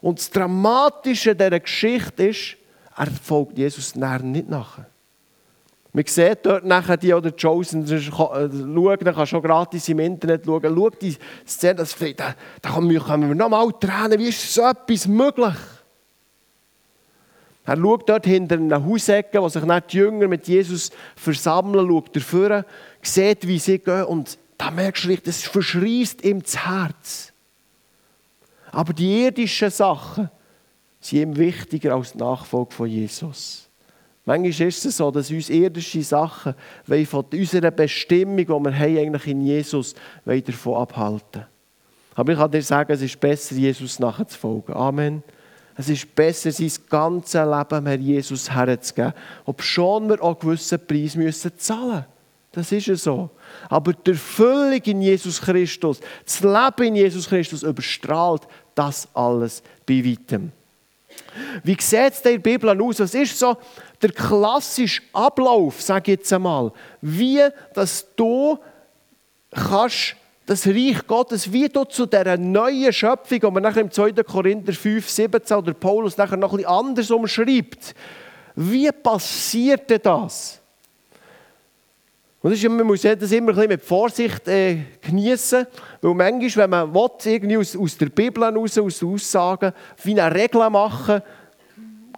Und 0.02 0.20
das 0.20 0.30
Dramatische 0.30 1.34
dieser 1.34 1.62
Geschichte 1.62 2.28
ist, 2.28 2.58
er 2.94 3.08
folgt 3.10 3.58
Jesus 3.58 3.96
nicht 3.96 4.50
nachher. 4.50 4.88
Man 5.96 6.06
sieht 6.08 6.40
dort 6.44 6.66
nachher 6.66 6.98
die 6.98 7.14
oder 7.14 7.32
Chosen, 7.32 7.86
äh, 7.86 8.02
schauen, 8.02 8.98
dann 9.00 9.14
kannst 9.14 9.30
schon 9.30 9.44
gratis 9.44 9.88
im 9.90 10.00
Internet 10.00 10.44
schauen, 10.44 10.76
schau 10.76 10.90
die 10.90 11.16
Szene, 11.48 11.76
das, 11.76 11.96
da, 12.18 12.36
da 12.62 12.70
können 12.72 12.90
wir 12.90 13.36
noch 13.36 13.50
mal 13.50 13.72
tränen, 13.80 14.18
wie 14.18 14.30
ist 14.30 14.54
so 14.54 14.64
etwas 14.64 15.08
möglich? 15.08 15.54
Er 17.66 17.78
schaut 17.78 18.10
dort 18.10 18.26
hinter 18.26 18.56
einer 18.56 18.84
Hausecke, 18.84 19.40
wo 19.40 19.48
sich 19.48 19.64
nicht 19.64 19.94
die 19.94 19.98
Jünger 19.98 20.28
mit 20.28 20.48
Jesus 20.48 20.90
versammeln, 21.16 21.88
schaut 21.88 22.16
dafür, 22.16 22.66
sieht, 23.04 23.48
wie 23.48 23.60
sie 23.60 23.78
gehen 23.78 24.06
und 24.06 24.40
da 24.58 24.72
merkst 24.72 25.06
du, 25.06 25.16
das 25.18 25.44
verschreist 25.44 26.24
ihm 26.24 26.42
das 26.42 26.66
Herz. 26.66 27.34
Aber 28.72 28.94
die 28.94 29.26
irdischen 29.26 29.70
Sachen 29.70 30.32
sind 31.00 31.20
ihm 31.20 31.38
wichtiger 31.38 31.94
als 31.94 32.14
die 32.14 32.18
Nachfolge 32.18 32.74
von 32.74 32.88
Jesus. 32.88 33.63
Manchmal 34.26 34.68
ist 34.70 34.86
es 34.86 34.98
so, 34.98 35.12
dass 35.12 35.30
uns 35.32 35.50
irdische 35.50 36.02
Sachen 36.02 36.56
von 37.06 37.26
unserer 37.34 37.72
Bestimmung, 37.72 38.38
die 38.38 38.48
wir 38.48 38.80
haben, 38.80 38.98
eigentlich 38.98 39.28
in 39.28 39.42
Jesus 39.42 39.96
davon 40.26 40.76
abhalten. 40.76 41.46
Aber 42.16 42.32
ich 42.32 42.38
kann 42.38 42.52
dir 42.52 42.62
sagen, 42.62 42.94
es 42.94 43.02
ist 43.02 43.20
besser, 43.20 43.56
Jesus 43.56 44.00
nachzufolgen. 44.00 44.76
Amen. 44.76 45.24
Es 45.76 45.90
ist 45.90 46.14
besser, 46.16 46.52
sein 46.52 46.72
ganzes 46.90 47.34
Leben 47.34 47.86
Herr 47.86 48.00
Jesus 48.00 48.52
herzugeben, 48.52 49.14
ob 49.46 49.62
schon 49.64 50.08
wir 50.08 50.22
auch 50.22 50.40
einen 50.40 50.40
gewissen 50.40 50.80
Preis 50.86 51.16
müssen 51.16 51.52
zahlen. 51.58 52.06
Das 52.52 52.72
ist 52.72 52.86
ja 52.86 52.96
so. 52.96 53.32
Aber 53.68 53.94
die 53.94 54.12
Erfüllung 54.12 54.82
in 54.84 55.02
Jesus 55.02 55.42
Christus, 55.42 56.00
das 56.24 56.42
Leben 56.42 56.90
in 56.90 56.96
Jesus 56.96 57.28
Christus 57.28 57.64
überstrahlt 57.64 58.44
das 58.76 59.08
alles 59.16 59.64
bei 59.88 60.06
weitem. 60.06 60.52
Wie 61.64 61.78
sieht 61.80 62.14
es 62.14 62.22
in 62.22 62.32
der 62.34 62.38
Bibel 62.40 62.82
aus? 62.82 63.00
Was 63.00 63.14
ist 63.14 63.38
so 63.38 63.58
der 64.02 64.12
klassische 64.12 65.02
Ablauf, 65.14 65.82
sage 65.82 66.12
ich 66.12 66.20
jetzt 66.20 66.34
einmal, 66.34 66.72
wie 67.02 67.42
dass 67.74 68.06
du 68.16 68.60
kannst 69.52 70.16
das 70.46 70.68
Reich 70.68 71.08
Gottes, 71.08 71.52
wie 71.52 71.70
du 71.70 71.86
zu 71.86 72.06
dieser 72.06 72.38
neuen 72.38 72.92
Schöpfung, 72.92 73.40
die 73.40 73.52
man 73.52 73.64
nachher 73.64 73.82
im 73.82 73.92
2. 73.92 74.12
Korinther 74.24 74.74
5, 74.74 75.10
17 75.10 75.58
oder 75.58 75.74
Paulus 75.74 76.18
nachher 76.18 76.38
noch 76.38 76.52
bisschen 76.52 76.70
anders 76.70 77.12
umschreibt, 77.12 77.96
wie 78.56 78.92
passiert 78.92 80.06
das? 80.06 80.63
Und 82.44 82.52
ist, 82.52 82.64
man 82.68 82.86
muss 82.86 83.02
das 83.02 83.32
immer 83.32 83.58
ein 83.58 83.70
mit 83.70 83.82
Vorsicht 83.82 84.50
äh, 84.50 84.80
genießen, 85.02 85.66
weil 86.02 86.14
manchmal, 86.14 86.64
wenn 86.66 86.70
man 86.70 86.94
will, 86.94 87.10
irgendwie 87.26 87.58
aus, 87.58 87.74
aus 87.76 87.98
der 87.98 88.08
Bibel 88.08 88.44
heraus, 88.44 88.78
aus 88.78 89.00
den 89.00 89.14
Aussagen, 89.14 89.72
wie 90.04 90.20
eine 90.20 90.36
Regel 90.36 90.70
machen 90.70 91.22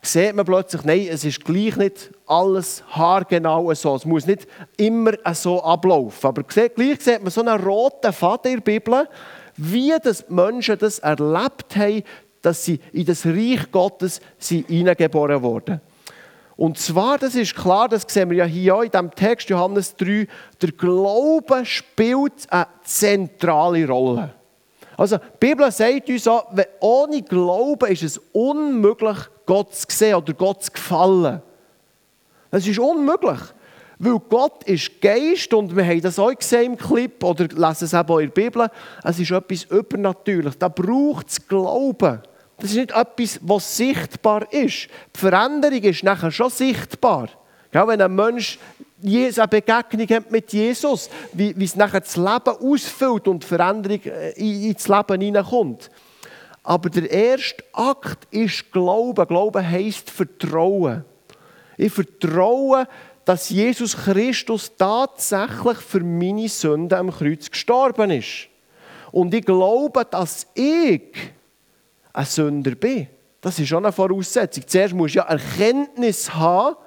sieht 0.01 0.35
man 0.35 0.45
plötzlich, 0.45 0.83
nein, 0.83 1.07
es 1.09 1.25
ist 1.25 1.43
gleich 1.43 1.75
nicht 1.77 2.11
alles 2.27 2.83
haargenau 2.89 3.73
so. 3.73 3.95
Es 3.95 4.05
muss 4.05 4.27
nicht 4.27 4.47
immer 4.77 5.13
so 5.33 5.63
ablaufen. 5.63 6.27
Aber 6.27 6.43
gleich 6.43 7.01
sieht 7.01 7.21
man 7.21 7.31
so 7.31 7.41
einen 7.41 7.59
roten 7.59 8.13
Faden 8.13 8.51
in 8.51 8.57
der 8.59 8.63
Bibel, 8.63 9.07
wie 9.57 9.93
das 10.03 10.29
Menschen 10.29 10.77
das 10.77 10.99
erlebt 10.99 11.75
haben, 11.75 12.03
dass 12.41 12.65
sie 12.65 12.79
in 12.93 13.05
das 13.05 13.25
Reich 13.25 13.71
Gottes 13.71 14.21
hineingeboren 14.37 15.41
wurden. 15.41 15.81
Und 16.57 16.77
zwar, 16.77 17.17
das 17.17 17.35
ist 17.35 17.55
klar, 17.55 17.89
das 17.89 18.05
sehen 18.07 18.29
wir 18.29 18.37
ja 18.37 18.45
hier 18.45 18.75
auch 18.75 18.81
in 18.81 18.91
diesem 18.91 19.11
Text, 19.11 19.49
Johannes 19.49 19.95
3, 19.97 20.27
der 20.61 20.71
Glaube 20.71 21.65
spielt 21.65 22.49
eine 22.49 22.67
zentrale 22.83 23.87
Rolle. 23.87 24.33
Also, 24.97 25.17
die 25.17 25.47
Bibel 25.47 25.69
sagt 25.71 26.07
uns 26.09 26.27
auch, 26.27 26.53
ohne 26.79 27.21
Glauben 27.21 27.91
ist 27.91 28.03
es 28.03 28.17
unmöglich, 28.31 29.17
Gott 29.45 29.75
zu 29.75 29.85
sehen 29.89 30.15
oder 30.15 30.33
Gott 30.33 30.63
zu 30.63 30.71
gefallen. 30.71 31.41
Das 32.51 32.65
ist 32.65 32.79
unmöglich. 32.79 33.39
Weil 33.97 34.19
Gott 34.29 34.63
ist 34.65 35.01
Geist 35.01 35.53
und 35.53 35.75
wir 35.75 35.85
haben 35.85 36.01
das 36.01 36.19
auch 36.19 36.33
gesehen 36.33 36.73
im 36.73 36.77
Clip 36.77 37.23
oder 37.23 37.45
lesen 37.45 37.85
es 37.85 37.93
eben 37.93 38.09
auch 38.09 38.19
in 38.19 38.31
der 38.33 38.41
Bibel. 38.41 38.67
Es 39.03 39.19
ist 39.19 39.31
etwas 39.31 39.63
Übernatürliches. 39.65 40.57
Da 40.57 40.67
braucht 40.67 41.29
es 41.29 41.47
Glauben. 41.47 42.21
Das 42.57 42.71
ist 42.71 42.77
nicht 42.77 42.91
etwas, 42.91 43.39
was 43.41 43.77
sichtbar 43.77 44.51
ist. 44.51 44.87
Die 45.15 45.19
Veränderung 45.19 45.81
ist 45.81 46.03
nachher 46.03 46.31
schon 46.31 46.49
sichtbar. 46.49 47.29
wenn 47.71 48.01
ein 48.01 48.15
Mensch 48.15 48.57
eine 49.03 49.47
Begegnung 49.47 50.07
hat 50.09 50.31
mit 50.31 50.53
Jesus, 50.53 51.09
wie, 51.33 51.55
wie 51.57 51.65
es 51.65 51.75
nachher 51.75 51.99
das 51.99 52.15
Leben 52.15 52.57
ausfüllt 52.59 53.27
und 53.27 53.43
die 53.43 53.47
Veränderung 53.47 54.01
äh, 54.05 54.31
ins 54.69 54.87
Leben 54.87 55.21
hineinkommt. 55.21 55.89
Aber 56.63 56.89
der 56.89 57.11
erste 57.11 57.63
Akt 57.73 58.27
ist 58.31 58.71
Glauben. 58.71 59.27
Glauben 59.27 59.69
heisst 59.69 60.09
Vertrauen. 60.09 61.05
Ich 61.77 61.93
vertraue, 61.93 62.87
dass 63.25 63.49
Jesus 63.49 63.95
Christus 63.95 64.71
tatsächlich 64.77 65.77
für 65.77 65.99
meine 65.99 66.47
Sünden 66.47 66.97
am 66.97 67.11
Kreuz 67.11 67.51
gestorben 67.51 68.11
ist. 68.11 68.47
Und 69.11 69.33
ich 69.33 69.45
glaube, 69.45 70.05
dass 70.09 70.47
ich 70.53 71.01
ein 72.15 72.25
Sünder 72.25 72.75
bin. 72.75 73.07
Das 73.41 73.59
ist 73.59 73.67
schon 73.67 73.85
eine 73.85 73.91
Voraussetzung. 73.91 74.63
Zuerst 74.65 74.93
muss 74.93 75.09
ich 75.09 75.15
ja 75.15 75.23
Erkenntnis 75.23 76.33
haben, 76.33 76.77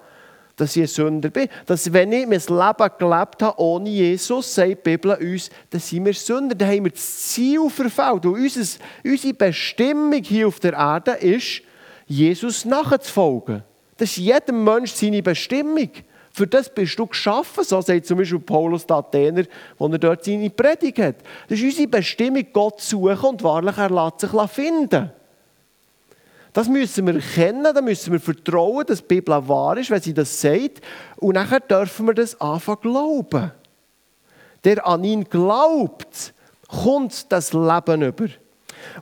dass 0.56 0.74
ich 0.74 0.82
ein 0.82 0.88
Sünder 0.88 1.28
bin. 1.28 1.48
Dass 1.66 1.92
wenn 1.92 2.12
ich 2.12 2.26
mein 2.26 2.40
Leben 2.40 2.90
gelebt 2.98 3.42
habe 3.42 3.60
ohne 3.60 3.90
Jesus, 3.90 4.54
sagt 4.54 4.70
die 4.70 4.74
Bibel 4.74 5.12
uns, 5.12 5.50
dann 5.70 5.80
sind 5.80 6.04
wir 6.04 6.14
Sünder. 6.14 6.54
Dann 6.54 6.68
haben 6.68 6.84
wir 6.84 6.90
das 6.90 7.28
Ziel 7.28 7.68
verfehlt. 7.70 8.24
Und 8.24 8.36
unsere 9.04 9.34
Bestimmung 9.34 10.22
hier 10.22 10.48
auf 10.48 10.58
der 10.58 10.72
Erde 10.72 11.12
ist, 11.12 11.62
Jesus 12.06 12.64
nachzufolgen. 12.64 13.62
Das 13.98 14.10
ist 14.10 14.16
jedem 14.16 14.64
Mensch 14.64 14.92
seine 14.92 15.22
Bestimmung. 15.22 15.90
Für 16.32 16.46
das 16.46 16.72
bist 16.72 16.98
du 16.98 17.06
geschaffen, 17.06 17.64
so 17.64 17.80
sagt 17.80 18.06
zum 18.06 18.18
Beispiel 18.18 18.38
Paulus 18.38 18.86
der 18.86 18.96
Athener, 18.96 19.44
wo 19.76 19.88
er 19.88 19.98
dort 19.98 20.24
seine 20.24 20.50
Predigt 20.50 20.98
hat. 20.98 21.16
Das 21.48 21.58
ist 21.58 21.64
unsere 21.64 21.88
Bestimmung, 21.88 22.46
Gott 22.52 22.80
zu 22.80 23.08
suchen 23.08 23.30
und 23.30 23.42
wahrlich 23.42 23.76
er 23.76 23.90
lässt 23.90 24.20
sich 24.20 24.50
finden. 24.50 25.10
Das 26.58 26.68
müssen 26.68 27.06
wir 27.06 27.14
erkennen, 27.14 27.72
da 27.72 27.80
müssen 27.80 28.12
wir 28.12 28.18
vertrauen, 28.18 28.84
dass 28.84 28.98
die 28.98 29.06
Bibel 29.06 29.46
wahr 29.46 29.76
ist, 29.76 29.92
wenn 29.92 30.02
sie 30.02 30.12
das 30.12 30.40
sagt. 30.40 30.80
Und 31.18 31.36
nachher 31.36 31.60
dürfen 31.60 32.08
wir 32.08 32.14
das 32.14 32.40
anfangen 32.40 32.80
glauben. 32.80 33.52
Der 34.64 34.84
an 34.84 35.04
ihn 35.04 35.22
glaubt, 35.22 36.34
kommt 36.66 37.30
das 37.30 37.52
Leben 37.52 38.02
über. 38.02 38.26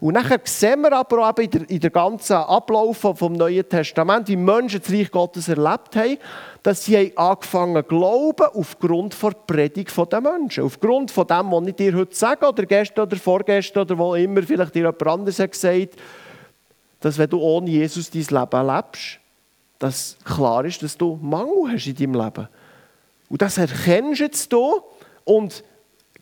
Und 0.00 0.12
nachher 0.12 0.38
sehen 0.44 0.82
wir 0.82 0.92
aber 0.92 1.30
auch 1.30 1.38
in 1.38 1.50
der, 1.50 1.70
in 1.70 1.80
der 1.80 1.88
ganzen 1.88 2.36
Ablauf 2.36 2.98
vom 2.98 3.32
Neuen 3.32 3.66
Testament, 3.66 4.28
wie 4.28 4.36
Menschen 4.36 4.80
das 4.80 4.92
Reich 4.92 5.10
Gottes 5.10 5.48
erlebt 5.48 5.96
haben, 5.96 6.18
dass 6.62 6.84
sie 6.84 7.16
angefangen 7.16 7.76
haben 7.76 7.88
glauben 7.88 8.48
aufgrund 8.52 9.16
der 9.22 9.30
Predigt 9.30 9.96
der 10.12 10.20
Menschen. 10.20 10.64
Aufgrund 10.64 11.10
von 11.10 11.26
dem, 11.26 11.50
was 11.50 11.68
ich 11.68 11.74
dir 11.76 11.94
heute 11.94 12.14
sage, 12.14 12.46
oder 12.46 12.66
gestern 12.66 13.06
oder 13.06 13.16
vorgestern, 13.16 13.84
oder 13.84 13.96
wo 13.96 14.14
immer 14.14 14.42
vielleicht 14.42 14.74
dir 14.74 14.80
jemand 14.80 15.06
anderes 15.06 15.38
hat 15.38 15.52
gesagt, 15.52 15.94
dass 17.00 17.18
wenn 17.18 17.30
du 17.30 17.40
ohne 17.40 17.70
Jesus 17.70 18.10
dein 18.10 18.22
Leben 18.22 18.66
lebst, 18.66 19.20
dass 19.78 20.16
klar 20.24 20.64
ist, 20.64 20.82
dass 20.82 20.96
du 20.96 21.18
Mangel 21.20 21.72
hast 21.72 21.86
in 21.86 21.96
deinem 21.96 22.14
Leben. 22.14 22.48
Und 23.28 23.42
das 23.42 23.58
erkennst 23.58 24.20
jetzt 24.20 24.52
du 24.52 24.80
und 25.24 25.62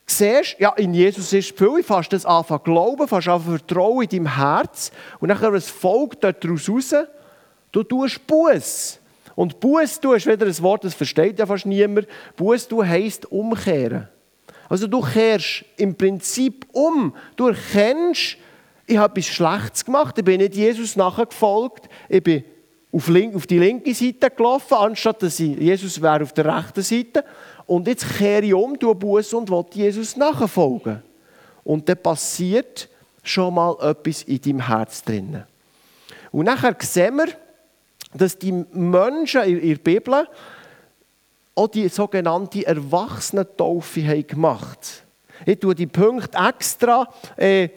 siehst, 0.07 0.57
ja, 0.59 0.73
in 0.75 0.95
Jesus 0.95 1.33
ist 1.33 1.57
viel, 1.57 1.79
ich 1.79 1.87
fast 1.87 2.13
das 2.13 2.27
anfangen 2.27 2.65
glauben, 2.65 3.09
fast 3.09 3.29
anfangen 3.29 3.59
vertrauen 3.59 4.03
in 4.03 4.09
deinem 4.09 4.37
Herz 4.37 4.91
und 5.21 5.29
nachher 5.29 5.53
es 5.53 5.71
folgt 5.71 6.25
daraus 6.25 6.69
raus, 6.69 6.95
du 7.73 7.83
tust 7.83 8.27
Buß. 8.27 9.01
Und 9.37 9.59
Buß 9.61 10.01
du 10.01 10.13
ist 10.13 10.27
wieder 10.27 10.47
ein 10.47 10.63
Wort, 10.63 10.85
das 10.85 10.95
versteht 10.95 11.39
ja 11.39 11.47
fast 11.47 11.67
niemand. 11.67 12.07
Buß 12.37 12.69
du 12.69 12.85
heisst 12.85 13.31
umkehren. 13.31 14.09
Also 14.69 14.87
du 14.87 15.01
kehrst 15.01 15.65
im 15.77 15.97
Prinzip 15.97 16.67
um. 16.73 17.15
Du 17.37 17.49
erkennst, 17.49 18.37
ich 18.87 18.97
habe 18.97 19.21
etwas 19.21 19.33
Schlechtes 19.33 19.85
gemacht, 19.85 20.19
ich 20.19 20.25
bin 20.25 20.41
nicht 20.41 20.55
Jesus 20.55 20.97
nachgefolgt, 20.97 21.89
ich 22.09 22.23
bin 22.23 22.45
auf, 22.93 23.47
die 23.47 23.59
linke 23.59 23.95
Seite 23.95 24.31
gelaufen, 24.31 24.75
anstatt 24.75 25.23
dass 25.23 25.41
ich, 25.41 25.59
Jesus 25.59 26.01
wäre 26.01 26.23
auf 26.23 26.33
der 26.33 26.57
rechten 26.57 26.83
Seite. 26.83 27.25
Und 27.67 27.89
jetzt 27.89 28.07
kehre 28.19 28.45
ich 28.45 28.55
um, 28.55 28.79
tue 28.79 28.95
Buße 28.95 29.37
und 29.37 29.51
will 29.51 29.65
Jesus 29.73 30.17
nachfolgen. 30.17 31.03
Und 31.65 31.89
dann 31.89 32.03
passiert 32.03 32.89
schon 33.23 33.55
mal 33.55 33.77
etwas 33.81 34.23
in 34.25 34.41
deinem 34.41 34.67
Herz 34.67 35.03
drinnen. 35.03 35.45
Und 36.31 36.45
nachher 36.45 36.77
sehen 36.81 37.17
wir, 37.17 37.29
dass 38.13 38.39
die 38.39 38.53
Menschen 38.53 39.43
in 39.43 39.69
der 39.69 39.77
Bibel 39.77 40.29
auch 41.55 41.69
die 41.69 41.89
sogenannte 41.89 42.67
Erwachsenentaufe 42.67 44.07
haben 44.07 44.27
gemacht 44.27 45.05
Ich 45.47 45.59
tue 45.59 45.75
die 45.75 45.87
Punkte 45.87 46.37
extra 46.37 47.09
äh, 47.37 47.69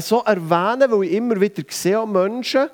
so 0.00 0.22
erwähnen, 0.22 0.90
weil 0.90 1.04
ich 1.04 1.12
immer 1.12 1.40
wieder 1.40 1.62
sehe 1.68 2.06
Menschen, 2.06 2.68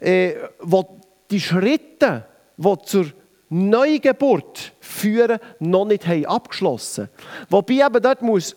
äh, 0.00 0.34
die 0.62 0.84
die 1.30 1.40
Schritte, 1.40 2.26
die 2.56 2.76
zur 2.84 3.06
Neugeburt 3.48 4.72
führen, 4.80 5.38
noch 5.60 5.84
nicht 5.84 6.06
haben 6.06 6.26
abgeschlossen 6.26 7.08
Wobei 7.48 7.86
eben 7.86 8.02
dort 8.02 8.22
muss 8.22 8.56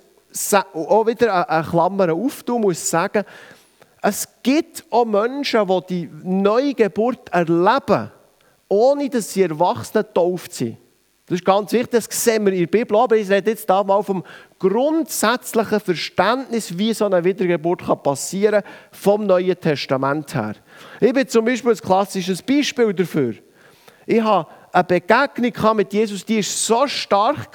auch 0.74 1.08
wieder 1.08 1.50
eine 1.50 1.68
Klammer 1.68 2.14
auftun, 2.14 2.62
muss 2.62 2.90
sagen, 2.90 3.24
es 4.02 4.28
gibt 4.44 4.86
auch 4.90 5.06
Menschen, 5.06 5.68
die 5.68 5.82
die 5.90 6.10
Neugeburt 6.24 7.30
erleben, 7.30 8.12
ohne 8.70 9.10
dass 9.10 9.34
sie 9.34 9.44
Erwachsene 9.44 10.04
getauft 10.04 10.54
sind. 10.54 10.78
Das 11.28 11.40
ist 11.40 11.46
ganz 11.46 11.74
wichtig, 11.74 11.92
das 11.92 12.24
sehen 12.24 12.46
wir 12.46 12.54
in 12.54 12.60
der 12.60 12.68
Bibel, 12.68 12.98
aber 12.98 13.18
ich 13.18 13.30
rede 13.30 13.52
jetzt 13.52 13.70
da 13.70 13.84
mal 13.84 14.02
vom 14.02 14.24
grundsätzlichen 14.60 15.82
Verständnis, 15.82 16.78
wie 16.78 16.94
so 16.94 17.06
eine 17.06 17.22
Wiedergeburt 17.22 17.84
passieren 18.02 18.64
kann, 18.64 18.72
vom 18.92 19.26
Neuen 19.26 19.60
Testament 19.60 20.34
her. 20.34 20.56
Ich 21.02 21.12
bin 21.12 21.28
zum 21.28 21.44
Beispiel 21.44 21.72
ein 21.72 21.78
klassisches 21.78 22.42
Beispiel 22.42 22.94
dafür. 22.94 23.34
Ich 24.06 24.22
habe 24.22 24.48
eine 24.72 24.84
Begegnung 24.86 25.76
mit 25.76 25.92
Jesus, 25.92 26.24
die 26.24 26.38
war 26.38 26.44
so 26.44 26.88
stark, 26.88 27.52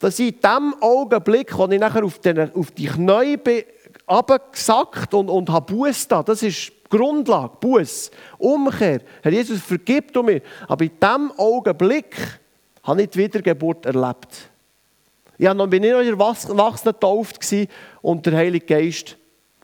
dass 0.00 0.18
ich 0.18 0.34
in 0.34 0.40
dem 0.40 0.74
Augenblick, 0.80 1.56
als 1.56 1.72
ich 1.72 1.78
nachher 1.78 2.02
auf, 2.04 2.18
den, 2.18 2.52
auf 2.52 2.72
die 2.72 2.86
Knie 2.86 3.36
bin, 3.36 3.62
abgesackt 4.08 5.14
und, 5.14 5.28
und 5.28 5.48
habe 5.50 5.72
Buß 5.72 6.08
da. 6.08 6.24
Das 6.24 6.42
ist 6.42 6.72
Grundlage, 6.90 7.52
Buß, 7.60 8.10
Umkehr. 8.38 9.02
Herr 9.22 9.32
Jesus, 9.32 9.60
vergib 9.60 10.12
du 10.12 10.24
mir. 10.24 10.42
Aber 10.66 10.84
in 10.84 10.90
diesem 11.00 11.32
Augenblick 11.36 12.16
habe 12.88 13.02
ich 13.02 13.10
die 13.10 13.18
Wiedergeburt 13.18 13.86
erlebt. 13.86 14.50
Ich 15.36 15.46
war 15.46 15.54
noch, 15.54 15.70
in 15.70 15.82
der 15.82 16.00
Erwachsenen 16.00 16.74
getauft 16.82 17.38
und 18.02 18.26
der 18.26 18.36
Heilige 18.36 18.66
Geist, 18.66 19.16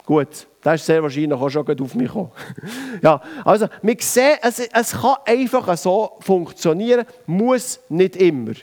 gut, 0.05 0.47
der 0.63 0.75
ist 0.75 0.85
sehr 0.85 1.03
wahrscheinlich 1.03 1.33
auch 1.33 1.49
schon 1.49 1.67
auf 1.67 1.95
mich 1.95 2.07
gekommen. 2.07 2.31
ja, 3.01 3.21
also, 3.43 3.67
wir 3.81 3.95
sehen, 3.99 4.37
es, 4.41 4.59
es 4.59 4.91
kann 4.91 5.15
einfach 5.25 5.75
so 5.77 6.17
funktionieren, 6.21 7.05
muss 7.25 7.79
nicht 7.89 8.15
immer. 8.15 8.53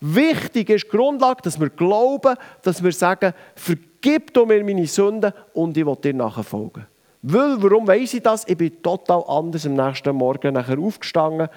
Wichtig 0.00 0.70
ist 0.70 0.84
die 0.84 0.96
Grundlage, 0.96 1.42
dass 1.42 1.60
wir 1.60 1.70
glauben, 1.70 2.36
dass 2.62 2.82
wir 2.82 2.92
sagen, 2.92 3.34
vergib 3.54 4.32
du 4.32 4.46
mir 4.46 4.64
meine 4.64 4.86
Sünden 4.86 5.32
und 5.52 5.76
ich 5.76 5.84
will 5.84 5.96
dir 5.96 6.14
nachfolgen. 6.14 6.86
Weil, 7.22 7.62
warum 7.62 7.86
weiß 7.86 8.14
ich 8.14 8.22
das? 8.22 8.46
Ich 8.48 8.56
bin 8.56 8.82
total 8.82 9.22
anders 9.26 9.66
am 9.66 9.74
nächsten 9.74 10.14
Morgen 10.14 10.54
nachher 10.54 10.78
aufgestanden 10.78 11.48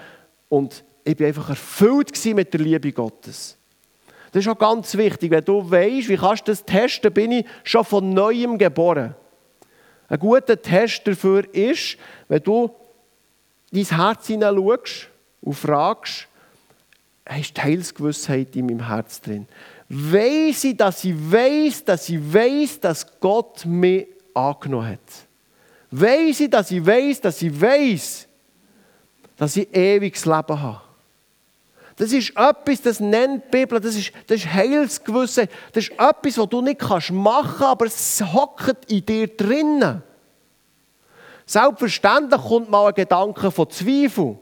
und 0.48 0.84
ich 1.04 1.16
bin 1.16 1.26
einfach 1.26 1.50
erfüllt 1.50 2.24
mit 2.26 2.52
der 2.52 2.60
Liebe 2.60 2.92
Gottes. 2.92 3.56
Das 4.32 4.44
ist 4.44 4.48
auch 4.48 4.58
ganz 4.58 4.96
wichtig, 4.96 5.30
wenn 5.30 5.44
du 5.44 5.70
weißt, 5.70 6.08
wie 6.08 6.16
kannst 6.16 6.48
du 6.48 6.52
das 6.52 6.64
testen, 6.64 7.12
bin 7.12 7.32
ich 7.32 7.46
schon 7.64 7.84
von 7.84 8.14
Neuem 8.14 8.56
geboren. 8.56 9.14
Ein 10.08 10.18
guter 10.18 10.60
Test 10.60 11.06
dafür 11.06 11.44
ist, 11.54 11.96
wenn 12.28 12.42
du 12.42 12.70
dein 13.70 13.84
Herz 13.84 14.26
hineinschaust 14.26 15.08
und 15.42 15.54
fragst, 15.54 16.28
hast 17.26 17.56
du 17.56 17.62
Heilsgewissheit 17.62 18.56
in 18.56 18.66
meinem 18.66 18.86
Herz 18.86 19.20
drin? 19.20 19.46
Weiss 19.88 20.64
ich, 20.64 20.76
dass 20.76 21.04
ich 21.04 21.14
weiß, 21.14 21.84
dass 21.84 22.08
ich 22.08 22.32
weiß, 22.32 22.80
dass 22.80 23.20
Gott 23.20 23.66
mich 23.66 24.06
angenommen 24.32 24.88
hat? 24.88 24.98
Weiss 25.90 26.40
ich, 26.40 26.48
dass 26.48 26.70
ich 26.70 26.84
weiß, 26.84 27.20
dass 27.20 27.42
ich 27.42 27.60
weiß, 27.60 28.28
dass 29.36 29.56
ich 29.56 29.74
ewiges 29.74 30.24
Leben 30.24 30.62
habe? 30.62 30.80
Das 31.96 32.12
ist 32.12 32.30
etwas, 32.30 32.80
das 32.82 33.00
nennt 33.00 33.44
die 33.44 33.58
Bibel, 33.58 33.78
das 33.78 33.96
ist, 33.96 34.12
das 34.26 34.38
ist 34.38 34.52
Heilsgewissheit. 34.52 35.50
Das 35.72 35.84
ist 35.84 35.92
etwas, 35.92 36.38
was 36.38 36.48
du 36.48 36.62
nicht 36.62 36.80
machen 36.80 37.58
kannst, 37.58 37.62
aber 37.62 37.86
es 37.86 38.24
hockt 38.32 38.90
in 38.90 39.04
dir 39.04 39.28
drinnen. 39.28 40.02
Selbstverständlich 41.44 42.40
kommt 42.40 42.70
mal 42.70 42.88
ein 42.88 42.94
Gedanke 42.94 43.50
von 43.50 43.68
Zweifel. 43.68 44.38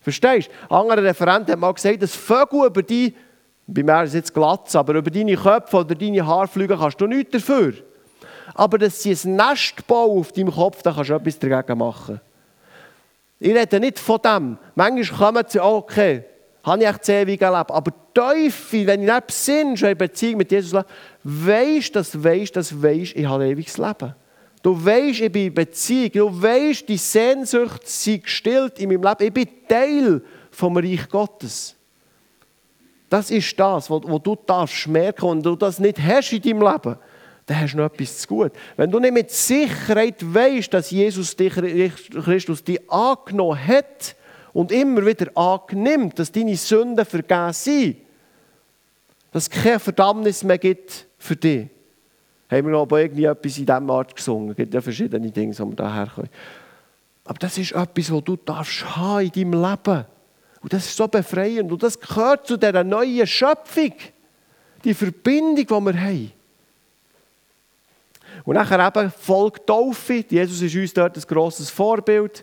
Verstehst 0.00 0.48
du? 0.48 0.74
Ein 0.74 0.82
anderer 0.82 1.02
Referent 1.02 1.50
hat 1.50 1.58
mal 1.58 1.72
gesagt, 1.72 2.02
dass 2.02 2.14
Vögel 2.14 2.66
über 2.66 2.82
die, 2.82 3.14
bei 3.66 3.82
mir 3.82 4.04
ist 4.04 4.14
jetzt 4.14 4.32
glatt, 4.32 4.74
aber 4.74 4.94
über 4.94 5.10
deine 5.10 5.36
Köpfe 5.36 5.78
oder 5.78 5.94
deine 5.94 6.24
Haarflüge 6.24 6.76
kannst 6.76 7.00
du 7.00 7.06
nichts 7.06 7.32
dafür. 7.32 7.74
Aber 8.54 8.78
dass 8.78 9.02
sie 9.02 9.12
ein 9.12 9.36
Nest 9.36 9.86
bauen 9.86 10.20
auf 10.20 10.32
deinem 10.32 10.52
Kopf, 10.52 10.82
da 10.82 10.92
kannst 10.92 11.10
du 11.10 11.14
etwas 11.14 11.38
dagegen 11.38 11.78
machen. 11.78 12.20
Ich 13.38 13.54
rede 13.54 13.80
nicht 13.80 13.98
von 13.98 14.20
dem. 14.22 14.58
Manchmal 14.76 15.18
kommen 15.18 15.44
sie, 15.48 15.60
okay, 15.60 16.24
habe 16.66 16.82
ich 16.82 16.88
echt 16.88 17.00
das 17.00 17.08
ewige 17.08 17.46
Leben. 17.46 17.70
Aber 17.70 17.92
Teufel, 18.12 18.86
wenn 18.88 19.02
ich 19.02 19.12
nicht 19.12 19.26
besinne, 19.28 19.76
schon 19.76 19.90
in 19.90 19.98
Beziehung 19.98 20.38
mit 20.38 20.50
Jesus 20.50 20.72
lebe, 20.72 20.86
weisst, 21.22 21.94
dass 21.94 22.22
weisst, 22.22 22.56
dass 22.56 22.82
weisst, 22.82 23.14
ich 23.14 23.26
habe 23.26 23.46
ewiges 23.46 23.78
Leben. 23.78 24.14
Du 24.62 24.84
weisst, 24.84 25.20
ich 25.20 25.30
bin 25.30 25.46
in 25.46 25.54
Beziehung. 25.54 26.10
Du 26.12 26.42
weisst, 26.42 26.88
die 26.88 26.96
Sehnsucht 26.96 27.86
sei 27.86 28.16
gestillt 28.16 28.80
in 28.80 28.88
meinem 28.88 29.02
Leben. 29.04 29.26
Ich 29.26 29.32
bin 29.32 29.48
Teil 29.68 30.22
vom 30.50 30.76
Reich 30.76 31.08
Gottes. 31.08 31.76
Das 33.08 33.30
ist 33.30 33.58
das, 33.60 33.88
was, 33.88 34.00
du 34.00 34.36
darfst 34.44 34.88
merken. 34.88 35.26
Und 35.26 35.46
du 35.46 35.54
das 35.54 35.78
nicht 35.78 36.00
hast 36.00 36.32
in 36.32 36.42
deinem 36.42 36.62
Leben, 36.62 36.96
dann 37.46 37.60
hast 37.60 37.74
du 37.74 37.76
noch 37.76 37.92
etwas 37.92 38.18
zu 38.18 38.26
gut. 38.26 38.52
Wenn 38.76 38.90
du 38.90 38.98
nicht 38.98 39.14
mit 39.14 39.30
Sicherheit 39.30 40.16
weißt, 40.20 40.74
dass 40.74 40.90
Jesus 40.90 41.36
dich, 41.36 41.54
Christus 41.54 42.64
dich 42.64 42.90
angenommen 42.90 43.64
hat, 43.64 44.16
und 44.56 44.72
immer 44.72 45.04
wieder 45.04 45.30
annimmt, 45.36 46.18
dass 46.18 46.32
deine 46.32 46.56
Sünden 46.56 47.04
vergeben 47.04 47.52
sind, 47.52 47.98
dass 49.30 49.42
es 49.42 49.50
keine 49.50 49.78
Verdammnis 49.78 50.42
mehr 50.44 50.56
gibt 50.56 51.06
für 51.18 51.36
dich. 51.36 51.68
Haben 52.50 52.66
wir 52.68 52.72
noch 52.72 52.90
irgendwie 52.90 53.24
etwas 53.24 53.58
in 53.58 53.66
dieser 53.66 53.90
Art 53.90 54.16
gesungen? 54.16 54.52
Es 54.52 54.56
gibt 54.56 54.72
ja 54.72 54.80
verschiedene 54.80 55.30
Dinge, 55.30 55.52
die 55.52 55.58
wir 55.58 55.74
daher 55.74 56.06
können. 56.06 56.30
Aber 57.26 57.38
das 57.38 57.58
ist 57.58 57.72
etwas, 57.72 58.10
was 58.10 58.24
du 58.24 58.36
darfst 58.36 58.96
haben 58.96 59.26
in 59.26 59.32
deinem 59.32 59.62
Leben. 59.62 60.06
Und 60.62 60.72
das 60.72 60.86
ist 60.86 60.96
so 60.96 61.06
befreiend. 61.06 61.70
Und 61.70 61.82
das 61.82 62.00
gehört 62.00 62.46
zu 62.46 62.56
dieser 62.56 62.82
neuen 62.82 63.26
Schöpfung. 63.26 63.92
Die 64.84 64.94
Verbindung, 64.94 65.66
die 65.66 65.94
wir 65.94 66.00
haben. 66.00 66.32
Und 68.46 68.54
nachher 68.54 68.86
eben 68.86 69.10
folgt 69.10 69.66
Taufe. 69.66 70.24
Jesus 70.26 70.62
ist 70.62 70.74
uns 70.74 70.94
dort 70.94 71.14
ein 71.14 71.22
grosses 71.28 71.68
Vorbild. 71.68 72.42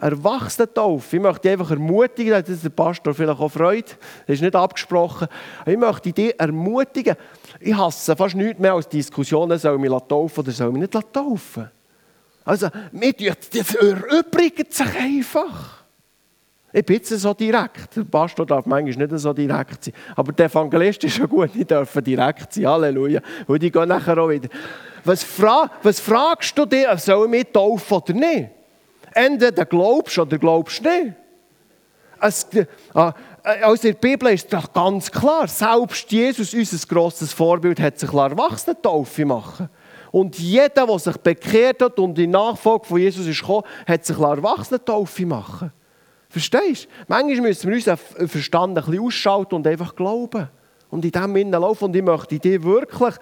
Erwachsenentaufe. 0.00 1.16
Ich 1.16 1.22
möchte 1.22 1.42
dich 1.42 1.52
einfach 1.52 1.70
ermutigen, 1.70 2.32
das 2.32 2.48
ist 2.48 2.64
der 2.64 2.70
Pastor 2.70 3.14
vielleicht 3.14 3.40
auch 3.40 3.48
Freude, 3.48 3.92
das 4.26 4.34
ist 4.34 4.42
nicht 4.42 4.54
abgesprochen. 4.54 5.28
Ich 5.64 5.76
möchte 5.76 6.12
dich 6.12 6.38
ermutigen. 6.38 7.16
Ich 7.60 7.76
hasse 7.76 8.14
fast 8.16 8.34
nichts 8.34 8.60
mehr 8.60 8.74
als 8.74 8.88
Diskussionen, 8.88 9.58
soll 9.58 9.74
ich 9.74 9.90
mich 9.90 10.00
taufen 10.08 10.40
oder 10.40 10.52
soll 10.52 10.68
ich 10.68 10.72
mich 10.72 10.94
nicht 10.94 11.12
taufen. 11.12 11.70
Also, 12.44 12.68
das 12.92 13.74
erübrigt 13.74 14.72
sich 14.72 14.98
einfach. 14.98 15.86
Ich 16.72 16.84
bin 16.84 16.96
jetzt 16.96 17.08
so 17.08 17.32
direkt. 17.32 17.96
Der 17.96 18.04
Pastor 18.04 18.44
darf 18.44 18.66
manchmal 18.66 19.06
nicht 19.06 19.18
so 19.18 19.32
direkt 19.32 19.84
sein. 19.84 19.94
Aber 20.14 20.30
der 20.32 20.46
Evangelist 20.46 21.02
ist 21.04 21.16
schon 21.16 21.28
gut, 21.28 21.50
die 21.54 21.64
dürfen 21.64 22.04
direkt 22.04 22.52
sein. 22.52 22.66
Halleluja. 22.66 23.20
Und 23.46 23.62
die 23.62 23.70
gehen 23.70 23.88
nachher 23.88 24.18
auch 24.18 24.28
wieder. 24.28 24.50
Was, 25.02 25.24
fra 25.24 25.70
was 25.82 26.00
fragst 26.00 26.56
du 26.58 26.66
dir, 26.66 26.96
soll 26.98 27.24
ich 27.24 27.30
mich 27.30 27.46
taufen 27.52 27.96
oder 27.96 28.12
nicht? 28.12 28.50
Entweder 29.16 29.64
glaubst 29.64 30.18
oder 30.18 30.36
glaubst 30.36 30.82
nicht. 30.82 31.14
Es, 32.20 32.44
äh, 32.52 32.66
also 33.42 33.88
in 33.88 33.94
der 33.94 33.98
Bibel 33.98 34.28
ist 34.28 34.52
doch 34.52 34.70
ganz 34.74 35.10
klar, 35.10 35.48
selbst 35.48 36.10
Jesus, 36.12 36.52
unser 36.52 36.86
grosses 36.86 37.32
Vorbild, 37.32 37.80
hat 37.80 37.98
sich 37.98 38.12
Erwachsenentaufe 38.12 39.24
machen 39.24 39.70
Und 40.12 40.38
jeder, 40.38 40.86
der 40.86 40.98
sich 40.98 41.16
bekehrt 41.16 41.80
hat 41.80 41.98
und 41.98 42.18
in 42.18 42.32
Nachfolge 42.32 42.84
von 42.84 42.98
Jesus 42.98 43.26
ist 43.26 43.40
gekommen, 43.40 43.64
hat 43.86 44.04
sich 44.04 44.18
Erwachsenentaufe 44.18 45.24
machen 45.24 45.72
Verstehst 46.28 46.84
du? 46.84 46.88
Manchmal 47.08 47.40
müssen 47.40 47.70
wir 47.70 47.76
unseren 47.76 48.28
Verstand 48.28 48.76
ein 48.76 48.84
bisschen 48.84 49.02
ausschalten 49.02 49.54
und 49.54 49.66
einfach 49.66 49.96
glauben. 49.96 50.50
Und 50.90 51.06
in 51.06 51.10
dem 51.10 51.36
Innen 51.36 51.52
laufen. 51.52 51.84
Und 51.84 51.96
ich 51.96 52.02
möchte 52.02 52.38
dich 52.38 52.62
wirklich 52.62 53.14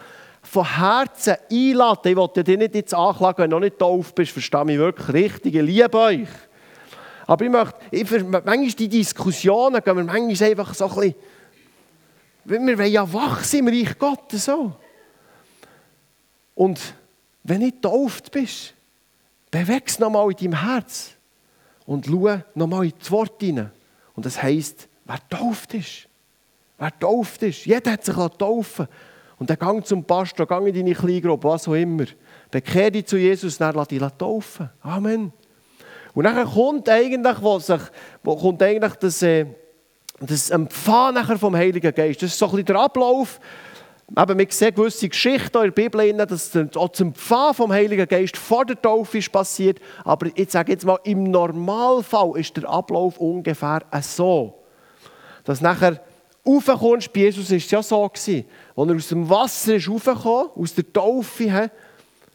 von 0.45 0.77
Herzen 0.77 1.37
einladen. 1.51 2.13
Ich 2.13 2.17
will 2.17 2.45
dich 2.45 2.59
nicht 2.59 2.75
jetzt 2.75 2.95
anklagen, 2.95 3.39
wenn 3.39 3.51
du 3.51 3.57
noch 3.57 3.61
nicht 3.61 3.79
tauf 3.79 4.15
bist. 4.15 4.33
Verstehe 4.33 4.65
mich 4.65 4.79
wirklich 4.79 5.09
richtig. 5.13 5.55
Ich 5.55 5.63
liebe 5.63 5.99
euch. 5.99 6.29
Aber 7.27 7.45
ich 7.45 7.51
möchte, 7.51 7.77
ich, 7.91 8.11
manchmal 8.25 8.67
die 8.69 8.89
Diskussionen 8.89 9.83
gehen 9.83 9.97
wir 9.97 10.05
manchmal 10.05 10.51
einfach 10.51 10.75
so 10.75 10.87
ein 10.87 10.95
bisschen, 10.95 11.15
wir 12.45 12.79
wollen 12.79 12.93
ja 12.93 13.13
wach 13.13 13.43
sein 13.43 13.67
im 13.67 13.69
Reich 13.69 13.99
Gottes. 13.99 14.45
So. 14.45 14.73
Und 16.55 16.81
wenn 17.43 17.61
du 17.61 17.71
getauft 17.71 18.31
bist, 18.31 18.75
beweg 19.51 19.85
es 19.87 19.99
nochmal 19.99 20.31
in 20.31 20.37
deinem 20.37 20.63
Herz 20.63 21.13
und 21.87 22.07
schau 22.07 22.39
nochmal 22.55 22.85
ins 22.87 23.11
Wort 23.11 23.41
hinein. 23.41 23.71
Und 24.15 24.27
das 24.27 24.43
heisst, 24.43 24.89
wer 25.05 25.19
tauft 25.29 25.75
ist. 25.75 26.07
Wer 26.79 26.99
tauft 26.99 27.43
ist. 27.43 27.65
Jeder 27.65 27.93
hat 27.93 28.05
sich 28.05 28.15
taufen 28.15 28.89
Und 29.39 29.51
dann 29.51 29.59
gang 29.59 29.85
zum 29.85 30.05
Pastor, 30.05 30.47
gang 30.47 30.67
in 30.67 30.75
deine 30.75 30.95
Kleingruppe, 30.95 31.49
was 31.49 31.69
auch 31.69 31.75
immer. 31.75 32.05
Bekehr 32.51 32.91
dich 32.91 33.07
zu 33.07 33.17
Jesus, 33.17 33.59
dann 33.59 33.75
lass 33.75 33.89
dich 33.89 34.03
taufen. 34.19 34.71
Amen. 34.81 35.33
Und 36.15 36.25
dann 36.25 36.47
kommt 36.47 36.89
eigentlich, 36.89 37.43
wo 37.43 37.59
sich, 37.59 37.81
kommt 38.23 38.63
eigentlich 38.63 38.95
das, 38.95 39.23
äh, 39.23 39.47
das 40.21 40.51
Empfangen 40.51 41.39
vom 41.39 41.57
Heiligen 41.57 41.93
Geist. 41.93 42.23
Das 42.23 42.31
ist 42.31 42.39
so 42.39 42.47
ein 42.47 42.51
bisschen 42.53 42.67
der 42.67 42.77
Ablauf, 42.77 43.41
Eben, 44.17 44.39
wir 44.39 44.47
sehen 44.51 44.75
gewisse 44.75 45.09
Geschichten 45.09 45.57
in 45.57 45.63
der 45.63 45.71
Bibel, 45.71 46.13
dass 46.27 46.55
auch 46.77 46.91
zum 46.91 47.09
Empfang 47.09 47.55
vom 47.55 47.73
Heiligen 47.73 48.07
Geist 48.07 48.37
vor 48.37 48.65
der 48.65 48.81
Taufe 48.81 49.19
ist 49.19 49.33
passiert. 49.33 49.81
Aber 50.05 50.27
ich 50.35 50.51
sage 50.51 50.73
jetzt 50.73 50.85
mal, 50.85 50.99
im 51.05 51.25
Normalfall 51.25 52.39
ist 52.39 52.57
der 52.57 52.69
Ablauf 52.69 53.19
ungefähr 53.19 53.81
so. 54.03 54.63
Dass 55.45 55.61
nachher 55.61 56.01
raufkommst, 56.47 57.13
bei 57.13 57.21
Jesus 57.21 57.51
war 57.51 57.57
es 57.57 57.71
ja 57.71 57.83
so, 57.83 58.09
gewesen, 58.09 58.45
als 58.77 58.89
er 58.89 58.97
aus 58.97 59.09
dem 59.09 59.31
Wasser 59.31 59.75
ist 59.77 59.89
aus 59.89 60.75
der 60.75 60.93
Taufe, 60.93 61.71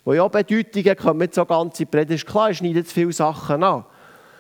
wo 0.03 0.14
ja 0.14 0.28
Bedeutungen 0.28 0.95
kommen, 0.95 1.20
nicht 1.20 1.36
so 1.36 1.45
ganze 1.45 1.86
Predigt, 1.86 2.26
klar, 2.26 2.49
es 2.49 2.57
schneidet 2.57 2.88
viele 2.88 3.14
Sachen 3.14 3.64
an. 3.64 3.86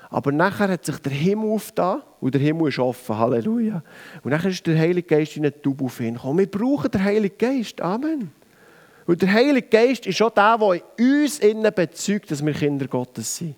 Aber 0.09 0.31
nachher 0.31 0.69
hat 0.69 0.85
sich 0.85 0.97
der 0.97 1.11
Himmel 1.11 1.51
aufgetan 1.51 2.01
und 2.19 2.33
der 2.33 2.41
Himmel 2.41 2.69
ist 2.69 2.79
offen. 2.79 3.17
Halleluja. 3.17 3.83
Und 4.23 4.31
nachher 4.31 4.49
ist 4.49 4.65
der 4.65 4.77
Heilige 4.77 5.07
Geist 5.07 5.37
in 5.37 5.43
eine 5.43 5.61
Tube 5.61 5.83
auf 5.83 5.99
ihn 5.99 6.15
gekommen. 6.15 6.39
Wir 6.39 6.49
brauchen 6.49 6.89
den 6.89 7.03
Heiligen 7.03 7.37
Geist. 7.37 7.79
Amen. 7.79 8.31
Und 9.05 9.21
der 9.21 9.31
Heilige 9.31 9.67
Geist 9.67 10.07
ist 10.07 10.21
auch 10.21 10.31
der, 10.31 10.57
der 10.57 10.81
in 10.97 11.21
uns 11.21 11.39
innen 11.39 11.73
bezeugt, 11.73 12.31
dass 12.31 12.43
wir 12.43 12.53
Kinder 12.53 12.87
Gottes 12.87 13.37
sind. 13.37 13.55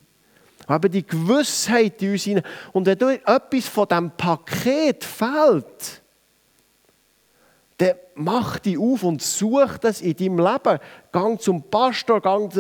Aber 0.68 0.90
die 0.90 1.06
Gewissheit 1.06 2.02
in 2.02 2.12
uns 2.12 2.24
hinein. 2.24 2.44
Und 2.74 2.86
wenn 2.86 2.98
dir 2.98 3.14
etwas 3.26 3.68
von 3.68 3.88
diesem 3.88 4.12
Paket 4.12 5.04
fehlt, 5.04 6.01
dann 7.82 7.96
mach 8.16 8.60
dich 8.60 8.78
auf 8.78 9.04
und 9.04 9.22
such 9.22 9.78
das 9.80 10.02
in 10.02 10.16
deinem 10.16 10.38
Leben. 10.38 10.80
Gang 11.12 11.42
zum 11.42 11.64
Pastor, 11.64 12.22
gang, 12.22 12.54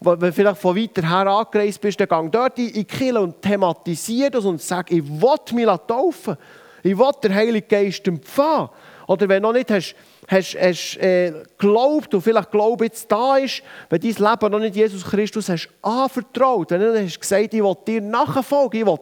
wenn 0.00 0.18
du 0.18 0.32
vielleicht 0.32 0.60
von 0.60 0.76
weiter 0.76 1.08
her 1.08 1.26
angereist 1.26 1.80
bist, 1.80 1.98
dann 1.98 2.08
gang 2.08 2.30
dort 2.30 2.58
in 2.58 2.72
die 2.72 2.84
Kirche 2.84 3.20
und 3.20 3.40
thematisiere 3.40 4.30
das 4.30 4.44
und 4.44 4.60
sag, 4.60 4.90
ich 4.92 5.02
will 5.02 5.54
mich 5.54 5.66
taufen. 5.86 6.36
Ich 6.82 6.96
will 6.96 7.10
den 7.22 7.34
Heiligen 7.34 7.66
Geist 7.66 8.06
empfangen. 8.06 8.68
Oder 9.06 9.28
wenn 9.28 9.42
du 9.42 9.48
noch 9.48 9.54
nicht 9.54 9.70
hast, 9.70 9.94
hast, 10.28 10.56
hast 10.60 10.96
äh, 10.98 11.32
glaubt 11.56 12.12
und 12.12 12.20
vielleicht 12.20 12.50
Glaube 12.50 12.84
jetzt 12.84 13.10
da 13.10 13.36
ist, 13.36 13.62
wenn 13.88 14.00
dein 14.00 14.10
Leben 14.10 14.52
noch 14.52 14.58
nicht 14.58 14.76
Jesus 14.76 15.04
Christus 15.04 15.48
hast 15.48 15.68
anvertraut, 15.80 16.70
wenn 16.70 16.80
du 16.80 17.02
hast 17.02 17.20
gesagt, 17.20 17.54
ich 17.54 17.62
will 17.62 17.76
dir 17.86 18.00
nachfolgen, 18.00 18.80
ich 18.80 18.86
will 18.86 18.98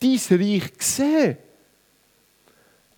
dein 0.00 0.40
Reich 0.40 0.72
sehen 0.78 1.38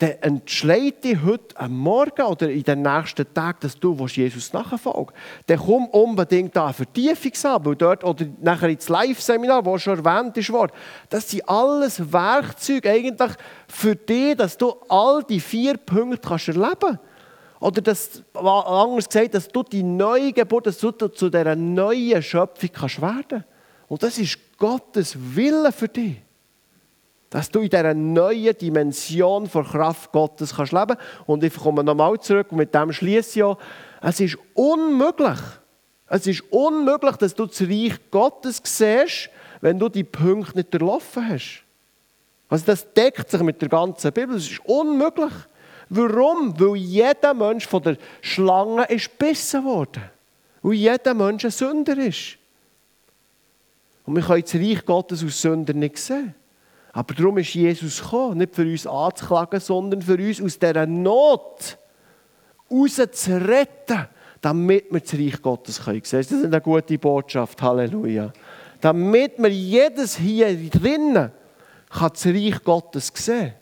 dann 0.01 0.13
entscheide 0.23 0.93
dich 0.93 1.23
heute 1.23 1.55
am 1.61 1.77
Morgen 1.77 2.23
oder 2.23 2.51
in 2.51 2.63
den 2.63 2.81
nächsten 2.81 3.35
Tagen, 3.35 3.59
dass 3.61 3.79
du 3.79 3.95
Jesus 4.07 4.51
nachfolgst. 4.51 5.15
Dann 5.47 5.59
komm 5.59 5.87
unbedingt 5.89 6.57
da 6.57 6.65
eine 6.65 6.73
Vertiefungsabend 6.73 7.83
dort 7.83 8.03
oder 8.03 8.25
nachher 8.41 8.71
ins 8.71 8.89
Live-Seminar, 8.89 9.63
das 9.63 9.83
schon 9.83 10.03
erwähnt 10.03 10.49
worden. 10.51 10.73
Das 11.11 11.29
sind 11.29 11.47
alles 11.47 12.13
Werkzeuge 12.13 12.91
eigentlich 12.91 13.33
für 13.69 13.95
dich, 13.95 14.37
dass 14.37 14.57
du 14.57 14.75
all 14.89 15.23
die 15.23 15.39
vier 15.39 15.77
Punkte 15.77 16.27
kannst 16.27 16.49
erleben 16.49 16.77
kannst. 16.81 17.01
Oder 17.61 17.83
das, 17.83 18.23
anders 18.33 19.07
gesagt, 19.07 19.35
dass 19.35 19.49
du 19.49 19.63
die 19.63 19.83
neue 19.83 20.33
Geburt, 20.33 20.67
dass 20.67 20.79
du 20.79 20.93
zu 20.93 21.29
dieser 21.29 21.57
neuen 21.57 22.23
Schöpfung 22.23 22.71
kannst 22.73 23.03
werden. 23.03 23.45
Und 23.87 24.03
das 24.03 24.17
ist 24.17 24.39
Gottes 24.57 25.15
Wille 25.37 25.71
für 25.73 25.89
dich 25.89 26.17
dass 27.31 27.49
du 27.49 27.61
in 27.61 27.71
dieser 27.71 27.95
neuen 27.95 28.59
Dimension 28.59 29.47
von 29.47 29.65
Kraft 29.65 30.11
Gottes 30.11 30.55
kannst 30.55 30.73
leben 30.73 30.97
Und 31.27 31.45
ich 31.45 31.55
komme 31.55 31.85
nochmal 31.85 32.19
zurück 32.19 32.49
und 32.51 32.59
mit 32.59 32.75
dem 32.75 32.93
schließe 32.93 33.39
ich 33.39 33.43
auch. 33.45 33.59
Es 34.03 34.19
ist 34.19 34.37
unmöglich, 34.55 35.39
es 36.09 36.27
ist 36.27 36.43
unmöglich, 36.51 37.17
dass 37.17 37.35
du 37.35 37.47
das 37.47 37.61
Reich 37.63 37.95
Gottes 38.11 38.61
siehst, 38.65 39.31
wenn 39.61 39.79
du 39.79 39.89
die 39.89 40.03
Punkte 40.03 40.59
nicht 40.59 40.75
erlaufen 40.75 41.29
hast. 41.29 41.63
Also 42.49 42.67
das 42.67 42.93
deckt 42.93 43.31
sich 43.31 43.41
mit 43.43 43.63
der 43.63 43.69
ganzen 43.69 44.13
Bibel. 44.13 44.37
Es 44.37 44.51
ist 44.51 44.61
unmöglich. 44.65 45.33
Warum? 45.89 46.59
Weil 46.59 46.77
jeder 46.77 47.33
Mensch 47.33 47.67
von 47.67 47.83
der 47.83 47.97
Schlange 48.21 48.85
ist 48.87 49.19
gebissen 49.19 49.65
worden. 49.65 50.03
Weil 50.63 50.75
jeder 50.75 51.15
Mensch 51.15 51.45
ein 51.45 51.53
Sünder 51.53 51.97
ist. 51.97 52.39
Und 54.05 54.17
wir 54.17 54.23
können 54.25 54.43
das 54.43 54.55
Reich 54.55 54.85
Gottes 54.85 55.25
aus 55.25 55.41
Sünder 55.41 55.75
nicht 55.75 55.99
sehen. 55.99 56.35
Aber 56.93 57.15
darum 57.15 57.39
ist 57.39 57.55
Jesus 57.55 58.03
gekommen, 58.03 58.39
nicht 58.39 58.55
für 58.55 58.63
uns 58.63 58.87
anzuklagen, 58.87 59.61
sondern 59.61 60.03
für 60.03 60.17
uns 60.17 60.43
aus 60.43 60.59
dieser 60.59 60.87
Not 60.87 61.79
rauszuretten, 62.71 64.09
damit 64.41 64.91
wir 64.91 65.01
das 65.01 65.15
Reich 65.15 65.43
Gottes 65.43 65.83
können 65.85 66.03
sehen. 66.05 66.21
Das 66.21 66.33
ist 66.33 66.45
eine 66.45 66.61
gute 66.61 66.99
Botschaft. 66.99 67.61
Halleluja. 67.63 68.33
Damit 68.81 69.39
wir 69.39 69.51
jedes 69.51 70.17
hier 70.17 70.57
drinnen 70.71 71.31
kann 71.91 72.11
das 72.13 72.27
Reich 72.27 72.63
Gottes 72.65 73.13
sehen. 73.15 73.53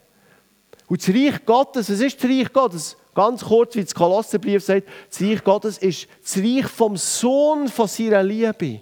Und 0.86 1.00
das 1.00 1.14
Reich 1.14 1.44
Gottes, 1.44 1.88
es 1.88 2.00
ist 2.00 2.22
das 2.22 2.30
Reich 2.30 2.52
Gottes, 2.52 2.96
ganz 3.14 3.44
kurz, 3.44 3.74
wie 3.74 3.82
das 3.82 3.94
Kolosserbrief 3.94 4.64
sagt, 4.64 4.86
das 5.10 5.20
Reich 5.20 5.44
Gottes 5.44 5.78
ist 5.78 6.06
das 6.22 6.38
Reich 6.38 6.66
vom 6.66 6.96
Sohn 6.96 7.68
von 7.68 7.88
seiner 7.88 8.22
Liebe. 8.22 8.80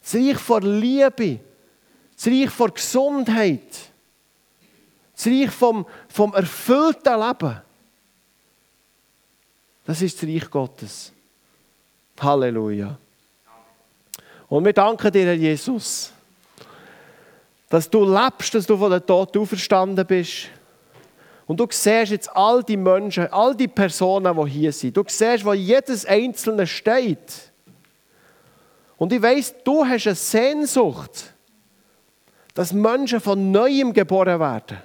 Das 0.00 0.14
Reich 0.14 0.38
von 0.38 0.62
Liebe 0.62 1.40
das 2.20 2.26
Reich 2.26 2.50
von 2.50 2.74
Gesundheit. 2.74 3.62
Das 5.14 5.26
Reich 5.26 5.50
vom, 5.50 5.86
vom 6.08 6.34
erfüllten 6.34 7.18
Leben. 7.18 7.62
Das 9.86 10.02
ist 10.02 10.22
das 10.22 10.28
Reich 10.28 10.50
Gottes. 10.50 11.12
Halleluja. 12.20 12.98
Und 14.48 14.64
wir 14.66 14.74
danken 14.74 15.10
dir, 15.10 15.24
Herr 15.24 15.34
Jesus, 15.34 16.12
dass 17.70 17.88
du 17.88 18.04
lebst, 18.04 18.54
dass 18.54 18.66
du 18.66 18.76
von 18.76 18.90
den 18.90 19.06
Toten 19.06 19.38
auferstanden 19.38 20.06
bist. 20.06 20.48
Und 21.46 21.58
du 21.58 21.66
siehst 21.70 22.12
jetzt 22.12 22.36
all 22.36 22.62
die 22.62 22.76
Menschen, 22.76 23.28
all 23.28 23.56
die 23.56 23.68
Personen, 23.68 24.36
die 24.36 24.50
hier 24.50 24.72
sind. 24.72 24.94
Du 24.94 25.02
siehst, 25.06 25.46
wo 25.46 25.54
jedes 25.54 26.04
Einzelne 26.04 26.66
steht. 26.66 27.50
Und 28.98 29.10
ich 29.14 29.22
weiß, 29.22 29.54
du 29.64 29.86
hast 29.86 30.06
eine 30.06 30.14
Sehnsucht 30.14 31.32
dass 32.60 32.74
Menschen 32.74 33.20
von 33.20 33.50
Neuem 33.50 33.90
geboren 33.94 34.38
werden. 34.38 34.76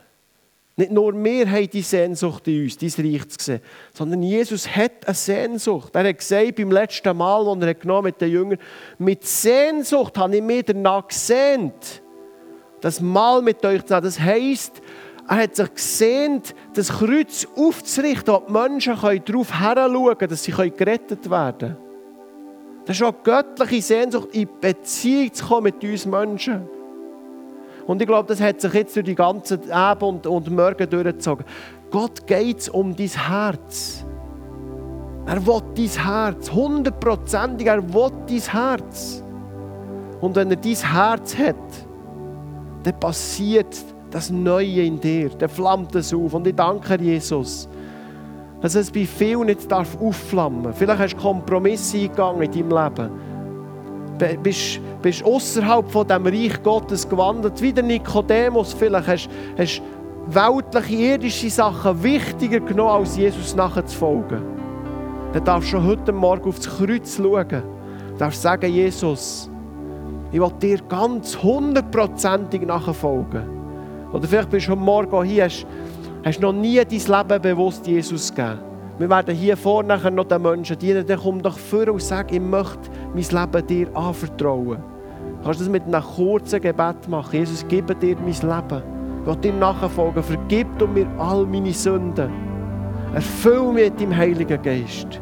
Nicht 0.77 0.91
nur 0.91 1.13
wir 1.13 1.51
haben 1.51 1.69
die 1.69 1.81
Sehnsucht 1.81 2.47
in 2.47 2.63
uns, 2.63 2.77
dein 2.77 3.05
Reich 3.05 3.27
zu 3.27 3.43
sehen, 3.43 3.59
sondern 3.93 4.23
Jesus 4.23 4.65
hat 4.65 5.05
eine 5.05 5.13
Sehnsucht. 5.13 5.93
Er 5.93 6.07
hat 6.07 6.17
gesagt 6.17 6.55
beim 6.55 6.71
letzten 6.71 7.17
Mal, 7.17 7.45
als 7.45 7.61
er 7.65 7.73
genommen 7.73 8.05
mit 8.05 8.21
den 8.21 8.31
Jüngern, 8.31 8.59
mit 8.97 9.25
Sehnsucht 9.27 10.17
habe 10.17 10.37
ich 10.37 10.41
mich 10.41 10.63
danach 10.63 11.05
gesehnt, 11.05 12.01
das 12.79 13.01
Mal 13.01 13.41
mit 13.41 13.65
euch 13.65 13.83
zu 13.83 13.93
haben. 13.93 14.05
Das 14.05 14.21
heisst, 14.21 14.81
er 15.27 15.35
hat 15.35 15.57
sich 15.57 15.73
gesehnt, 15.73 16.55
das 16.75 16.87
Kreuz 16.87 17.45
aufzurichten, 17.57 18.35
wo 18.35 18.39
die 18.39 18.53
Menschen 18.53 18.95
darauf 18.95 19.53
heranschauen 19.53 20.17
können, 20.17 20.29
dass 20.29 20.45
sie 20.45 20.53
gerettet 20.53 21.29
werden 21.29 21.57
können. 21.59 21.77
Das 22.85 22.95
ist 22.95 23.03
auch 23.03 23.21
göttliche 23.21 23.81
Sehnsucht, 23.81 24.29
in 24.31 24.47
Beziehung 24.61 25.33
zu 25.33 25.45
kommen 25.45 25.63
mit 25.63 25.83
uns 25.83 26.05
Menschen. 26.05 26.69
Und 27.87 28.01
ich 28.01 28.07
glaube, 28.07 28.27
das 28.27 28.41
hat 28.41 28.61
sich 28.61 28.73
jetzt 28.73 28.95
durch 28.95 29.05
die 29.05 29.15
ganzen 29.15 29.71
Abend 29.71 30.25
und, 30.25 30.49
Morgen 30.49 30.89
durchgezogen. 30.89 31.45
Gott 31.91 32.25
geht 32.25 32.59
es 32.59 32.69
um 32.69 32.95
dein 32.95 33.07
Herz. 33.07 34.03
Er 35.27 35.45
will 35.45 35.61
dein 35.75 36.05
Herz, 36.05 36.51
hundertprozentig, 36.51 37.67
er 37.67 37.93
will 37.93 38.11
dein 38.27 38.39
Herz. 38.39 39.23
Und 40.21 40.35
wenn 40.35 40.49
er 40.49 40.57
dein 40.57 40.75
Herz 40.75 41.37
hat, 41.37 41.55
dann 42.83 42.99
passiert 42.99 43.75
das 44.11 44.29
Neue 44.29 44.83
in 44.83 44.99
dir, 44.99 45.29
dann 45.29 45.49
flammt 45.49 45.95
es 45.95 46.13
auf. 46.13 46.33
Und 46.33 46.47
ich 46.47 46.55
danke 46.55 46.97
Jesus, 47.01 47.67
dass 48.61 48.75
es 48.75 48.91
bei 48.91 49.05
vielen 49.05 49.47
nicht 49.47 49.71
aufflammen 49.71 50.63
darf. 50.63 50.77
Vielleicht 50.77 50.99
hast 50.99 51.13
du 51.13 51.17
Kompromisse 51.17 51.97
eingegangen 51.97 52.41
in 52.43 52.51
deinem 52.51 52.69
Leben. 52.69 53.11
Bist, 54.41 54.79
bist 55.01 55.23
außerhalb 55.23 55.91
von 55.91 56.07
dem 56.07 56.25
Reich 56.25 56.63
Gottes 56.63 57.07
gewandert, 57.07 57.61
wie 57.61 57.73
der 57.73 57.83
Nikodemus. 57.83 58.73
Vielleicht 58.73 59.29
hast 59.57 59.81
du 60.27 60.33
weltliche, 60.33 60.95
irdische 60.95 61.49
Sachen 61.49 62.01
wichtiger 62.01 62.59
genommen, 62.59 63.01
als 63.01 63.17
Jesus 63.17 63.55
nachzufolgen. 63.55 64.41
Dann 65.33 65.43
darfst 65.43 65.73
du 65.73 65.83
heute 65.83 66.13
Morgen 66.13 66.47
aufs 66.47 66.67
Kreuz 66.67 67.17
schauen. 67.17 67.47
Du 67.49 68.17
darfst 68.17 68.41
sagen, 68.41 68.71
Jesus, 68.71 69.49
ich 70.31 70.39
will 70.39 70.51
dir 70.61 70.79
ganz 70.87 71.37
hundertprozentig 71.41 72.65
nachfolgen. 72.65 73.43
Oder 74.13 74.27
vielleicht 74.27 74.49
bist 74.49 74.67
du 74.67 74.71
heute 74.71 74.81
Morgen 74.81 75.23
hier, 75.23 75.43
hast, 75.43 75.67
hast 76.23 76.39
noch 76.39 76.53
nie 76.53 76.77
dein 76.77 76.87
Leben 76.89 77.41
bewusst 77.41 77.85
Jesus 77.85 78.33
gegeben. 78.33 78.74
Wir 78.97 79.09
werden 79.09 79.35
hier 79.35 79.57
vorne 79.57 79.99
noch 80.11 80.25
den 80.25 80.41
Menschen 80.41 80.77
dienen. 80.77 81.05
Dann 81.05 81.19
komm 81.19 81.41
doch 81.41 81.57
vor 81.57 81.87
und 81.89 82.01
sag, 82.01 82.31
ich 82.31 82.39
möchte 82.39 82.89
mein 83.13 83.23
Leben 83.23 83.67
dir 83.67 83.97
anvertrauen. 83.97 84.77
Du 84.77 85.43
kannst 85.43 85.61
das 85.61 85.69
mit 85.69 85.83
einem 85.83 86.01
kurzen 86.01 86.61
Gebet 86.61 87.07
machen. 87.09 87.39
Jesus, 87.39 87.67
gebe 87.67 87.93
dir 87.93 88.15
mein 88.15 88.27
Leben. 88.27 88.83
Ich 89.21 89.27
will 89.27 89.35
dir 89.35 89.53
nachfolgen. 89.53 90.23
Vergib 90.23 90.67
du 90.77 90.87
mir 90.87 91.07
all 91.17 91.45
meine 91.45 91.73
Sünden. 91.73 92.29
Erfüll 93.13 93.73
mich 93.73 93.91
mit 93.91 94.01
deinem 94.01 94.15
Heiligen 94.15 94.61
Geist. 94.61 95.19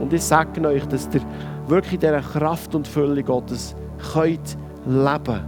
Und 0.00 0.12
ich 0.12 0.22
sage 0.22 0.66
euch, 0.66 0.84
dass 0.86 1.08
ihr 1.12 1.20
wirklich 1.68 1.94
in 1.94 2.00
dieser 2.00 2.20
Kraft 2.20 2.74
und 2.74 2.88
Fülle 2.88 3.22
Gottes 3.22 3.76
könnt 4.12 4.58
leben. 4.84 5.40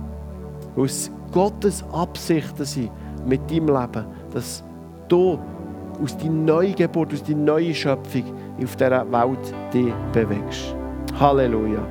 Weil 0.76 0.84
es 0.84 1.10
Gottes 1.32 1.84
Absichten 1.92 2.64
sind 2.64 2.90
mit 3.26 3.50
deinem 3.50 3.66
Leben, 3.66 4.04
dass 4.32 4.64
du 5.08 5.38
aus 6.02 6.16
deiner 6.16 6.32
Neugeburt, 6.32 7.12
aus 7.12 7.22
deiner 7.22 7.40
neuen 7.40 7.74
Schöpfung 7.74 8.24
auf 8.62 8.76
dieser 8.76 9.10
Welt 9.10 9.54
dich 9.72 9.92
bewegst. 10.12 10.74
Halleluja. 11.18 11.86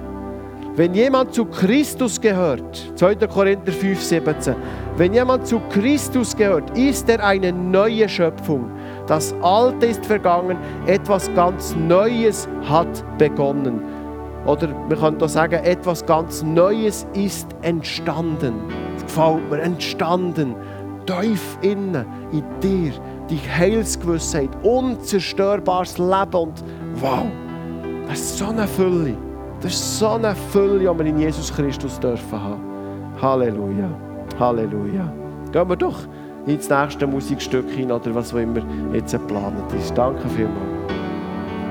Wenn 0.75 0.93
jemand 0.93 1.33
zu 1.33 1.45
Christus 1.45 2.21
gehört, 2.21 2.93
2. 2.95 3.15
Korinther 3.27 3.71
5, 3.71 3.99
17, 3.99 4.55
wenn 4.95 5.11
jemand 5.11 5.47
zu 5.47 5.59
Christus 5.71 6.35
gehört, 6.35 6.77
ist 6.77 7.09
er 7.09 7.25
eine 7.25 7.51
neue 7.51 8.07
Schöpfung. 8.07 8.69
Das 9.07 9.33
Alte 9.41 9.87
ist 9.87 10.05
vergangen, 10.05 10.57
etwas 10.85 11.33
ganz 11.33 11.75
Neues 11.75 12.47
hat 12.69 13.03
begonnen. 13.17 13.81
Oder 14.45 14.69
wir 14.87 14.97
können 14.97 15.19
auch 15.19 15.27
sagen, 15.27 15.63
etwas 15.63 16.05
ganz 16.05 16.43
Neues 16.43 17.07
ist 17.13 17.47
entstanden. 17.63 18.53
Das 18.93 19.03
gefällt 19.05 19.49
mir, 19.49 19.59
entstanden. 19.59 20.55
Tief 21.07 21.57
innen, 21.61 22.05
in 22.31 22.43
dir, 22.61 22.93
die 23.29 23.39
Heilsgewissheit, 23.39 24.49
unzerstörbares 24.63 25.97
Leben 25.97 26.35
und 26.35 26.63
wow, 26.95 27.25
das 28.07 28.19
ist 28.19 28.37
so 28.37 28.47
eine 28.47 28.67
Fülle. 28.67 29.15
Das 29.61 29.73
ist 29.73 29.99
so 29.99 30.09
eine 30.09 30.35
Fülle, 30.35 30.79
die 30.79 30.85
wir 30.85 31.05
in 31.05 31.19
Jesus 31.19 31.53
Christus 31.53 31.99
dürfen 31.99 32.41
haben. 32.41 32.61
Halleluja. 33.21 33.89
Halleluja. 34.39 35.11
Gehen 35.51 35.69
wir 35.69 35.75
doch 35.75 35.99
ins 36.45 36.69
nächste 36.69 37.07
Musikstück 37.07 37.69
hin 37.69 37.91
oder 37.91 38.13
was 38.13 38.33
auch 38.33 38.37
immer 38.37 38.61
jetzt 38.93 39.11
geplant 39.11 39.73
ist. 39.73 39.97
Danke 39.97 40.27
vielmals. 40.29 40.76